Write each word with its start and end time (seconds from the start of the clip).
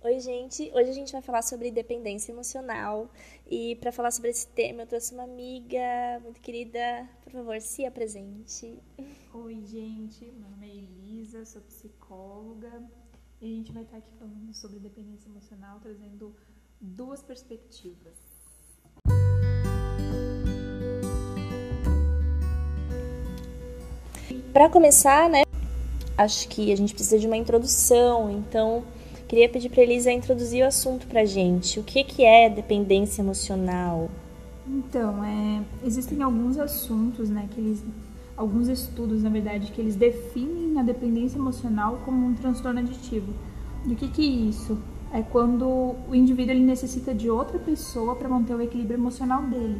Oi, 0.00 0.20
gente. 0.20 0.70
Hoje 0.72 0.90
a 0.90 0.92
gente 0.92 1.10
vai 1.10 1.20
falar 1.20 1.42
sobre 1.42 1.72
dependência 1.72 2.30
emocional. 2.30 3.10
E 3.44 3.74
para 3.80 3.90
falar 3.90 4.12
sobre 4.12 4.30
esse 4.30 4.46
tema, 4.46 4.82
eu 4.82 4.86
trouxe 4.86 5.12
uma 5.12 5.24
amiga 5.24 6.20
muito 6.22 6.40
querida. 6.40 6.78
Por 7.24 7.32
favor, 7.32 7.60
se 7.60 7.84
apresente. 7.84 8.78
Oi, 9.34 9.60
gente. 9.66 10.24
Meu 10.24 10.50
nome 10.50 10.70
é 10.70 10.76
Elisa, 10.76 11.44
sou 11.44 11.60
psicóloga. 11.62 12.80
E 13.40 13.46
a 13.46 13.56
gente 13.56 13.72
vai 13.72 13.82
estar 13.82 13.96
aqui 13.96 14.12
falando 14.16 14.54
sobre 14.54 14.78
dependência 14.78 15.28
emocional, 15.28 15.80
trazendo 15.80 16.32
duas 16.80 17.20
perspectivas. 17.20 18.14
Para 24.52 24.68
começar, 24.70 25.28
né? 25.28 25.42
Acho 26.16 26.48
que 26.48 26.72
a 26.72 26.76
gente 26.76 26.94
precisa 26.94 27.18
de 27.18 27.26
uma 27.26 27.36
introdução, 27.36 28.30
então 28.30 28.84
Queria 29.28 29.46
pedir 29.46 29.68
para 29.68 29.82
Elisa 29.82 30.10
introduzir 30.10 30.64
o 30.64 30.66
assunto 30.66 31.06
para 31.06 31.22
gente. 31.26 31.78
O 31.78 31.84
que, 31.84 32.02
que 32.02 32.24
é 32.24 32.48
dependência 32.48 33.20
emocional? 33.20 34.10
Então, 34.66 35.22
é, 35.22 35.62
existem 35.84 36.22
alguns 36.22 36.58
assuntos, 36.58 37.28
né, 37.28 37.46
que 37.50 37.60
eles, 37.60 37.84
alguns 38.34 38.68
estudos, 38.68 39.22
na 39.22 39.28
verdade, 39.28 39.70
que 39.70 39.82
eles 39.82 39.96
definem 39.96 40.80
a 40.80 40.82
dependência 40.82 41.36
emocional 41.36 42.00
como 42.06 42.26
um 42.26 42.34
transtorno 42.34 42.80
aditivo. 42.80 43.34
E 43.86 43.92
o 43.92 43.96
que, 43.96 44.08
que 44.08 44.22
é 44.22 44.48
isso? 44.48 44.78
É 45.12 45.20
quando 45.20 45.94
o 46.08 46.14
indivíduo 46.14 46.52
ele 46.54 46.64
necessita 46.64 47.14
de 47.14 47.28
outra 47.28 47.58
pessoa 47.58 48.16
para 48.16 48.30
manter 48.30 48.54
o 48.54 48.62
equilíbrio 48.62 48.96
emocional 48.96 49.42
dele. 49.42 49.78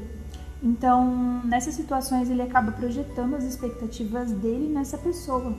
Então, 0.63 1.43
nessas 1.45 1.75
situações, 1.75 2.29
ele 2.29 2.43
acaba 2.43 2.71
projetando 2.73 3.35
as 3.35 3.45
expectativas 3.45 4.31
dele 4.31 4.69
nessa 4.69 4.99
pessoa 4.99 5.55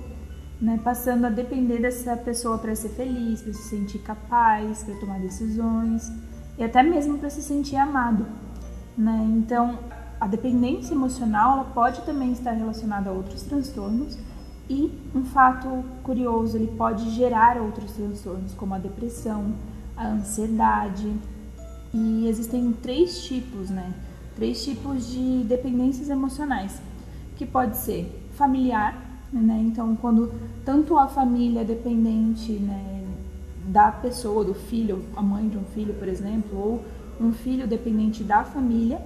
né, 0.62 0.80
passando 0.84 1.26
a 1.26 1.30
depender 1.30 1.80
dessa 1.80 2.18
pessoa 2.18 2.58
para 2.58 2.76
ser 2.76 2.90
feliz, 2.90 3.41
para 3.41 3.54
se 3.54 3.63
sentir 3.63 3.99
capaz, 3.99 4.84
para 4.84 4.95
tomar 4.95 5.20
decisões 5.20 6.12
e 6.58 6.63
até 6.63 6.84
mesmo 6.84 7.18
para 7.18 7.29
se 7.29 7.41
sentir 7.41 7.77
amado. 7.77 8.26
Né? 8.98 9.26
Então, 9.38 9.79
a 10.20 10.27
dependência 10.27 10.93
emocional 10.93 11.54
ela 11.54 11.63
pode 11.66 12.01
também 12.01 12.34
estar 12.34 12.51
relacionada 12.51 13.10
a 13.10 13.13
outros 13.13 13.43
transtornos 13.43 14.18
e 14.70 14.91
um 15.16 15.26
fato 15.26 15.84
curioso, 16.04 16.55
ele 16.55 16.68
pode 16.68 17.10
gerar 17.10 17.57
outros 17.57 17.91
transtornos, 17.94 18.54
como 18.54 18.76
a 18.76 18.77
depressão, 18.77 19.55
a 19.98 20.07
ansiedade. 20.07 21.12
E 21.91 22.27
existem 22.27 22.71
três 22.73 23.23
tipos, 23.23 23.71
né? 23.71 23.91
Três 24.35 24.63
tipos 24.63 25.10
de 25.10 25.44
dependências 25.46 26.10
emocionais, 26.10 26.79
que 27.35 27.48
pode 27.48 27.77
ser 27.77 28.29
familiar, 28.35 29.09
né? 29.32 29.63
Então, 29.66 29.96
quando 29.96 30.32
tanto 30.66 30.98
a 30.98 31.08
família 31.08 31.63
dependente 31.63 32.54
né, 32.54 33.04
da 33.66 33.91
pessoa, 33.91 34.44
do 34.44 34.54
filho, 34.54 35.04
a 35.16 35.22
mãe 35.22 35.48
de 35.48 35.58
um 35.58 35.63
filho, 35.74 35.94
por 35.94 36.08
exemplo, 36.08 36.58
ou 36.58 36.85
um 37.22 37.32
filho 37.32 37.68
dependente 37.68 38.24
da 38.24 38.44
família, 38.44 39.00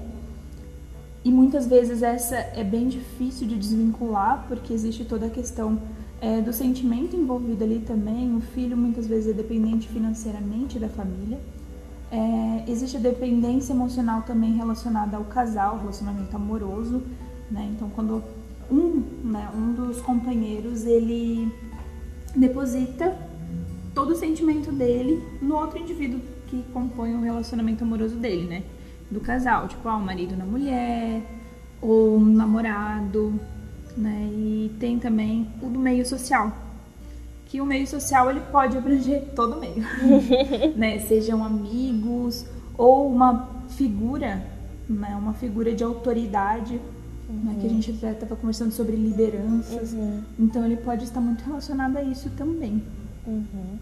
e 1.26 1.32
muitas 1.32 1.68
vezes 1.68 2.02
essa 2.04 2.36
é 2.36 2.64
bem 2.64 2.90
difícil 2.90 3.48
de 3.48 3.56
desvincular, 3.56 4.46
porque 4.48 4.74
existe 4.74 5.06
toda 5.06 5.28
a 5.28 5.30
questão 5.30 5.80
é, 6.20 6.42
do 6.42 6.52
sentimento 6.52 7.16
envolvido 7.16 7.64
ali 7.64 7.80
também. 7.80 8.36
O 8.36 8.42
filho 8.42 8.76
muitas 8.76 9.08
vezes 9.08 9.30
é 9.30 9.34
dependente 9.34 9.88
financeiramente 9.88 10.80
da 10.80 10.90
família. 10.90 11.40
É, 12.12 12.66
existe 12.68 12.98
a 12.98 13.00
dependência 13.00 13.74
emocional 13.74 14.22
também 14.22 14.54
relacionada 14.54 15.16
ao 15.16 15.24
casal, 15.24 15.80
relacionamento 15.80 16.36
amoroso. 16.36 17.02
Né? 17.50 17.72
Então, 17.74 17.90
quando 17.90 18.22
um, 18.72 19.04
né, 19.24 19.50
um 19.56 19.74
dos 19.74 20.02
companheiros, 20.02 20.86
ele 20.86 21.52
deposita 22.36 23.16
todo 23.94 24.12
o 24.12 24.16
sentimento 24.16 24.72
dele 24.72 25.24
no 25.42 25.56
outro 25.56 25.80
indivíduo 25.80 26.20
que 26.48 26.64
compõe 26.74 27.16
o 27.16 27.22
relacionamento 27.22 27.84
amoroso 27.84 28.16
dele, 28.16 28.46
né? 28.46 28.64
Do 29.10 29.20
casal, 29.20 29.68
tipo, 29.68 29.88
ah, 29.88 29.96
o 29.96 30.02
marido 30.02 30.36
na 30.36 30.46
mulher, 30.46 31.22
ou 31.82 32.18
um 32.18 32.26
namorado, 32.26 33.40
né? 33.98 34.30
E 34.32 34.72
tem 34.80 35.00
também 35.00 35.48
o 35.62 35.68
do 35.68 35.80
meio 35.80 36.06
social, 36.06 36.52
que 37.46 37.62
o 37.62 37.66
meio 37.66 37.86
social 37.86 38.30
ele 38.30 38.42
pode 38.52 38.78
abranger 38.78 39.24
todo 39.36 39.58
o 39.58 39.60
meio, 39.60 39.84
né? 40.76 41.00
Sejam 41.00 41.44
amigos 41.44 42.46
ou 42.78 43.12
uma 43.12 43.50
figura, 43.70 44.46
né? 44.90 45.16
Uma 45.16 45.34
figura 45.34 45.74
de 45.74 45.84
autoridade 45.84 46.80
uhum. 47.34 47.54
né, 47.54 47.58
que 47.60 47.68
a 47.68 47.70
gente 47.70 47.94
já 47.94 48.12
estava 48.12 48.36
conversando 48.36 48.72
sobre 48.72 48.96
lideranças. 48.96 49.94
Uhum. 49.94 50.22
Então 50.40 50.66
ele 50.66 50.78
pode 50.78 51.04
estar 51.04 51.22
muito 51.22 51.44
relacionado 51.44 51.98
a 51.98 52.04
isso 52.04 52.30
também. 52.32 52.82
Uhum. 53.26 53.78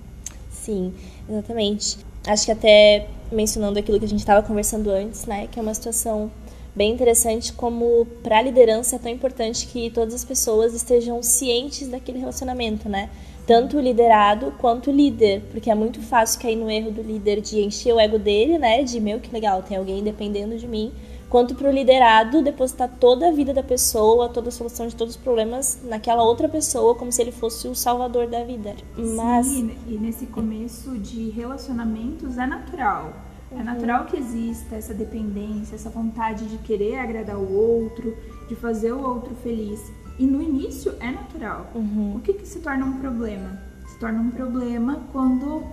Sim, 0.49 0.93
exatamente. 1.29 1.97
Acho 2.25 2.45
que 2.45 2.51
até 2.51 3.07
mencionando 3.31 3.79
aquilo 3.79 3.97
que 3.99 4.05
a 4.05 4.07
gente 4.07 4.19
estava 4.19 4.45
conversando 4.45 4.89
antes, 4.89 5.25
né, 5.25 5.47
que 5.47 5.59
é 5.59 5.61
uma 5.61 5.73
situação 5.73 6.31
bem 6.75 6.93
interessante 6.93 7.51
como 7.51 8.05
para 8.23 8.37
a 8.37 8.41
liderança 8.41 8.95
é 8.95 8.99
tão 8.99 9.11
importante 9.11 9.67
que 9.67 9.89
todas 9.89 10.13
as 10.13 10.23
pessoas 10.23 10.73
estejam 10.73 11.21
cientes 11.21 11.87
daquele 11.87 12.19
relacionamento, 12.19 12.87
né? 12.87 13.09
Tanto 13.45 13.77
o 13.77 13.81
liderado 13.81 14.53
quanto 14.57 14.89
o 14.89 14.93
líder, 14.93 15.41
porque 15.51 15.69
é 15.69 15.75
muito 15.75 15.99
fácil 15.99 16.39
cair 16.39 16.55
no 16.55 16.69
erro 16.69 16.91
do 16.91 17.01
líder 17.01 17.41
de 17.41 17.59
encher 17.59 17.93
o 17.93 17.99
ego 17.99 18.17
dele, 18.17 18.57
né? 18.57 18.83
De 18.83 18.99
meu 19.01 19.19
que 19.19 19.31
legal, 19.33 19.61
tem 19.63 19.75
alguém 19.75 20.01
dependendo 20.01 20.57
de 20.57 20.67
mim 20.67 20.91
quanto 21.31 21.55
para 21.55 21.69
o 21.69 21.71
liderado 21.71 22.43
depositar 22.43 22.91
toda 22.99 23.29
a 23.29 23.31
vida 23.31 23.53
da 23.53 23.63
pessoa, 23.63 24.27
toda 24.27 24.49
a 24.49 24.51
solução 24.51 24.85
de 24.85 24.95
todos 24.97 25.15
os 25.15 25.21
problemas 25.21 25.79
naquela 25.81 26.23
outra 26.23 26.49
pessoa, 26.49 26.93
como 26.93 27.09
se 27.09 27.21
ele 27.21 27.31
fosse 27.31 27.69
o 27.69 27.73
salvador 27.73 28.27
da 28.27 28.43
vida. 28.43 28.75
Mas 28.97 29.47
Sim, 29.47 29.73
e 29.87 29.97
nesse 29.97 30.25
começo 30.25 30.97
de 30.97 31.29
relacionamentos 31.29 32.37
é 32.37 32.45
natural. 32.45 33.13
É 33.49 33.55
uhum. 33.55 33.63
natural 33.63 34.05
que 34.05 34.17
exista 34.17 34.75
essa 34.75 34.93
dependência, 34.93 35.75
essa 35.75 35.89
vontade 35.89 36.45
de 36.47 36.57
querer 36.57 36.99
agradar 36.99 37.37
o 37.37 37.53
outro, 37.53 38.13
de 38.49 38.55
fazer 38.55 38.91
o 38.91 39.01
outro 39.01 39.33
feliz. 39.35 39.89
E 40.19 40.25
no 40.25 40.41
início 40.41 40.93
é 40.99 41.11
natural. 41.11 41.71
Uhum. 41.73 42.17
O 42.17 42.19
que, 42.19 42.33
que 42.33 42.45
se 42.45 42.59
torna 42.59 42.85
um 42.85 42.99
problema? 42.99 43.57
Se 43.87 43.97
torna 43.99 44.19
um 44.19 44.31
problema 44.31 45.01
quando 45.13 45.63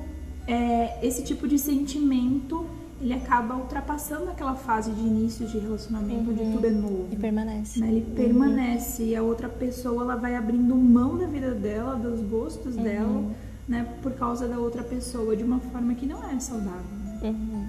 é, 0.46 1.04
esse 1.04 1.24
tipo 1.24 1.48
de 1.48 1.58
sentimento 1.58 2.64
ele 3.00 3.14
acaba 3.14 3.54
ultrapassando 3.54 4.30
aquela 4.30 4.54
fase 4.54 4.90
de 4.90 5.00
início 5.00 5.46
de 5.46 5.58
relacionamento, 5.58 6.30
uhum. 6.30 6.30
onde 6.30 6.52
tudo 6.52 6.66
é 6.66 6.70
novo. 6.70 7.08
E 7.12 7.16
permanece. 7.16 7.78
Né? 7.78 7.88
Ele 7.88 8.04
uhum. 8.08 8.14
permanece 8.14 9.02
e 9.04 9.16
a 9.16 9.22
outra 9.22 9.48
pessoa 9.48 10.02
ela 10.02 10.16
vai 10.16 10.34
abrindo 10.34 10.74
mão 10.74 11.16
da 11.16 11.26
vida 11.26 11.52
dela, 11.52 11.94
dos 11.94 12.20
gostos 12.20 12.74
uhum. 12.76 12.82
dela, 12.82 13.24
né? 13.68 13.86
Por 14.02 14.12
causa 14.12 14.48
da 14.48 14.58
outra 14.58 14.82
pessoa, 14.82 15.36
de 15.36 15.44
uma 15.44 15.60
forma 15.60 15.94
que 15.94 16.06
não 16.06 16.28
é 16.28 16.40
saudável. 16.40 16.82
Né? 16.82 17.20
Uhum. 17.22 17.68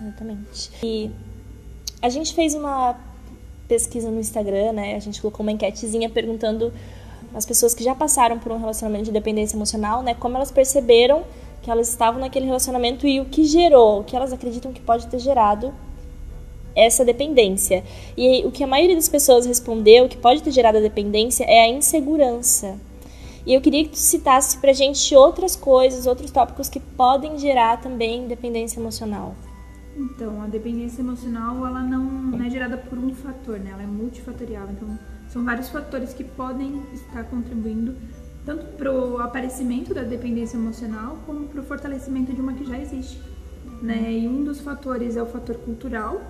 Exatamente. 0.00 0.70
E 0.82 1.10
a 2.00 2.08
gente 2.08 2.34
fez 2.34 2.54
uma 2.54 2.96
pesquisa 3.68 4.10
no 4.10 4.20
Instagram, 4.20 4.72
né? 4.72 4.96
A 4.96 5.00
gente 5.00 5.20
colocou 5.20 5.44
uma 5.44 5.52
enquetezinha 5.52 6.08
perguntando 6.08 6.72
às 7.34 7.44
pessoas 7.44 7.74
que 7.74 7.84
já 7.84 7.94
passaram 7.94 8.38
por 8.38 8.52
um 8.52 8.58
relacionamento 8.58 9.04
de 9.04 9.12
dependência 9.12 9.54
emocional, 9.54 10.02
né? 10.02 10.14
Como 10.14 10.36
elas 10.36 10.50
perceberam 10.50 11.24
que 11.62 11.70
elas 11.70 11.88
estavam 11.88 12.20
naquele 12.20 12.46
relacionamento 12.46 13.06
e 13.06 13.20
o 13.20 13.24
que 13.24 13.44
gerou, 13.44 14.00
o 14.00 14.04
que 14.04 14.16
elas 14.16 14.32
acreditam 14.32 14.72
que 14.72 14.80
pode 14.80 15.06
ter 15.06 15.18
gerado 15.18 15.72
essa 16.74 17.04
dependência. 17.04 17.84
E 18.16 18.44
o 18.44 18.50
que 18.50 18.64
a 18.64 18.66
maioria 18.66 18.96
das 18.96 19.08
pessoas 19.08 19.46
respondeu 19.46 20.08
que 20.08 20.16
pode 20.16 20.42
ter 20.42 20.50
gerado 20.50 20.78
a 20.78 20.80
dependência 20.80 21.44
é 21.44 21.64
a 21.64 21.68
insegurança. 21.68 22.78
E 23.46 23.54
eu 23.54 23.60
queria 23.60 23.84
que 23.84 23.90
tu 23.90 23.98
citasse 23.98 24.58
pra 24.58 24.72
gente 24.72 25.14
outras 25.14 25.56
coisas, 25.56 26.06
outros 26.06 26.30
tópicos 26.30 26.68
que 26.68 26.78
podem 26.78 27.38
gerar 27.38 27.80
também 27.80 28.26
dependência 28.26 28.78
emocional. 28.78 29.34
Então, 29.96 30.40
a 30.42 30.46
dependência 30.46 31.02
emocional, 31.02 31.66
ela 31.66 31.82
não, 31.82 32.04
não 32.04 32.44
é 32.44 32.48
gerada 32.48 32.76
por 32.76 32.98
um 32.98 33.14
fator, 33.14 33.58
né? 33.58 33.70
Ela 33.72 33.82
é 33.82 33.86
multifatorial. 33.86 34.68
Então, 34.70 34.98
são 35.28 35.44
vários 35.44 35.68
fatores 35.68 36.14
que 36.14 36.24
podem 36.24 36.82
estar 36.94 37.24
contribuindo 37.24 37.94
tanto 38.44 38.64
para 38.76 38.92
o 38.92 39.18
aparecimento 39.18 39.94
da 39.94 40.02
dependência 40.02 40.56
emocional 40.56 41.18
como 41.26 41.46
para 41.46 41.60
o 41.60 41.64
fortalecimento 41.64 42.32
de 42.32 42.40
uma 42.40 42.52
que 42.52 42.64
já 42.64 42.78
existe. 42.78 43.20
Né? 43.80 44.12
E 44.12 44.28
um 44.28 44.44
dos 44.44 44.60
fatores 44.60 45.16
é 45.16 45.22
o 45.22 45.26
fator 45.26 45.56
cultural. 45.56 46.20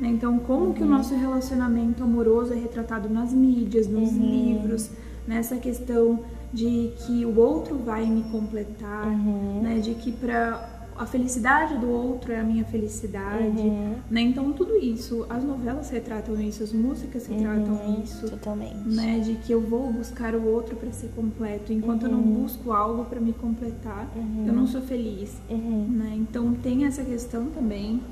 Né? 0.00 0.08
Então, 0.08 0.38
como 0.38 0.66
uhum. 0.66 0.72
que 0.72 0.82
o 0.82 0.84
uhum. 0.84 0.92
nosso 0.92 1.14
relacionamento 1.14 2.02
amoroso 2.02 2.52
é 2.52 2.56
retratado 2.56 3.08
nas 3.08 3.32
mídias, 3.32 3.86
nos 3.86 4.10
uhum. 4.10 4.54
livros, 4.54 4.90
nessa 5.26 5.56
questão 5.56 6.20
de 6.52 6.92
que 7.06 7.26
o 7.26 7.38
outro 7.38 7.76
vai 7.76 8.06
me 8.06 8.22
completar, 8.24 9.06
uhum. 9.06 9.60
né? 9.62 9.78
de 9.78 9.94
que 9.94 10.12
para 10.12 10.77
a 10.98 11.06
felicidade 11.06 11.78
do 11.78 11.88
outro 11.88 12.32
é 12.32 12.40
a 12.40 12.42
minha 12.42 12.64
felicidade, 12.64 13.60
uhum. 13.60 13.94
né? 14.10 14.20
Então 14.20 14.52
tudo 14.52 14.76
isso, 14.76 15.24
as 15.30 15.44
novelas 15.44 15.88
retratam 15.90 16.40
isso, 16.40 16.62
as 16.62 16.72
músicas 16.72 17.26
retratam 17.26 17.74
uhum. 17.74 18.02
isso, 18.02 18.28
totalmente, 18.28 18.88
né? 18.88 19.20
De 19.20 19.36
que 19.36 19.52
eu 19.52 19.60
vou 19.60 19.92
buscar 19.92 20.34
o 20.34 20.44
outro 20.44 20.74
para 20.74 20.90
ser 20.90 21.08
completo, 21.14 21.72
enquanto 21.72 22.02
uhum. 22.02 22.08
eu 22.08 22.16
não 22.16 22.24
uhum. 22.24 22.42
busco 22.42 22.72
algo 22.72 23.04
para 23.04 23.20
me 23.20 23.32
completar, 23.32 24.08
eu 24.16 24.52
não 24.52 24.62
uhum. 24.62 24.66
sou 24.66 24.80
feliz, 24.82 25.36
uhum. 25.48 25.86
né? 25.88 26.14
Então 26.16 26.52
tem 26.54 26.84
essa 26.84 27.04
questão 27.04 27.46
também, 27.46 28.02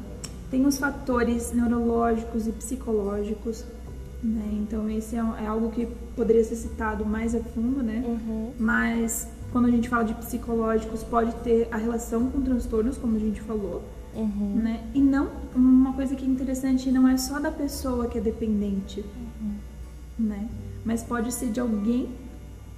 tem 0.49 0.65
os 0.65 0.79
fatores 0.79 1.53
neurológicos 1.53 2.47
e 2.47 2.53
psicológicos, 2.53 3.65
né? 4.23 4.49
Então 4.63 4.89
esse 4.89 5.17
é, 5.17 5.19
é 5.43 5.47
algo 5.47 5.71
que 5.71 5.87
poderia 6.15 6.45
ser 6.45 6.55
citado 6.57 7.05
mais 7.05 7.35
a 7.35 7.41
fundo, 7.41 7.83
né? 7.83 8.03
Mas 8.59 9.29
quando 9.57 9.69
a 9.69 9.71
gente 9.71 9.89
fala 9.89 10.05
de 10.05 10.13
psicológicos, 10.13 11.03
pode 11.03 11.35
ter 11.37 11.67
a 11.71 11.79
relação 11.79 12.29
com 12.29 12.43
transtornos, 12.43 12.99
como 12.99 13.17
a 13.17 13.19
gente 13.19 13.41
falou. 13.41 13.83
Uhum. 14.15 14.53
Né? 14.63 14.85
E 14.95 15.01
não, 15.01 15.31
uma 15.55 15.95
coisa 15.95 16.15
que 16.15 16.27
é 16.27 16.29
interessante, 16.29 16.91
não 16.91 17.09
é 17.09 17.17
só 17.17 17.41
da 17.41 17.51
pessoa 17.51 18.07
que 18.07 18.19
é 18.19 18.21
dependente, 18.21 19.01
Uhum. 19.41 19.55
né? 20.19 20.47
Mas 20.85 21.03
pode 21.03 21.33
ser 21.33 21.47
de 21.49 21.59
alguém 21.59 22.07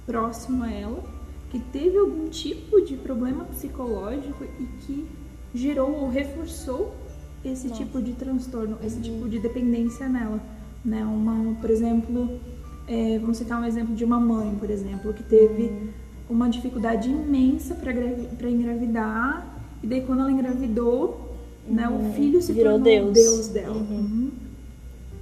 próximo 0.07 0.63
a 0.63 0.71
ela 0.71 1.03
que 1.51 1.59
teve 1.59 1.97
algum 1.97 2.29
tipo 2.29 2.79
de 2.85 2.95
problema 2.95 3.43
psicológico 3.43 4.45
e 4.57 4.63
que 4.85 5.05
gerou 5.53 5.91
ou 5.91 6.09
reforçou 6.09 6.95
esse 7.43 7.67
Nossa. 7.67 7.83
tipo 7.83 8.01
de 8.01 8.13
transtorno, 8.13 8.77
esse 8.81 8.95
Uhum. 8.95 9.01
tipo 9.01 9.27
de 9.27 9.37
dependência 9.39 10.07
nela, 10.07 10.39
né? 10.85 11.03
Uma, 11.03 11.55
por 11.55 11.69
exemplo, 11.69 12.39
é, 12.87 13.19
vamos 13.19 13.35
citar 13.37 13.61
um 13.61 13.65
exemplo 13.65 13.93
de 13.93 14.05
uma 14.05 14.17
mãe, 14.19 14.55
por 14.57 14.69
exemplo, 14.69 15.13
que 15.13 15.23
teve 15.23 15.63
Uhum. 15.63 15.98
Uma 16.29 16.47
dificuldade 16.49 17.09
imensa 17.09 17.73
para 17.75 18.49
engravidar 18.49 19.47
e 19.83 19.87
daí 19.87 20.01
quando 20.01 20.19
ela 20.21 20.31
engravidou, 20.31 21.35
né, 21.67 21.87
o 21.87 21.93
Uhum. 21.93 22.13
filho 22.13 22.41
se 22.41 22.53
Virou 22.53 22.73
tornou 22.79 22.83
Deus. 22.83 23.09
o 23.09 23.13
Deus 23.13 23.47
dela. 23.47 23.75
Uhum. 23.75 23.97
Uhum. 23.97 24.31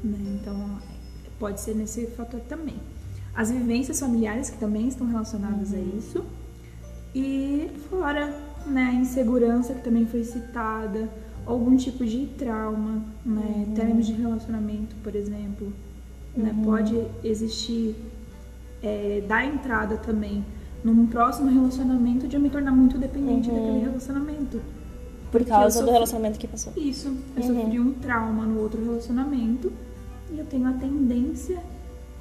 Né, 0.03 0.17
Então 0.41 0.69
pode 1.39 1.61
ser 1.61 1.75
nesse 1.75 2.07
fator 2.07 2.39
também. 2.41 2.75
As 3.35 3.51
vivências 3.51 3.99
familiares 3.99 4.49
que 4.49 4.57
também 4.57 4.87
estão 4.87 5.07
relacionadas 5.07 5.71
Uhum. 5.71 5.77
a 5.77 5.97
isso 5.97 6.25
e 7.15 7.69
fora 7.89 8.33
né, 8.65 8.89
a 8.91 8.93
insegurança 8.93 9.73
que 9.73 9.81
também 9.83 10.05
foi 10.05 10.23
citada, 10.25 11.07
algum 11.45 11.77
tipo 11.77 12.05
de 12.05 12.25
trauma, 12.37 13.01
né, 13.25 13.65
Uhum. 13.67 13.73
términos 13.75 14.05
de 14.07 14.13
relacionamento, 14.13 14.93
por 15.01 15.15
exemplo, 15.15 15.71
né, 16.35 16.51
Uhum. 16.57 16.63
pode 16.65 17.01
existir 17.23 17.95
é, 18.83 19.23
dar 19.27 19.43
entrada 19.45 19.97
também 19.97 20.43
num 20.83 21.05
próximo 21.07 21.49
relacionamento 21.49 22.27
de 22.27 22.35
eu 22.35 22.39
me 22.41 22.49
tornar 22.49 22.71
muito 22.71 22.97
dependente 22.97 23.49
Uhum. 23.49 23.55
daquele 23.55 23.79
relacionamento. 23.85 24.61
Por 25.31 25.43
causa 25.45 25.83
do 25.83 25.91
relacionamento 25.91 26.39
que 26.39 26.47
passou. 26.47 26.71
Isso, 26.77 27.09
eu 27.35 27.43
Uhum. 27.43 27.61
sofri 27.61 27.79
um 27.79 27.93
trauma 27.93 28.45
no 28.45 28.59
outro 28.61 28.81
relacionamento 28.83 29.71
e 30.31 30.39
eu 30.39 30.45
tenho 30.45 30.67
a 30.67 30.73
tendência 30.73 31.59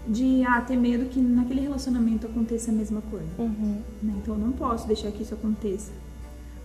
de 0.09 0.45
ah, 0.45 0.61
ter 0.61 0.77
medo 0.77 1.07
que 1.07 1.21
naquele 1.21 1.61
relacionamento 1.61 2.27
aconteça 2.27 2.71
a 2.71 2.75
mesma 2.75 3.01
coisa. 3.11 3.27
Uhum. 3.39 3.79
né? 4.03 4.15
Então 4.23 4.35
eu 4.35 4.41
não 4.41 4.53
posso 4.53 4.87
deixar 4.87 5.11
que 5.13 5.23
isso 5.23 5.35
aconteça. 5.35 5.91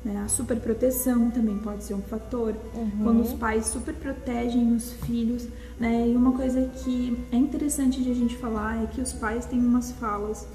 né? 0.03 0.19
A 0.25 0.27
superproteção 0.27 1.29
também 1.29 1.57
pode 1.59 1.83
ser 1.83 1.93
um 1.93 2.01
fator. 2.01 2.55
Uhum. 2.73 2.89
Quando 3.03 3.21
os 3.21 3.33
pais 3.33 3.67
super 3.67 3.93
protegem 3.93 4.73
os 4.73 4.93
filhos, 5.05 5.47
né? 5.79 6.07
E 6.07 6.15
uma 6.15 6.31
coisa 6.31 6.67
que 6.83 7.15
é 7.31 7.35
interessante 7.37 8.01
de 8.03 8.09
a 8.09 8.15
gente 8.15 8.35
falar 8.37 8.81
é 8.83 8.87
que 8.87 8.99
os 8.99 9.13
pais 9.13 9.45
têm 9.45 9.59
umas 9.59 9.91
falas 9.91 10.47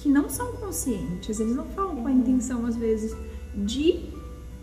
que 0.00 0.08
não 0.08 0.28
são 0.28 0.52
conscientes, 0.52 1.38
eles 1.38 1.54
não 1.54 1.66
falam 1.66 1.96
com 1.96 2.08
a 2.08 2.12
intenção, 2.12 2.66
às 2.66 2.76
vezes, 2.76 3.14
de 3.54 4.10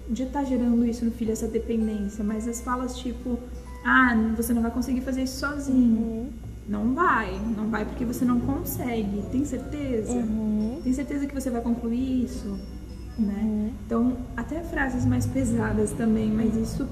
de 0.09 0.23
estar 0.23 0.43
gerando 0.43 0.85
isso 0.85 1.03
no 1.03 1.11
filho, 1.11 1.31
essa 1.31 1.47
dependência, 1.47 2.23
mas 2.23 2.47
as 2.47 2.61
falas 2.61 2.97
tipo, 2.97 3.37
ah, 3.83 4.15
você 4.35 4.53
não 4.53 4.61
vai 4.61 4.71
conseguir 4.71 5.01
fazer 5.01 5.23
isso 5.23 5.39
sozinho. 5.39 5.99
Uhum. 5.99 6.29
Não 6.67 6.93
vai, 6.93 7.39
não 7.55 7.69
vai 7.69 7.85
porque 7.85 8.05
você 8.05 8.25
não 8.25 8.39
consegue. 8.39 9.23
Tem 9.31 9.45
certeza? 9.45 10.11
Uhum. 10.11 10.79
Tem 10.83 10.93
certeza 10.93 11.25
que 11.25 11.33
você 11.33 11.49
vai 11.49 11.61
concluir 11.61 12.25
isso? 12.25 12.57
Né? 13.17 13.41
Uhum. 13.43 13.71
Então, 13.85 14.17
até 14.35 14.61
frases 14.61 15.05
mais 15.05 15.25
pesadas 15.25 15.91
também, 15.91 16.29
mas 16.29 16.55
isso 16.55 16.87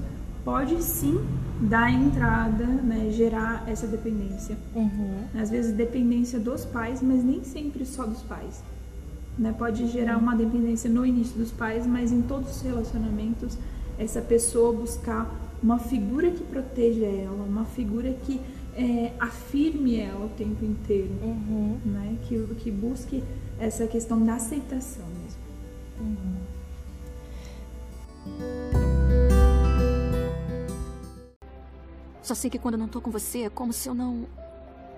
pode 0.46 0.80
sim 0.80 1.18
dar 1.60 1.90
entrada, 1.90 2.64
né, 2.64 3.10
gerar 3.10 3.64
essa 3.66 3.84
dependência. 3.84 4.56
Uhum. 4.76 5.24
Às 5.34 5.50
vezes 5.50 5.72
dependência 5.72 6.38
dos 6.38 6.64
pais, 6.64 7.02
mas 7.02 7.24
nem 7.24 7.42
sempre 7.42 7.84
só 7.84 8.06
dos 8.06 8.22
pais. 8.22 8.62
Né? 9.36 9.52
Pode 9.58 9.88
gerar 9.88 10.16
uma 10.18 10.36
dependência 10.36 10.88
no 10.88 11.04
início 11.04 11.36
dos 11.36 11.50
pais, 11.50 11.84
mas 11.84 12.12
em 12.12 12.22
todos 12.22 12.56
os 12.56 12.62
relacionamentos, 12.62 13.58
essa 13.98 14.20
pessoa 14.20 14.72
buscar 14.72 15.28
uma 15.60 15.80
figura 15.80 16.30
que 16.30 16.44
proteja 16.44 17.06
ela, 17.06 17.42
uma 17.44 17.64
figura 17.64 18.14
que 18.24 18.40
é, 18.76 19.10
afirme 19.18 19.96
ela 19.96 20.26
o 20.26 20.28
tempo 20.28 20.64
inteiro, 20.64 21.10
Uhum. 21.22 21.76
né? 21.84 22.16
que, 22.28 22.38
que 22.60 22.70
busque 22.70 23.20
essa 23.58 23.84
questão 23.88 24.24
da 24.24 24.34
aceitação 24.34 25.06
mesmo. 25.06 26.36
Só 32.26 32.34
sei 32.34 32.50
que 32.50 32.58
quando 32.58 32.76
não 32.76 32.88
tô 32.88 33.00
com 33.00 33.08
você 33.08 33.42
é 33.42 33.48
como 33.48 33.72
se 33.72 33.88
eu 33.88 33.94
não 33.94 34.26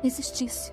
existisse. 0.02 0.72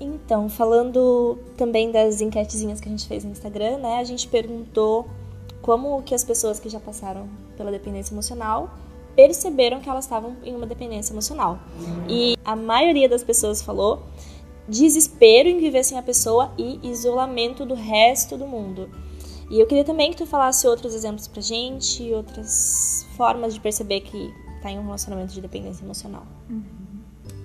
Então, 0.00 0.48
falando 0.48 1.38
também 1.56 1.92
das 1.92 2.20
enquetezinhas 2.20 2.80
que 2.80 2.88
a 2.88 2.90
gente 2.90 3.06
fez 3.06 3.22
no 3.22 3.30
Instagram, 3.30 3.78
né? 3.78 3.98
A 3.98 4.04
gente 4.04 4.26
perguntou 4.26 5.06
como 5.60 6.02
que 6.02 6.12
as 6.12 6.24
pessoas 6.24 6.58
que 6.58 6.68
já 6.68 6.80
passaram 6.80 7.28
pela 7.56 7.70
dependência 7.70 8.12
emocional 8.12 8.74
perceberam 9.14 9.80
que 9.80 9.88
elas 9.88 10.06
estavam 10.06 10.36
em 10.42 10.56
uma 10.56 10.66
dependência 10.66 11.12
emocional. 11.12 11.60
E 12.08 12.36
a 12.44 12.56
maioria 12.56 13.08
das 13.08 13.22
pessoas 13.22 13.62
falou 13.62 14.02
desespero 14.68 15.48
em 15.48 15.58
viver 15.58 15.84
sem 15.84 15.98
a 15.98 16.02
pessoa 16.02 16.52
e 16.56 16.78
isolamento 16.82 17.64
do 17.66 17.74
resto 17.74 18.36
do 18.36 18.46
mundo. 18.46 18.88
E 19.50 19.60
eu 19.60 19.66
queria 19.66 19.84
também 19.84 20.10
que 20.10 20.16
tu 20.16 20.26
falasse 20.26 20.66
outros 20.66 20.94
exemplos 20.94 21.28
pra 21.28 21.42
gente, 21.42 22.10
outras 22.12 23.06
formas 23.16 23.52
de 23.52 23.60
perceber 23.60 24.00
que 24.00 24.32
tá 24.62 24.70
em 24.70 24.78
um 24.78 24.84
relacionamento 24.84 25.34
de 25.34 25.40
dependência 25.40 25.84
emocional. 25.84 26.26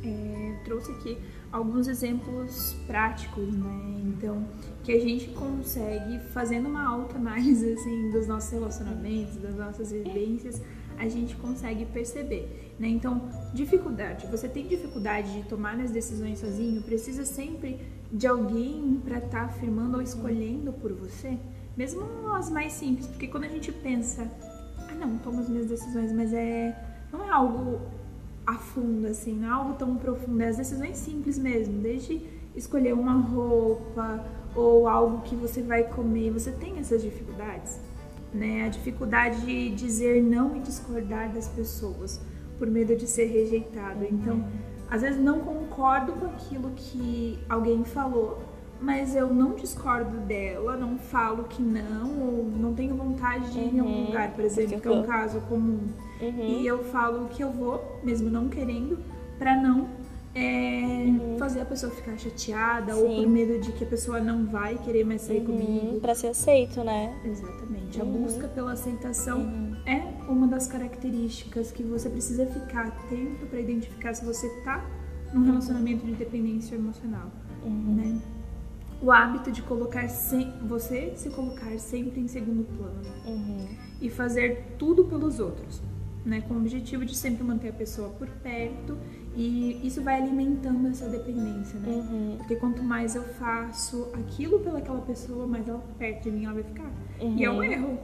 É, 0.03 0.55
trouxe 0.63 0.91
aqui 0.91 1.17
alguns 1.51 1.87
exemplos 1.87 2.75
práticos, 2.85 3.53
né? 3.53 4.01
Então, 4.05 4.45
que 4.83 4.91
a 4.91 4.99
gente 4.99 5.27
consegue, 5.29 6.19
fazendo 6.31 6.69
uma 6.69 6.87
autoanálise 6.87 7.73
assim, 7.73 8.09
dos 8.11 8.27
nossos 8.27 8.51
relacionamentos, 8.51 9.35
das 9.37 9.55
nossas 9.55 9.91
vivências, 9.91 10.61
a 10.97 11.07
gente 11.07 11.35
consegue 11.35 11.85
perceber, 11.85 12.66
né? 12.79 12.87
Então, 12.87 13.21
dificuldade. 13.53 14.27
Você 14.27 14.47
tem 14.47 14.67
dificuldade 14.67 15.33
de 15.33 15.47
tomar 15.47 15.79
as 15.79 15.91
decisões 15.91 16.39
sozinho? 16.39 16.81
Precisa 16.81 17.25
sempre 17.25 17.79
de 18.11 18.27
alguém 18.27 19.01
para 19.03 19.17
estar 19.17 19.45
afirmando 19.45 19.97
ou 19.97 20.01
escolhendo 20.01 20.71
por 20.73 20.93
você? 20.93 21.37
Mesmo 21.75 22.03
as 22.33 22.49
mais 22.49 22.73
simples, 22.73 23.07
porque 23.07 23.27
quando 23.27 23.45
a 23.45 23.49
gente 23.49 23.71
pensa, 23.71 24.29
ah, 24.77 24.95
não, 24.95 25.17
tomo 25.17 25.39
as 25.39 25.49
minhas 25.49 25.67
decisões, 25.67 26.11
mas 26.11 26.33
é 26.33 26.75
não 27.11 27.23
é 27.23 27.29
algo 27.29 27.79
a 28.45 28.55
fundo, 28.55 29.07
assim, 29.07 29.33
não 29.33 29.47
é 29.47 29.51
algo 29.51 29.73
tão 29.73 29.95
profundo. 29.95 30.41
É 30.41 30.47
as 30.47 30.57
decisões 30.57 30.97
simples 30.97 31.37
mesmo, 31.37 31.81
desde 31.81 32.21
escolher 32.55 32.93
uma 32.93 33.13
roupa 33.13 34.25
ou 34.55 34.87
algo 34.87 35.21
que 35.21 35.35
você 35.35 35.61
vai 35.61 35.83
comer. 35.83 36.31
Você 36.31 36.51
tem 36.51 36.77
essas 36.79 37.01
dificuldades, 37.01 37.79
né? 38.33 38.65
A 38.65 38.69
dificuldade 38.69 39.45
de 39.45 39.69
dizer 39.75 40.23
não 40.23 40.55
e 40.55 40.59
discordar 40.59 41.31
das 41.31 41.47
pessoas 41.47 42.19
por 42.57 42.67
medo 42.67 42.95
de 42.95 43.07
ser 43.07 43.25
rejeitado. 43.25 44.03
Então, 44.09 44.43
às 44.89 45.01
vezes 45.01 45.19
não 45.21 45.39
concordo 45.39 46.13
com 46.13 46.25
aquilo 46.25 46.71
que 46.75 47.37
alguém 47.49 47.83
falou, 47.83 48.39
mas 48.79 49.15
eu 49.15 49.33
não 49.33 49.53
discordo 49.55 50.17
dela, 50.19 50.75
não 50.77 50.97
falo 50.97 51.43
que 51.45 51.61
não, 51.61 52.19
ou 52.21 52.43
não 52.45 52.73
tenho 52.73 52.95
vontade 52.95 53.51
de 53.51 53.59
ir 53.59 53.75
em 53.75 53.79
algum 53.79 53.91
Uhum, 53.91 54.05
lugar, 54.07 54.31
por 54.33 54.43
exemplo, 54.43 54.79
que 54.79 54.87
é 54.87 54.91
um 54.91 55.03
caso 55.03 55.41
comum. 55.41 55.79
Uhum. 56.21 56.45
E 56.47 56.65
eu 56.67 56.83
falo 56.85 57.27
que 57.27 57.43
eu 57.43 57.51
vou, 57.51 57.99
mesmo 58.03 58.29
não 58.29 58.47
querendo, 58.49 58.97
pra 59.39 59.55
não 59.55 59.87
é, 60.35 61.07
fazer 61.39 61.61
a 61.61 61.65
pessoa 61.65 61.91
ficar 61.91 62.15
chateada 62.17 62.95
ou 62.95 63.03
Uhum. 63.05 63.09
Sim. 63.09 63.15
por 63.23 63.27
medo 63.27 63.59
de 63.59 63.71
que 63.71 63.83
a 63.83 63.87
pessoa 63.87 64.19
não 64.19 64.45
vai 64.45 64.77
querer 64.77 65.03
mais 65.03 65.21
sair 65.21 65.39
Uhum, 65.39 65.45
comigo. 65.45 65.99
Pra 65.99 66.13
ser 66.13 66.27
aceito, 66.27 66.83
né? 66.83 67.15
Exatamente. 67.25 67.99
A 67.99 68.03
Uhum. 68.03 68.21
busca 68.23 68.47
pela 68.47 68.73
aceitação 68.73 69.66
é 69.87 70.03
uma 70.29 70.45
das 70.47 70.67
características 70.67 71.71
que 71.71 71.81
você 71.81 72.09
precisa 72.09 72.45
ficar 72.45 72.87
atento 72.87 73.45
para 73.47 73.59
identificar 73.59 74.13
se 74.13 74.23
você 74.25 74.47
tá 74.63 74.85
num 75.33 75.45
relacionamento 75.45 76.05
de 76.05 76.13
dependência 76.13 76.75
emocional, 76.75 77.31
Uhum. 77.63 77.95
né? 77.95 78.21
O 79.01 79.11
hábito 79.11 79.51
de 79.51 79.61
colocar 79.61 80.07
sem, 80.09 80.51
você 80.67 81.13
se 81.15 81.29
colocar 81.29 81.77
sempre 81.79 82.19
em 82.19 82.27
segundo 82.27 82.65
plano 82.77 83.01
Uhum. 83.25 83.67
e 84.01 84.09
fazer 84.09 84.75
tudo 84.77 85.05
pelos 85.05 85.39
outros, 85.39 85.81
né? 86.25 86.41
Com 86.41 86.55
o 86.55 86.57
objetivo 86.57 87.05
de 87.05 87.15
sempre 87.15 87.43
manter 87.43 87.69
a 87.69 87.73
pessoa 87.73 88.09
por 88.09 88.27
perto 88.27 88.97
e 89.35 89.79
isso 89.85 90.01
vai 90.01 90.19
alimentando 90.21 90.87
essa 90.87 91.07
dependência, 91.07 91.79
né? 91.79 91.89
Uhum. 91.89 92.35
Porque 92.37 92.55
quanto 92.55 92.81
mais 92.83 93.15
eu 93.15 93.23
faço 93.23 94.09
aquilo 94.13 94.59
pelaquela 94.59 95.01
pessoa, 95.01 95.45
mais 95.45 95.67
ela 95.67 95.81
perto 95.99 96.23
de 96.23 96.31
mim 96.31 96.45
ela 96.45 96.55
vai 96.55 96.63
ficar. 96.63 96.91
E 97.21 97.43
é 97.45 97.51
um 97.51 97.57
Uhum. 97.57 97.63
erro, 97.63 97.99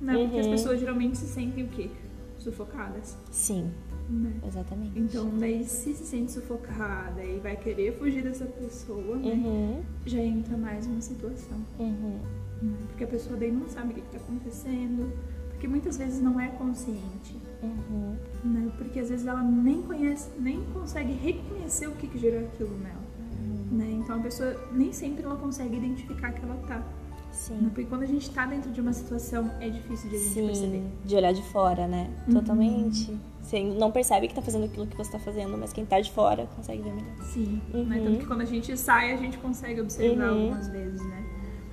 né? 0.00 0.14
Porque 0.16 0.38
as 0.38 0.46
Uhum. 0.46 0.52
pessoas 0.52 0.80
geralmente 0.80 1.18
se 1.18 1.26
sentem 1.26 1.64
o 1.64 1.68
quê? 1.68 1.90
Sufocadas, 2.38 3.18
Sim, 3.30 3.70
né? 4.08 4.32
exatamente. 4.46 4.98
Então, 4.98 5.28
daí 5.38 5.62
se 5.64 5.92
se 5.94 6.06
sente 6.06 6.32
sufocada 6.32 7.22
e 7.22 7.38
vai 7.38 7.54
querer 7.56 7.98
fugir 7.98 8.22
dessa 8.22 8.46
pessoa, 8.46 9.16
né? 9.16 9.32
Uhum. 9.32 9.82
Já 10.06 10.18
entra 10.20 10.56
mais 10.56 10.86
uma 10.86 11.00
situação. 11.02 11.58
Uhum. 11.78 12.18
né? 12.62 12.74
Porque 12.88 13.04
a 13.04 13.06
pessoa 13.06 13.36
daí 13.36 13.52
não 13.52 13.68
sabe 13.68 13.92
o 13.92 13.94
que 13.94 14.00
está 14.00 14.16
acontecendo, 14.18 15.12
Porque 15.50 15.68
muitas 15.68 15.98
vezes 15.98 16.22
não 16.22 16.40
é 16.40 16.48
consciente. 16.48 17.36
Uhum. 17.62 18.16
Né? 18.42 18.72
Porque 18.78 18.98
às 18.98 19.10
vezes 19.10 19.26
ela 19.26 19.42
nem 19.42 19.82
conhece, 19.82 20.30
nem 20.38 20.64
consegue 20.72 21.12
reconhecer 21.12 21.86
o 21.86 21.92
que, 21.96 22.06
que 22.06 22.18
gerou 22.18 22.40
aquilo 22.46 22.74
nela. 22.78 23.02
Uhum. 23.38 23.76
Né? 23.76 23.90
Então 24.02 24.16
a 24.16 24.20
pessoa 24.22 24.56
nem 24.72 24.90
sempre 24.90 25.22
ela 25.22 25.36
consegue 25.36 25.76
identificar 25.76 26.32
que 26.32 26.42
ela 26.42 26.56
tá. 26.66 26.82
Sim. 27.32 27.70
Porque 27.72 27.84
quando 27.84 28.02
a 28.02 28.06
gente 28.06 28.28
tá 28.30 28.44
dentro 28.46 28.70
de 28.70 28.80
uma 28.80 28.92
situação 28.92 29.50
é 29.60 29.68
difícil 29.70 30.10
de 30.10 30.16
a 30.16 30.18
gente 30.18 30.34
perceber. 30.34 30.78
Sim, 30.78 30.92
de 31.04 31.14
olhar 31.16 31.32
de 31.32 31.42
fora, 31.44 31.86
né? 31.86 32.10
Uhum. 32.26 32.34
Totalmente. 32.34 33.16
Você 33.40 33.62
não 33.62 33.90
percebe 33.90 34.28
que 34.28 34.34
tá 34.34 34.42
fazendo 34.42 34.64
aquilo 34.66 34.86
que 34.86 34.96
você 34.96 35.10
tá 35.12 35.18
fazendo, 35.18 35.56
mas 35.56 35.72
quem 35.72 35.84
tá 35.86 36.00
de 36.00 36.10
fora 36.12 36.46
consegue 36.54 36.82
ver 36.82 36.92
melhor. 36.92 37.24
Sim, 37.24 37.60
Uhum. 37.72 37.84
né? 37.84 38.00
Tanto 38.04 38.18
que 38.18 38.26
quando 38.26 38.42
a 38.42 38.44
gente 38.44 38.76
sai, 38.76 39.12
a 39.12 39.16
gente 39.16 39.38
consegue 39.38 39.80
observar 39.80 40.30
Uhum. 40.30 40.40
algumas 40.42 40.68
vezes, 40.68 41.00
né? 41.02 41.24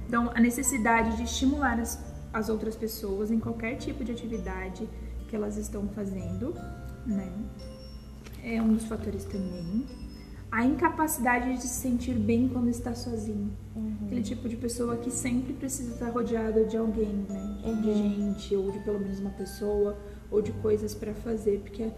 Então, 0.08 0.32
a 0.34 0.40
necessidade 0.40 1.18
de 1.18 1.24
estimular 1.24 1.80
as, 1.80 2.02
as 2.34 2.48
outras 2.50 2.76
pessoas 2.76 3.30
em 3.30 3.40
qualquer 3.40 3.76
tipo 3.76 4.04
de 4.04 4.12
atividade 4.12 4.88
que 5.28 5.36
elas 5.36 5.58
estão 5.58 5.88
fazendo, 5.90 6.54
né? 7.06 7.30
É 8.44 8.62
um 8.62 8.74
dos 8.74 8.86
fatores 8.86 9.26
também. 9.26 9.86
A 10.58 10.66
incapacidade 10.66 11.54
de 11.54 11.62
se 11.62 11.68
sentir 11.68 12.16
bem 12.16 12.48
quando 12.48 12.68
está 12.68 12.96
sozinho. 12.96 13.52
Aquele 14.04 14.24
tipo 14.24 14.50
de 14.50 14.56
pessoa 14.56 14.98
que 14.98 15.12
sempre 15.12 15.54
precisa 15.54 15.94
estar 15.94 16.10
rodeado 16.10 16.66
de 16.66 16.76
alguém, 16.76 17.14
né? 17.30 17.60
De, 17.64 17.82
de 17.84 17.94
gente, 17.94 18.56
ou 18.56 18.72
de 18.72 18.80
pelo 18.80 19.00
menos 19.00 19.20
uma 19.20 19.30
pessoa, 19.30 19.96
ou 20.32 20.42
de 20.42 20.52
coisas 20.54 20.96
para 20.96 21.14
fazer, 21.14 21.60
porque 21.60 21.92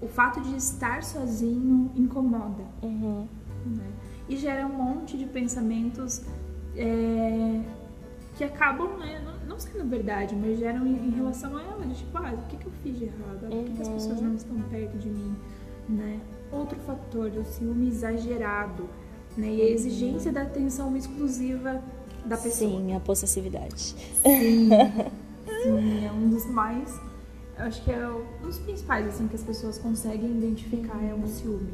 o 0.00 0.06
fato 0.06 0.40
de 0.40 0.54
estar 0.54 1.02
sozinho 1.02 1.90
incomoda 1.96 2.62
Uhum. 2.80 3.26
né? 3.66 3.90
E 4.28 4.36
gera 4.36 4.64
um 4.68 4.72
monte 4.72 5.18
de 5.18 5.26
pensamentos 5.26 6.22
é, 6.76 7.60
que 8.36 8.44
acabam, 8.44 8.98
né, 8.98 9.20
não, 9.24 9.48
não 9.48 9.58
sendo 9.58 9.84
verdade, 9.88 10.36
mas 10.36 10.60
geram 10.60 10.86
em, 10.86 11.08
em 11.08 11.10
relação 11.10 11.56
a 11.56 11.60
ela, 11.60 11.84
de 11.84 11.96
tipo, 11.96 12.16
ah, 12.18 12.34
o 12.34 12.46
que, 12.46 12.56
que 12.56 12.66
eu 12.66 12.72
fiz 12.84 12.98
de 13.00 13.04
errado? 13.06 13.48
Por 13.50 13.64
que, 13.64 13.72
que 13.72 13.82
as 13.82 13.88
pessoas 13.88 14.20
não 14.20 14.34
estão 14.36 14.60
perto 14.70 14.96
de 14.96 15.08
mim? 15.08 15.34
Né? 15.88 16.20
Outro 16.52 16.78
fator, 16.86 17.30
o 17.36 17.44
ciúme 17.44 17.88
exagerado, 17.88 18.88
né? 19.36 19.48
E 19.48 19.62
a 19.62 19.66
exigência 19.70 20.32
da 20.32 20.42
atenção 20.42 20.96
exclusiva 20.96 21.82
da 22.24 22.36
pessoa. 22.36 22.70
Sim, 22.70 22.94
a 22.94 23.00
possessividade. 23.00 23.94
Sim, 24.22 24.68
sim, 25.62 26.06
é 26.06 26.12
um 26.12 26.28
dos 26.30 26.46
mais. 26.46 26.98
Acho 27.58 27.82
que 27.84 27.90
é 27.90 28.08
um 28.08 28.42
dos 28.46 28.58
principais 28.58 29.06
assim, 29.08 29.26
que 29.28 29.34
as 29.36 29.42
pessoas 29.42 29.78
conseguem 29.78 30.30
identificar 30.30 31.02
é 31.02 31.14
o 31.14 31.26
ciúme. 31.26 31.72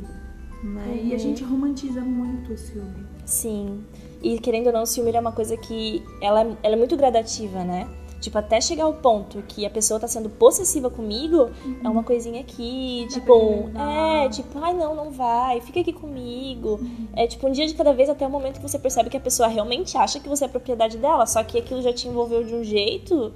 Né? 0.62 1.00
E 1.04 1.14
a 1.14 1.18
gente 1.18 1.42
romantiza 1.42 2.00
muito 2.00 2.52
o 2.52 2.56
ciúme. 2.56 3.04
Sim. 3.26 3.84
E 4.22 4.38
querendo 4.38 4.68
ou 4.68 4.72
não, 4.72 4.82
o 4.82 4.86
ciúme 4.86 5.10
é 5.10 5.18
uma 5.18 5.32
coisa 5.32 5.56
que 5.56 6.02
ela, 6.20 6.42
é- 6.42 6.56
ela 6.62 6.74
é 6.74 6.78
muito 6.78 6.96
gradativa, 6.96 7.64
né? 7.64 7.88
Tipo, 8.22 8.38
até 8.38 8.60
chegar 8.60 8.84
ao 8.84 8.94
ponto 8.94 9.42
que 9.48 9.66
a 9.66 9.70
pessoa 9.70 9.98
tá 9.98 10.06
sendo 10.06 10.30
possessiva 10.30 10.88
comigo, 10.88 11.50
é 11.82 11.88
uma 11.88 12.04
coisinha 12.04 12.40
aqui, 12.40 13.04
tipo, 13.10 13.68
é, 13.76 14.28
tipo, 14.28 14.58
ai 14.60 14.72
não, 14.72 14.94
não 14.94 15.10
vai, 15.10 15.60
fica 15.60 15.80
aqui 15.80 15.92
comigo. 15.92 16.78
É 17.14 17.26
tipo 17.26 17.48
um 17.48 17.50
dia 17.50 17.66
de 17.66 17.74
cada 17.74 17.92
vez 17.92 18.08
até 18.08 18.24
o 18.24 18.30
momento 18.30 18.60
que 18.60 18.68
você 18.68 18.78
percebe 18.78 19.10
que 19.10 19.16
a 19.16 19.20
pessoa 19.20 19.48
realmente 19.48 19.98
acha 19.98 20.20
que 20.20 20.28
você 20.28 20.44
é 20.44 20.48
propriedade 20.48 20.96
dela, 20.98 21.26
só 21.26 21.42
que 21.42 21.58
aquilo 21.58 21.82
já 21.82 21.92
te 21.92 22.06
envolveu 22.06 22.44
de 22.44 22.54
um 22.54 22.62
jeito 22.62 23.32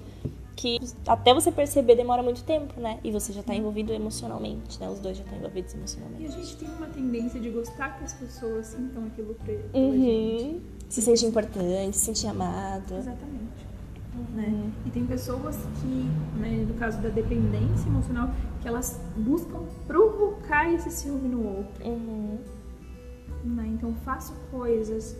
que 0.54 0.78
até 1.06 1.34
você 1.34 1.52
perceber 1.52 1.96
demora 1.96 2.22
muito 2.22 2.42
tempo, 2.44 2.80
né? 2.80 2.98
E 3.04 3.10
você 3.10 3.30
já 3.32 3.42
tá 3.42 3.54
envolvido 3.54 3.92
emocionalmente, 3.92 4.80
né? 4.80 4.88
Os 4.88 5.00
dois 5.00 5.16
já 5.16 5.22
estão 5.24 5.36
envolvidos 5.36 5.72
E 5.72 5.74
a 5.74 5.78
emocionalmente. 5.78 6.30
gente 6.32 6.56
tem 6.56 6.68
uma 6.68 6.86
tendência 6.86 7.38
de 7.40 7.50
gostar 7.50 7.98
que 7.98 8.04
as 8.04 8.14
pessoas 8.14 8.66
sintam 8.68 9.04
aquilo 9.04 9.34
pra, 9.34 9.52
Uhum. 9.74 9.92
gente. 9.92 10.62
Se 10.88 11.02
sentir 11.02 11.26
importante, 11.26 11.94
se 11.96 12.04
sentir 12.06 12.28
amado. 12.28 12.94
Exatamente. 12.94 13.65
Né? 14.34 14.70
E 14.84 14.90
tem 14.90 15.06
pessoas 15.06 15.56
que, 15.80 16.10
né, 16.38 16.64
no 16.68 16.74
caso 16.74 17.00
da 17.00 17.08
dependência 17.08 17.88
emocional, 17.88 18.30
que 18.60 18.68
elas 18.68 19.00
buscam 19.16 19.60
provocar 19.86 20.72
esse 20.72 20.90
ciúme 20.90 21.28
no 21.28 21.46
outro. 21.46 21.84
Uhum. 21.84 22.38
Né? 23.44 23.68
Então 23.74 23.94
faço 24.04 24.34
coisas 24.50 25.16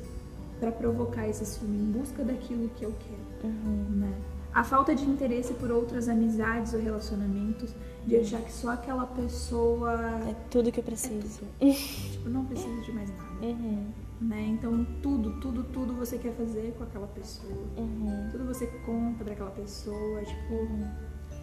para 0.59 0.73
provocar 0.73 1.29
esse 1.29 1.45
ciúme 1.45 1.77
em 1.79 1.93
busca 1.93 2.25
daquilo 2.25 2.69
que 2.71 2.85
eu 2.85 2.95
quero. 2.99 3.53
Uhum. 3.53 3.87
Né? 4.01 4.13
A 4.53 4.65
falta 4.65 4.95
de 4.95 5.05
interesse 5.05 5.53
por 5.55 5.71
outras 5.71 6.09
amizades 6.09 6.73
ou 6.73 6.81
relacionamentos, 6.81 7.75
de 8.07 8.17
achar 8.17 8.41
que 8.41 8.53
só 8.53 8.71
aquela 8.71 9.05
pessoa 9.05 9.93
É 10.29 10.35
tudo 10.51 10.73
que 10.73 10.81
eu 10.81 10.85
preciso. 10.85 11.43
tipo, 11.61 12.29
não 12.29 12.45
precisa 12.45 12.81
de 12.83 12.93
mais 12.93 13.11
nada. 13.11 13.47
Uhum. 13.47 13.87
Né? 14.21 14.47
Então 14.49 14.85
tudo, 15.03 15.39
tudo, 15.41 15.63
tudo 15.65 15.93
você 15.95 16.17
quer 16.17 16.33
fazer 16.35 16.75
com 16.79 16.85
aquela 16.85 17.07
pessoa. 17.09 17.53
Uhum. 17.77 18.29
Tudo 18.33 18.47
você 18.47 18.67
conta 18.87 19.23
pra 19.25 19.33
aquela 19.35 19.51
pessoa, 19.51 20.23
tipo, 20.23 20.69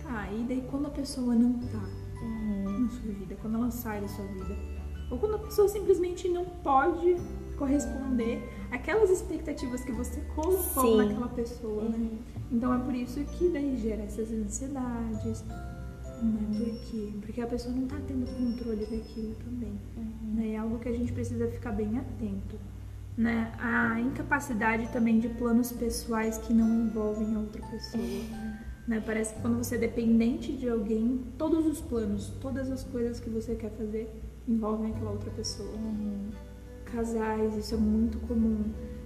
tá, 0.02 0.32
e 0.32 0.44
daí 0.44 0.66
quando 0.72 0.88
a 0.88 0.90
pessoa 0.90 1.36
não 1.36 1.54
tá 1.60 1.80
Uhum. 2.24 2.80
na 2.86 2.90
sua 2.90 3.12
vida, 3.12 3.36
quando 3.42 3.56
ela 3.58 3.70
sai 3.70 4.00
da 4.02 4.08
sua 4.08 4.26
vida, 4.26 4.56
ou 5.12 5.18
quando 5.20 5.36
a 5.36 5.40
pessoa 5.40 5.68
simplesmente 5.68 6.28
não 6.30 6.46
pode 6.46 7.16
corresponder 7.58 8.42
àquelas 8.72 9.10
expectativas 9.10 9.84
que 9.84 9.92
você 9.92 10.22
colocou 10.36 10.84
Sim. 10.84 10.98
naquela 10.98 11.28
pessoa, 11.28 11.84
né? 11.84 12.10
Então 12.52 12.74
é 12.74 12.80
por 12.80 12.96
isso 12.96 13.20
que 13.38 13.50
daí 13.50 13.78
gera 13.78 14.04
essas 14.04 14.32
ansiedades, 14.32 15.44
né? 16.24 16.58
Por 16.58 16.80
quê? 16.90 17.14
Porque 17.22 17.42
a 17.42 17.48
pessoa 17.48 17.76
não 17.76 17.88
tá 17.88 17.98
tendo 18.08 18.26
controle 18.38 18.86
daquilo 18.86 19.36
também, 19.36 19.80
né? 20.36 20.54
É 20.54 20.58
algo 20.58 20.80
que 20.80 20.90
a 20.90 20.92
gente 20.92 21.12
precisa 21.12 21.48
ficar 21.48 21.72
bem 21.72 21.98
atento. 21.98 22.58
Né? 23.16 23.52
A 23.60 24.00
incapacidade 24.00 24.92
também 24.92 25.20
de 25.20 25.30
planos 25.30 25.72
pessoais 25.72 26.38
que 26.40 26.52
não 26.52 26.88
envolvem 26.88 27.36
a 27.36 27.40
outra 27.40 27.62
pessoa. 27.68 28.04
Né? 28.88 29.02
Parece 29.06 29.36
que 29.36 29.42
quando 29.42 29.58
você 29.58 29.76
é 29.76 29.78
dependente 29.78 30.52
de 30.52 30.68
alguém, 30.68 31.22
todos 31.38 31.66
os 31.66 31.80
planos, 31.80 32.30
todas 32.42 32.72
as 32.72 32.84
coisas 32.84 33.20
que 33.20 33.30
você 33.30 33.54
quer 33.56 33.70
fazer 33.72 34.10
envolvem 34.48 34.92
aquela 34.92 35.12
outra 35.12 35.30
pessoa. 35.32 35.74
Casais, 36.86 37.56
isso 37.56 37.76
é 37.76 37.78
muito 37.78 38.20
comum. 38.28 38.64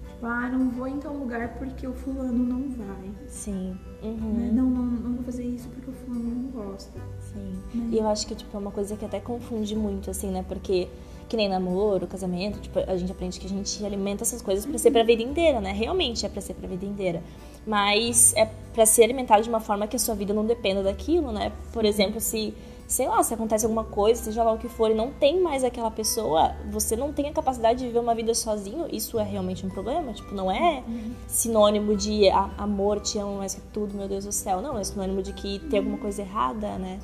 Tipo, 0.07 0.25
ah, 0.25 0.49
não 0.49 0.69
vou 0.69 0.87
em 0.87 0.99
tal 0.99 1.15
lugar 1.15 1.57
porque 1.59 1.85
o 1.85 1.93
fulano 1.93 2.43
não 2.43 2.69
vai. 2.69 3.11
Sim. 3.27 3.77
Né? 4.11 4.49
Uhum. 4.49 4.53
Não, 4.53 4.69
não, 4.69 4.85
não 4.85 5.13
vou 5.15 5.23
fazer 5.23 5.43
isso 5.43 5.67
porque 5.69 5.89
o 5.89 5.93
fulano 5.93 6.23
não 6.23 6.49
gosta. 6.51 6.99
Sim. 7.33 7.59
Né? 7.73 7.89
E 7.91 7.97
eu 7.97 8.07
acho 8.07 8.27
que, 8.27 8.35
tipo, 8.35 8.55
é 8.55 8.59
uma 8.59 8.71
coisa 8.71 8.95
que 8.95 9.05
até 9.05 9.19
confunde 9.19 9.75
muito, 9.75 10.09
assim, 10.09 10.29
né? 10.29 10.43
Porque, 10.47 10.87
que 11.27 11.35
nem 11.35 11.49
namoro, 11.49 12.07
casamento, 12.07 12.59
tipo, 12.59 12.79
a 12.79 12.97
gente 12.97 13.11
aprende 13.11 13.39
que 13.39 13.45
a 13.45 13.49
gente 13.49 13.85
alimenta 13.85 14.23
essas 14.23 14.41
coisas 14.41 14.65
pra 14.65 14.77
ser 14.77 14.91
pra 14.91 15.03
vida 15.03 15.21
inteira, 15.21 15.59
né? 15.59 15.71
Realmente 15.71 16.25
é 16.25 16.29
pra 16.29 16.41
ser 16.41 16.53
pra 16.53 16.67
vida 16.67 16.85
inteira. 16.85 17.21
Mas 17.65 18.33
é 18.35 18.49
pra 18.73 18.85
ser 18.85 19.03
alimentado 19.03 19.43
de 19.43 19.49
uma 19.49 19.59
forma 19.59 19.87
que 19.87 19.95
a 19.95 19.99
sua 19.99 20.15
vida 20.15 20.33
não 20.33 20.45
dependa 20.45 20.81
daquilo, 20.81 21.31
né? 21.31 21.51
Por 21.73 21.83
exemplo, 21.83 22.21
se, 22.21 22.53
sei 22.87 23.07
lá, 23.07 23.21
se 23.21 23.33
acontece 23.33 23.65
alguma 23.65 23.83
coisa, 23.83 24.23
seja 24.23 24.43
lá 24.43 24.53
o 24.53 24.57
que 24.57 24.69
for, 24.69 24.89
e 24.89 24.93
não 24.93 25.11
tem 25.11 25.41
mais 25.41 25.63
aquela 25.63 25.91
pessoa, 25.91 26.55
você 26.71 26.95
não 26.95 27.11
tem 27.11 27.27
a 27.27 27.33
capacidade 27.33 27.79
de 27.79 27.87
viver 27.87 27.99
uma 27.99 28.15
vida 28.15 28.33
sozinho, 28.33 28.87
isso 28.91 29.19
é 29.19 29.23
realmente 29.23 29.65
um 29.65 29.69
problema? 29.69 30.13
Tipo, 30.13 30.33
não 30.33 30.49
é 30.49 30.83
sinônimo 31.27 31.95
de 31.97 32.29
a- 32.29 32.49
amor, 32.57 32.99
te 33.01 33.17
amo 33.19 33.37
mais 33.37 33.53
que 33.55 33.61
tudo, 33.73 33.93
meu 33.95 34.07
Deus 34.07 34.25
do 34.25 34.31
céu. 34.31 34.61
Não, 34.61 34.77
é 34.77 34.83
sinônimo 34.83 35.21
de 35.21 35.33
que 35.33 35.59
tem 35.69 35.79
alguma 35.79 35.97
coisa 35.97 36.21
errada, 36.21 36.77
né? 36.77 36.99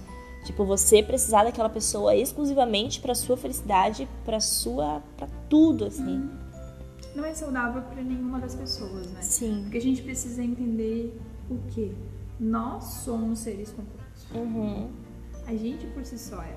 Tipo, 0.46 0.66
você 0.66 1.02
precisar 1.04 1.44
daquela 1.46 1.70
pessoa 1.70 2.16
exclusivamente 2.16 3.00
pra 3.00 3.16
sua 3.16 3.38
felicidade, 3.38 4.08
pra 4.26 4.40
sua. 4.40 5.02
pra 5.18 5.28
tudo, 5.50 5.86
assim. 5.86 6.30
Não 7.16 7.24
é 7.24 7.34
saudável 7.34 7.82
para 7.84 8.02
nenhuma 8.02 8.40
das 8.40 8.56
pessoas, 8.56 9.08
né? 9.12 9.22
Sim. 9.22 9.60
Porque 9.64 9.78
a 9.78 9.82
gente 9.82 10.02
precisa 10.02 10.42
entender 10.44 11.18
o 11.50 11.58
quê? 11.74 11.92
Nós 12.40 12.84
somos 12.86 13.40
seres 13.40 13.72
complexos. 13.72 14.26
Uhum. 14.34 14.90
A 15.48 15.56
gente 15.56 15.86
por 15.88 16.06
si 16.06 16.18
só 16.18 16.42
é. 16.42 16.56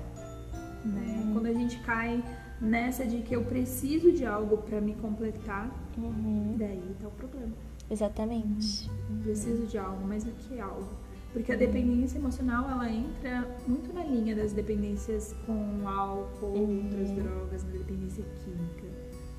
Né? 0.85 1.29
Quando 1.33 1.47
a 1.47 1.53
gente 1.53 1.79
cai 1.79 2.23
nessa 2.61 3.05
de 3.05 3.21
que 3.21 3.35
eu 3.35 3.43
preciso 3.43 4.11
de 4.11 4.25
algo 4.25 4.57
para 4.57 4.79
me 4.81 4.93
completar, 4.95 5.69
Uhum. 5.97 6.55
daí 6.57 6.95
tá 7.01 7.07
o 7.07 7.11
problema. 7.11 7.53
Exatamente. 7.89 8.89
Eu 9.09 9.23
preciso 9.23 9.65
de 9.65 9.77
algo, 9.77 10.05
mas 10.07 10.23
o 10.23 10.31
que 10.31 10.57
é 10.57 10.61
algo? 10.61 10.87
Porque 11.33 11.51
a 11.51 11.55
dependência 11.55 12.17
emocional 12.17 12.69
ela 12.69 12.89
entra 12.89 13.47
muito 13.67 13.93
na 13.93 14.03
linha 14.03 14.35
das 14.35 14.53
dependências 14.53 15.35
com 15.45 15.87
álcool, 15.87 16.57
outras 16.83 17.11
drogas, 17.11 17.63
na 17.63 17.71
dependência 17.71 18.23
química. 18.43 18.87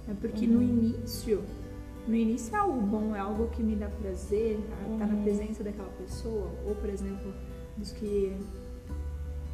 É 0.08 0.14
porque 0.14 0.46
no 0.46 0.62
início, 0.62 1.42
no 2.06 2.14
início 2.14 2.54
é 2.54 2.58
algo 2.58 2.80
bom, 2.80 3.14
é 3.16 3.18
algo 3.18 3.48
que 3.48 3.62
me 3.62 3.74
dá 3.76 3.88
prazer, 3.88 4.58
estar 4.92 5.06
na 5.06 5.22
presença 5.22 5.62
daquela 5.64 5.90
pessoa, 5.90 6.50
ou 6.66 6.74
por 6.74 6.88
exemplo, 6.88 7.32
dos 7.76 7.92
que 7.92 8.36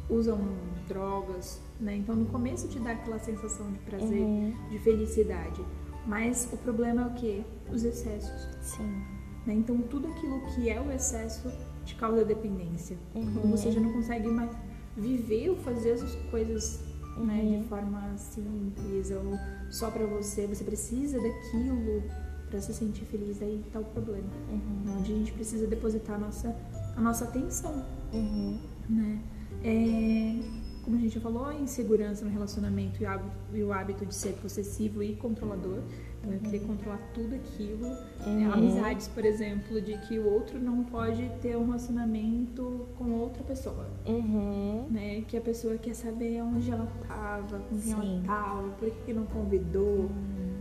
usam 0.09 0.39
drogas, 0.87 1.61
né? 1.79 1.97
Então 1.97 2.15
no 2.15 2.25
começo 2.25 2.67
te 2.67 2.79
dá 2.79 2.91
aquela 2.91 3.19
sensação 3.19 3.71
de 3.71 3.79
prazer, 3.79 4.21
Uhum. 4.21 4.53
de 4.69 4.79
felicidade. 4.79 5.61
Mas 6.05 6.47
o 6.53 6.57
problema 6.57 7.01
é 7.01 7.05
o 7.07 7.13
quê? 7.15 7.41
Os 7.71 7.83
excessos. 7.83 8.47
Sim. 8.61 9.01
né? 9.45 9.53
Então 9.53 9.77
tudo 9.83 10.07
aquilo 10.07 10.41
que 10.55 10.69
é 10.69 10.79
o 10.81 10.91
excesso 10.91 11.51
te 11.85 11.93
causa 11.95 12.25
dependência. 12.25 12.97
Uhum. 13.13 13.31
Quando 13.33 13.51
você 13.51 13.71
já 13.71 13.79
não 13.79 13.91
consegue 13.93 14.27
mais 14.27 14.49
viver 14.97 15.49
ou 15.49 15.55
fazer 15.57 15.91
as 15.91 16.15
coisas 16.31 16.79
né, 17.17 17.41
Uhum. 17.43 17.61
de 17.61 17.67
forma 17.67 18.17
simples 18.17 19.11
ou 19.11 19.37
só 19.69 19.89
pra 19.91 20.05
você, 20.05 20.47
você 20.47 20.63
precisa 20.63 21.19
daquilo 21.21 22.03
pra 22.49 22.59
se 22.59 22.73
sentir 22.73 23.05
feliz, 23.05 23.41
aí 23.41 23.63
tá 23.71 23.79
o 23.79 23.85
problema. 23.85 24.27
Uhum. 24.51 24.97
Onde 24.97 25.13
a 25.13 25.15
gente 25.15 25.31
precisa 25.33 25.65
depositar 25.67 26.15
a 26.15 26.19
nossa 26.19 26.55
a 26.95 27.01
nossa 27.01 27.25
atenção, 27.25 27.83
Uhum. 28.13 28.57
né? 28.89 29.19
É, 29.65 30.35
como 30.83 30.97
a 30.97 30.99
gente 30.99 31.15
já 31.15 31.21
falou, 31.21 31.45
a 31.45 31.55
insegurança 31.55 32.23
no 32.23 32.29
relacionamento 32.31 33.01
e 33.01 33.05
o 33.05 33.09
hábito, 33.09 33.31
e 33.53 33.63
o 33.63 33.73
hábito 33.73 34.05
de 34.05 34.13
ser 34.13 34.33
possessivo 34.33 35.01
e 35.01 35.15
controlador. 35.15 35.79
Então, 36.23 36.51
eu 36.53 36.61
controlar 36.61 36.99
tudo 37.13 37.35
aquilo. 37.35 37.87
É, 37.87 38.29
Uhum. 38.29 38.53
amizades, 38.53 39.07
por 39.07 39.25
exemplo, 39.25 39.81
de 39.81 39.97
que 40.07 40.17
o 40.19 40.31
outro 40.31 40.59
não 40.59 40.83
pode 40.83 41.29
ter 41.41 41.55
um 41.57 41.65
relacionamento 41.65 42.87
com 42.97 43.11
outra 43.11 43.43
pessoa. 43.43 43.87
Uhum. 44.07 44.87
Né? 44.89 45.21
Que 45.27 45.37
a 45.37 45.41
pessoa 45.41 45.77
quer 45.77 45.93
saber 45.93 46.41
onde 46.41 46.69
ela 46.69 46.87
tava, 47.07 47.59
com 47.59 47.79
quem 47.79 47.91
ela 47.93 48.01
Sim. 48.01 48.23
tava, 48.25 48.69
por 48.69 48.89
que, 48.89 49.05
que 49.05 49.13
não 49.13 49.25
convidou. 49.25 50.09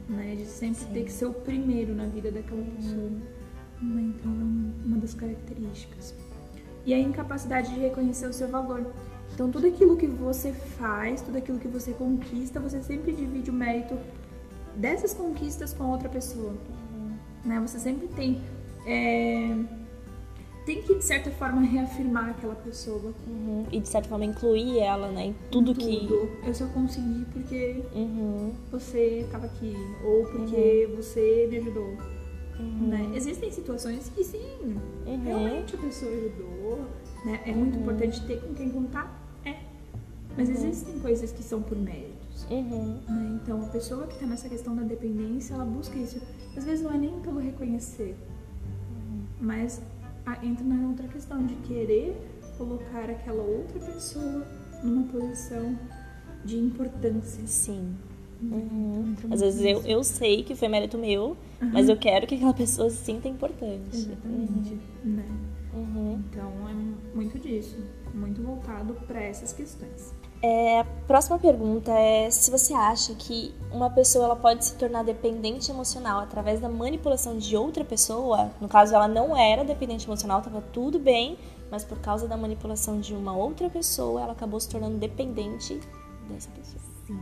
Né? 0.08 0.36
De 0.36 0.44
sempre 0.44 0.84
ter 0.86 1.04
que 1.04 1.12
ser 1.12 1.26
o 1.26 1.32
primeiro 1.32 1.94
na 1.94 2.06
vida 2.06 2.30
daquela 2.30 2.62
pessoa. 2.76 3.10
Né? 3.82 4.12
Então, 4.16 4.32
é 4.32 4.86
uma 4.86 4.98
das 4.98 5.14
características. 5.14 6.14
E 6.86 6.92
a 6.92 6.98
incapacidade 6.98 7.72
de 7.74 7.80
reconhecer 7.80 8.26
o 8.26 8.32
seu 8.32 8.48
valor. 8.48 8.84
Então, 9.32 9.50
tudo 9.50 9.66
aquilo 9.66 9.96
que 9.96 10.06
você 10.06 10.52
faz, 10.52 11.22
tudo 11.22 11.38
aquilo 11.38 11.58
que 11.58 11.66
você 11.68 11.92
conquista, 11.92 12.60
você 12.60 12.82
sempre 12.82 13.12
divide 13.12 13.50
o 13.50 13.52
mérito 13.54 13.96
dessas 14.76 15.12
conquistas 15.14 15.72
com 15.72 15.84
outra 15.90 16.08
pessoa. 16.08 16.52
Né? 17.44 17.60
Você 17.66 17.78
sempre 17.78 18.06
tem. 18.08 18.40
é, 18.86 19.56
Tem 20.64 20.80
que, 20.82 20.94
de 20.94 21.04
certa 21.04 21.30
forma, 21.30 21.60
reafirmar 21.62 22.30
aquela 22.30 22.54
pessoa. 22.54 23.12
Uhum. 23.26 23.66
E 23.70 23.80
de 23.80 23.88
certa 23.88 24.08
forma 24.08 24.24
incluir 24.24 24.78
ela, 24.78 25.08
né? 25.10 25.26
Em 25.26 25.34
tudo, 25.50 25.74
que. 25.74 26.06
Tudo. 26.06 26.30
Eu 26.46 26.54
só 26.54 26.66
consegui 26.68 27.26
porque 27.32 27.82
Uhum. 27.94 28.52
você 28.70 29.20
estava 29.26 29.44
aqui, 29.46 29.74
ou 30.04 30.24
porque 30.24 30.88
você 30.96 31.48
me 31.50 31.58
ajudou. 31.58 31.96
Uhum. 32.58 32.88
Né? 32.88 33.10
Existem 33.14 33.50
situações 33.50 34.08
que 34.14 34.22
sim, 34.24 34.78
Uhum. 35.06 35.22
realmente 35.24 35.74
a 35.74 35.78
pessoa 35.78 36.10
ajudou, 36.12 36.86
né? 37.24 37.40
É 37.46 37.52
muito 37.52 37.78
importante 37.78 38.24
ter 38.26 38.40
com 38.40 38.54
quem 38.54 38.70
contar, 38.70 39.20
é. 39.44 39.56
Mas 40.36 40.48
existem 40.48 40.98
coisas 41.00 41.30
que 41.32 41.42
são 41.42 41.62
por 41.62 41.76
méritos. 41.76 42.46
Uhum. 42.50 43.00
né? 43.08 43.40
Então 43.42 43.62
a 43.62 43.68
pessoa 43.68 44.06
que 44.06 44.14
está 44.14 44.26
nessa 44.26 44.48
questão 44.48 44.74
da 44.74 44.82
dependência, 44.82 45.54
ela 45.54 45.64
busca 45.64 45.96
isso. 45.96 46.20
Às 46.56 46.64
vezes 46.64 46.84
não 46.84 46.92
é 46.92 46.98
nem 46.98 47.20
pelo 47.20 47.38
reconhecer, 47.38 48.16
mas 49.40 49.80
entra 50.42 50.64
na 50.64 50.88
outra 50.88 51.06
questão 51.08 51.44
de 51.44 51.54
querer 51.56 52.16
colocar 52.56 53.10
aquela 53.10 53.42
outra 53.42 53.78
pessoa 53.80 54.46
numa 54.82 55.04
posição 55.08 55.78
de 56.44 56.58
importância. 56.58 57.46
Sim. 57.46 57.94
Uhum. 58.42 59.14
Às 59.30 59.40
vezes 59.40 59.64
eu, 59.64 59.82
eu 59.82 60.04
sei 60.04 60.42
que 60.42 60.54
foi 60.54 60.68
mérito 60.68 60.98
meu, 60.98 61.36
mas 61.60 61.88
eu 61.88 61.96
quero 61.96 62.26
que 62.26 62.34
aquela 62.34 62.54
pessoa 62.54 62.90
se 62.90 63.04
sinta 63.04 63.28
importante. 63.28 63.96
Exatamente, 63.96 64.78
né? 65.02 65.26
Uhum. 65.72 66.22
Então 66.30 66.50
é 66.68 67.16
muito 67.16 67.38
disso, 67.38 67.76
muito 68.12 68.42
voltado 68.42 68.94
para 69.06 69.20
essas 69.22 69.52
questões. 69.52 70.12
É, 70.46 70.80
a 70.80 70.84
próxima 71.06 71.38
pergunta 71.38 71.90
é 71.90 72.30
se 72.30 72.50
você 72.50 72.74
acha 72.74 73.14
que 73.14 73.54
uma 73.72 73.88
pessoa 73.88 74.26
ela 74.26 74.36
pode 74.36 74.62
se 74.62 74.74
tornar 74.74 75.02
dependente 75.02 75.70
emocional 75.70 76.20
através 76.20 76.60
da 76.60 76.68
manipulação 76.68 77.38
de 77.38 77.56
outra 77.56 77.82
pessoa. 77.82 78.50
No 78.60 78.68
caso, 78.68 78.94
ela 78.94 79.08
não 79.08 79.34
era 79.34 79.64
dependente 79.64 80.06
emocional, 80.06 80.40
estava 80.40 80.60
tudo 80.60 80.98
bem, 80.98 81.38
mas 81.70 81.82
por 81.82 81.98
causa 81.98 82.28
da 82.28 82.36
manipulação 82.36 83.00
de 83.00 83.14
uma 83.14 83.34
outra 83.34 83.70
pessoa, 83.70 84.20
ela 84.20 84.32
acabou 84.32 84.60
se 84.60 84.68
tornando 84.68 84.98
dependente 84.98 85.80
dessa 86.28 86.50
pessoa. 86.50 86.82
Sim. 87.06 87.18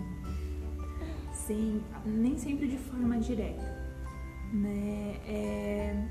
Nem 2.04 2.38
sempre 2.38 2.68
de 2.68 2.76
forma 2.78 3.18
direta. 3.18 3.62
Né? 4.52 5.16
É, 5.26 6.08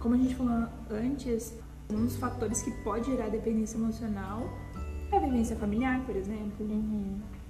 como 0.00 0.14
a 0.14 0.18
gente 0.18 0.34
falou 0.34 0.68
antes, 0.90 1.58
um 1.90 2.04
dos 2.04 2.16
fatores 2.16 2.62
que 2.62 2.70
pode 2.82 3.06
gerar 3.06 3.28
dependência 3.28 3.76
emocional 3.76 4.48
é 5.10 5.16
a 5.16 5.20
vivência 5.20 5.56
familiar, 5.56 6.00
por 6.04 6.16
exemplo. 6.16 6.66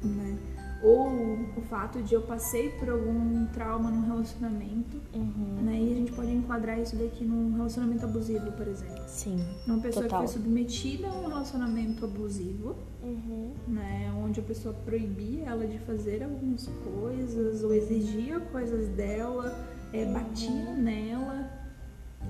Né? 0.03 0.39
Ou 0.83 1.09
o 1.57 1.62
fato 1.62 2.03
de 2.03 2.15
eu 2.15 2.23
passei 2.23 2.71
por 2.71 2.91
algum 2.91 3.47
trauma 3.47 3.91
num 3.91 4.07
relacionamento. 4.07 5.01
Uhum. 5.15 5.62
Né? 5.62 5.81
E 5.81 5.93
a 5.93 5.95
gente 5.95 6.12
pode 6.12 6.33
enquadrar 6.33 6.81
isso 6.81 6.97
daqui 6.97 7.25
num 7.25 7.55
relacionamento 7.55 8.05
abusivo, 8.05 8.51
por 8.53 8.66
exemplo. 8.66 9.05
Sim. 9.07 9.45
Uma 9.66 9.79
pessoa 9.81 10.05
Total. 10.05 10.23
que 10.23 10.29
foi 10.29 10.42
submetida 10.42 11.09
a 11.09 11.12
um 11.12 11.29
relacionamento 11.29 12.05
abusivo 12.05 12.77
Uhum. 13.03 13.53
né, 13.66 14.12
onde 14.25 14.38
a 14.38 14.42
pessoa 14.45 14.73
proibia 14.85 15.47
ela 15.47 15.66
de 15.66 15.79
fazer 15.81 16.23
algumas 16.23 16.68
coisas 16.85 17.64
ou 17.64 17.75
exigia 17.75 18.38
coisas 18.38 18.88
dela, 18.90 19.53
é, 19.92 20.05
batia 20.05 20.75
nela. 20.77 21.62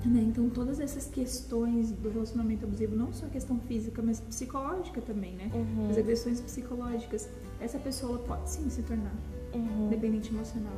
Né? 0.05 0.21
Então 0.21 0.49
todas 0.49 0.79
essas 0.81 1.05
questões 1.05 1.91
do 1.91 2.09
relacionamento 2.09 2.65
abusivo, 2.65 2.93
não 2.95 3.13
só 3.13 3.25
a 3.25 3.29
questão 3.29 3.57
física, 3.59 4.01
mas 4.01 4.19
psicológica 4.19 4.99
também, 5.01 5.33
né? 5.35 5.49
Uhum. 5.53 5.89
As 5.89 5.97
agressões 5.97 6.41
psicológicas, 6.41 7.29
essa 7.61 7.79
pessoa 7.79 8.17
pode 8.19 8.49
sim 8.49 8.69
se 8.69 8.81
tornar 8.83 9.13
Uhum. 9.53 9.87
dependente 9.89 10.33
emocional, 10.33 10.73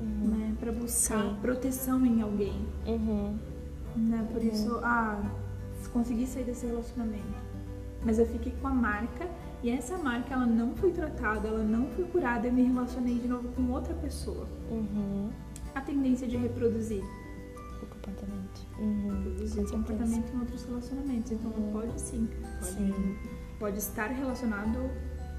Uhum. 0.00 0.28
né? 0.28 0.54
Para 0.60 0.70
buscar 0.72 1.22
Sim. 1.22 1.36
proteção 1.40 2.04
em 2.04 2.20
alguém, 2.20 2.66
Uhum. 2.86 3.36
né? 3.96 4.28
Por 4.32 4.42
isso, 4.44 4.78
ah, 4.82 5.18
consegui 5.92 6.26
sair 6.26 6.44
desse 6.44 6.66
relacionamento, 6.66 7.22
mas 8.04 8.18
eu 8.18 8.26
fiquei 8.26 8.52
com 8.60 8.68
a 8.68 8.74
marca 8.74 9.26
e 9.62 9.70
essa 9.70 9.96
marca 9.96 10.34
ela 10.34 10.46
não 10.46 10.74
foi 10.76 10.90
tratada, 10.90 11.48
ela 11.48 11.62
não 11.64 11.86
foi 11.86 12.04
curada, 12.04 12.46
eu 12.48 12.52
me 12.52 12.62
relacionei 12.64 13.14
de 13.18 13.28
novo 13.28 13.48
com 13.50 13.70
outra 13.72 13.94
pessoa. 13.94 14.46
Uhum. 14.70 15.30
A 15.74 15.80
tendência 15.80 16.28
de 16.28 16.36
reproduzir. 16.36 17.02
Uhum. 18.78 19.08
reproduzir 19.08 19.44
o 19.44 19.48
certeza. 19.48 19.72
comportamento 19.76 20.34
em 20.34 20.38
outros 20.40 20.64
relacionamentos. 20.64 21.32
Então 21.32 21.50
pode 21.72 22.00
sim, 22.00 22.28
pode, 22.60 22.72
Sim. 22.72 23.16
pode 23.58 23.78
estar 23.78 24.06
relacionado 24.08 24.90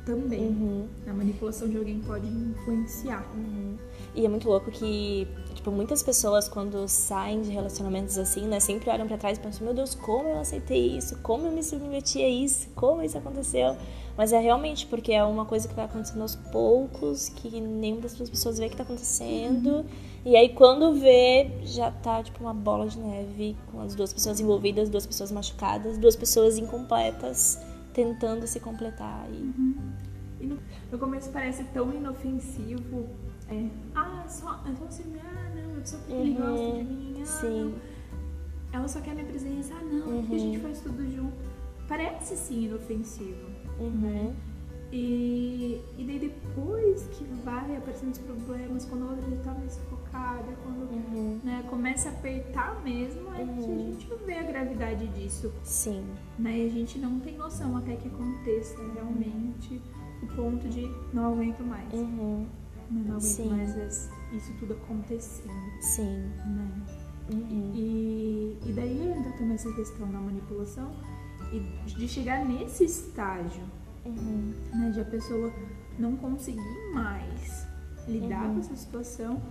também. 0.06 0.48
Uhum. 0.48 0.88
A 1.08 1.14
manipulação 1.14 1.68
de 1.70 1.78
alguém 1.78 2.00
pode 2.00 2.28
influenciar. 2.28 3.24
Uhum. 3.36 3.78
E 4.16 4.26
é 4.26 4.30
muito 4.30 4.50
louco 4.50 4.72
que, 4.72 5.28
tipo, 5.54 5.72
muitas 5.72 6.02
pessoas 6.02 6.50
quando 6.50 6.88
saem 6.88 7.42
de 7.42 7.52
relacionamentos 7.52 8.18
assim, 8.18 8.48
né, 8.48 8.60
sempre 8.60 8.90
olham 8.90 9.08
pra 9.08 9.18
trás 9.18 9.38
e 9.38 9.42
pensam, 9.42 9.66
meu 9.66 9.74
Deus, 9.74 9.94
como 9.94 10.28
eu 10.28 10.40
aceitei 10.40 10.98
isso? 10.98 11.18
Como 11.22 11.46
eu 11.46 11.52
me 11.52 11.64
submeti 11.64 12.24
a 12.24 12.30
isso? 12.30 12.70
Como 12.76 13.04
isso 13.04 13.18
aconteceu? 13.18 13.78
Mas 14.20 14.34
é 14.34 14.40
realmente 14.42 14.86
porque 14.86 15.14
é 15.14 15.24
uma 15.24 15.46
coisa 15.46 15.66
que 15.66 15.74
vai 15.74 15.86
acontecendo 15.86 16.22
aos 16.24 16.36
poucos, 16.36 17.30
que 17.30 17.62
nenhuma 17.62 18.02
das 18.02 18.14
duas 18.16 18.30
pessoas 18.30 18.60
vê 18.60 18.68
que 18.68 18.76
tá 18.76 18.84
acontecendo. 18.84 19.86
E 20.26 20.36
aí 20.36 20.50
quando 20.50 20.94
vê, 20.94 21.50
já 21.64 21.90
tá 21.90 22.22
tipo 22.22 22.44
uma 22.44 22.54
bola 22.54 22.86
de 22.90 23.00
neve, 23.00 23.56
com 23.72 23.80
as 23.80 23.96
duas 23.96 24.12
pessoas 24.12 24.42
envolvidas, 24.42 24.90
duas 24.90 25.06
pessoas 25.06 25.32
machucadas, 25.32 25.98
duas 25.98 26.18
pessoas 26.18 26.58
incompletas, 26.58 27.58
tentando 27.94 28.46
se 28.46 28.60
completar. 28.60 29.26
E... 29.32 29.54
E 30.42 30.48
no, 30.48 30.58
no 30.92 31.00
começo 31.00 31.30
parece 31.32 31.64
tão 31.74 31.90
inofensivo. 31.94 33.08
É, 33.48 33.68
ah, 33.96 34.24
é 34.26 34.28
só, 34.28 34.60
é 34.70 34.76
só 34.76 34.92
ciúme. 34.92 35.18
Ah, 35.24 35.50
não, 35.56 35.82
é 35.82 35.86
só 35.86 35.98
porque 35.98 36.12
ele 36.14 36.38
Uhum, 36.38 36.52
gosta 36.52 36.72
de 36.78 36.84
mim. 36.84 37.16
Ah, 37.22 37.26
sim. 37.26 37.64
não. 37.64 37.74
Ela 38.80 38.88
só 38.90 39.00
quer 39.00 39.16
minha 39.16 39.28
presença. 39.28 39.74
Ah, 39.80 39.82
não, 39.82 40.02
porque 40.02 40.12
a 40.12 40.14
Uhum. 40.34 40.40
gente 40.40 40.60
faz 40.60 40.82
tudo 40.82 41.10
junto. 41.10 41.38
Parece 41.88 42.36
sim 42.36 42.66
inofensivo. 42.66 43.59
Uhum. 43.80 44.34
E, 44.92 45.80
e 46.00 46.04
daí 46.04 46.18
depois 46.20 47.04
que 47.12 47.24
vai 47.46 47.76
aparecendo 47.78 48.12
os 48.14 48.18
problemas, 48.18 48.86
quando 48.86 49.04
a 49.06 49.12
outra 49.12 49.30
já 49.30 49.38
tá 49.44 49.54
mais 49.54 49.78
focada, 49.90 50.48
quando 50.64 50.80
Uhum. 50.92 51.40
né, 51.44 51.64
começa 51.70 52.10
a 52.10 52.12
apertar 52.12 52.82
mesmo, 52.84 53.30
é 53.36 53.44
que 53.44 53.50
a 53.50 53.54
Uhum. 53.54 53.92
gente 53.94 54.10
vê 54.26 54.34
a 54.34 54.44
gravidade 54.44 55.08
disso. 55.10 55.54
Sim. 55.64 56.04
Né? 56.40 56.58
E 56.58 56.66
a 56.66 56.70
gente 56.70 56.98
não 56.98 57.20
tem 57.20 57.38
noção 57.38 57.78
até 57.78 57.96
que 57.96 58.08
aconteça 58.08 58.76
realmente 58.96 59.80
o 60.24 60.28
ponto 60.36 60.68
de 60.68 60.90
não 61.14 61.34
aguento 61.34 61.62
mais. 61.64 61.94
Uhum. 61.94 62.48
Né? 62.90 63.04
Não 63.06 63.18
aguento 63.18 63.22
Sim. 63.22 63.50
mais 63.50 64.10
isso 64.34 64.52
tudo 64.60 64.74
acontecendo. 64.74 65.54
Sim. 65.82 66.32
Né? 66.48 66.72
Uhum. 67.32 67.72
E, 67.76 68.58
e 68.66 68.72
daí 68.74 69.12
entra 69.16 69.32
também 69.34 69.54
essa 69.54 69.72
questão 69.74 70.12
da 70.12 70.20
manipulação 70.20 70.90
e 71.52 71.60
de 71.86 72.08
chegar 72.08 72.46
nesse 72.46 72.84
estágio 72.86 73.64
Uhum. 74.06 74.54
né, 74.74 74.92
de 74.92 75.02
a 75.02 75.06
pessoa 75.06 75.52
não 75.98 76.16
conseguir 76.16 76.62
mais 76.94 77.68
lidar 78.08 78.46
Uhum. 78.48 78.54
com 78.56 78.60
essa 78.62 78.76
situação, 78.76 79.42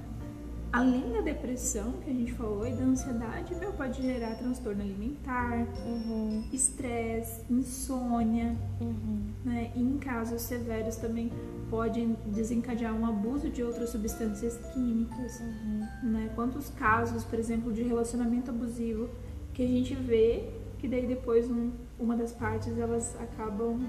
além 0.73 1.13
da 1.13 1.21
depressão 1.21 1.93
que 2.05 2.11
a 2.11 2.13
gente 2.13 2.33
falou 2.33 2.67
e 2.67 2.73
da 2.73 2.83
ansiedade, 2.85 3.55
meu, 3.55 3.73
pode 3.73 4.03
gerar 4.03 4.35
transtorno 4.37 4.83
alimentar, 4.83 5.67
Uhum. 5.87 6.45
estresse, 6.53 7.43
insônia, 7.51 8.57
Uhum. 8.81 9.21
né? 9.45 9.71
E 9.77 9.83
em 9.83 9.99
casos 9.99 10.43
severos 10.43 10.97
também 10.97 11.31
pode 11.71 12.05
desencadear 12.27 12.95
um 12.95 13.05
abuso 13.07 13.49
de 13.51 13.63
outras 13.63 13.91
substâncias 13.91 14.57
químicas, 14.73 15.41
Uhum. 15.41 15.87
né? 16.11 16.31
Quantos 16.35 16.69
casos, 16.71 17.23
por 17.25 17.39
exemplo, 17.39 17.73
de 17.73 17.83
relacionamento 17.83 18.51
abusivo 18.51 19.09
que 19.53 19.63
a 19.63 19.69
gente 19.69 19.95
vê 19.95 20.49
que 20.79 20.87
daí 20.89 21.07
depois 21.07 21.51
um- 21.51 21.71
uma 21.99 22.17
das 22.17 22.33
partes 22.33 22.77
elas 22.79 23.17
acabam 23.21 23.81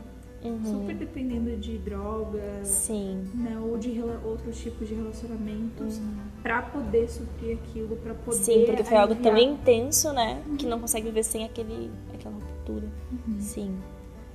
Uhum. 0.42 0.64
super 0.64 0.96
dependendo 0.96 1.54
de 1.58 1.78
drogas, 1.80 2.66
Sim. 2.66 3.26
né, 3.34 3.60
ou 3.60 3.78
de 3.78 4.02
outros 4.24 4.58
tipos 4.58 4.88
de 4.88 4.94
relacionamentos 4.94 6.00
pra 6.42 6.62
poder 6.62 7.10
suprir 7.10 7.58
aquilo, 7.58 7.98
pra 7.98 8.14
poder 8.14 8.38
Uhum. 8.38 8.44
Sim, 8.46 8.64
porque 8.66 8.84
foi 8.86 8.96
algo 8.98 9.16
tão 9.16 9.38
intenso, 9.38 10.14
né? 10.14 10.42
Que 10.58 10.66
não 10.66 10.80
consegue 10.80 11.08
viver 11.08 11.24
sem 11.24 11.44
aquele, 11.44 11.92
aquela 12.14 12.36
ruptura. 12.36 12.88
Uhum. 13.12 13.42
Sim. 13.42 13.78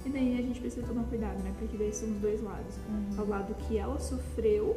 E 0.05 0.11
daí 0.11 0.35
a 0.39 0.43
gente 0.43 0.61
precisa 0.61 0.87
tomar 0.87 1.05
cuidado, 1.05 1.43
né? 1.43 1.55
Porque 1.59 1.75
daí 1.79 1.91
são 1.91 2.07
os 2.11 2.19
dois 2.19 2.43
lados. 2.43 2.77
Uhum. 2.87 3.21
Ao 3.21 3.27
lado 3.27 3.55
que 3.67 3.79
ela 3.79 3.99
sofreu, 3.99 4.77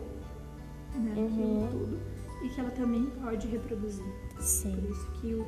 né, 0.96 1.12
aquilo 1.12 1.44
Uhum. 1.44 1.68
tudo, 1.70 2.00
e 2.46 2.48
que 2.48 2.62
ela 2.62 2.70
também 2.72 3.06
pode 3.22 3.48
reproduzir. 3.48 4.06
Por 4.34 4.42
Sim. 4.44 4.78
isso 4.90 5.12
que 5.20 5.34
o, 5.34 5.46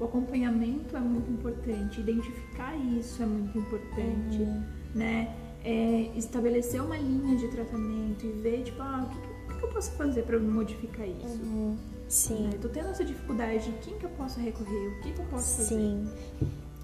o 0.00 0.04
acompanhamento 0.04 0.96
é 0.96 1.00
muito 1.00 1.30
importante, 1.30 2.00
identificar 2.00 2.76
isso 2.76 3.22
é 3.22 3.26
muito 3.26 3.58
importante, 3.58 4.38
Uhum. 4.42 4.62
né? 4.94 5.34
É, 5.64 6.12
estabelecer 6.16 6.80
uma 6.82 6.96
linha 6.96 7.36
de 7.36 7.48
tratamento 7.48 8.24
e 8.24 8.32
ver, 8.32 8.62
tipo, 8.62 8.80
ah, 8.80 9.04
o 9.04 9.08
que, 9.48 9.54
o 9.54 9.58
que 9.58 9.64
eu 9.64 9.68
posso 9.70 9.90
fazer 9.92 10.22
para 10.22 10.38
modificar 10.38 11.06
isso? 11.06 11.42
Uhum. 11.42 11.76
Sim. 12.08 12.44
Né? 12.44 12.50
Tô 12.62 12.68
tendo 12.68 12.88
essa 12.88 13.04
dificuldade, 13.04 13.74
quem 13.82 13.98
que 13.98 14.06
eu 14.06 14.10
posso 14.10 14.40
recorrer? 14.40 14.88
O 14.88 15.00
que 15.02 15.12
que 15.12 15.20
eu 15.20 15.26
posso 15.26 15.56
fazer? 15.58 15.68
Sim. 15.74 16.08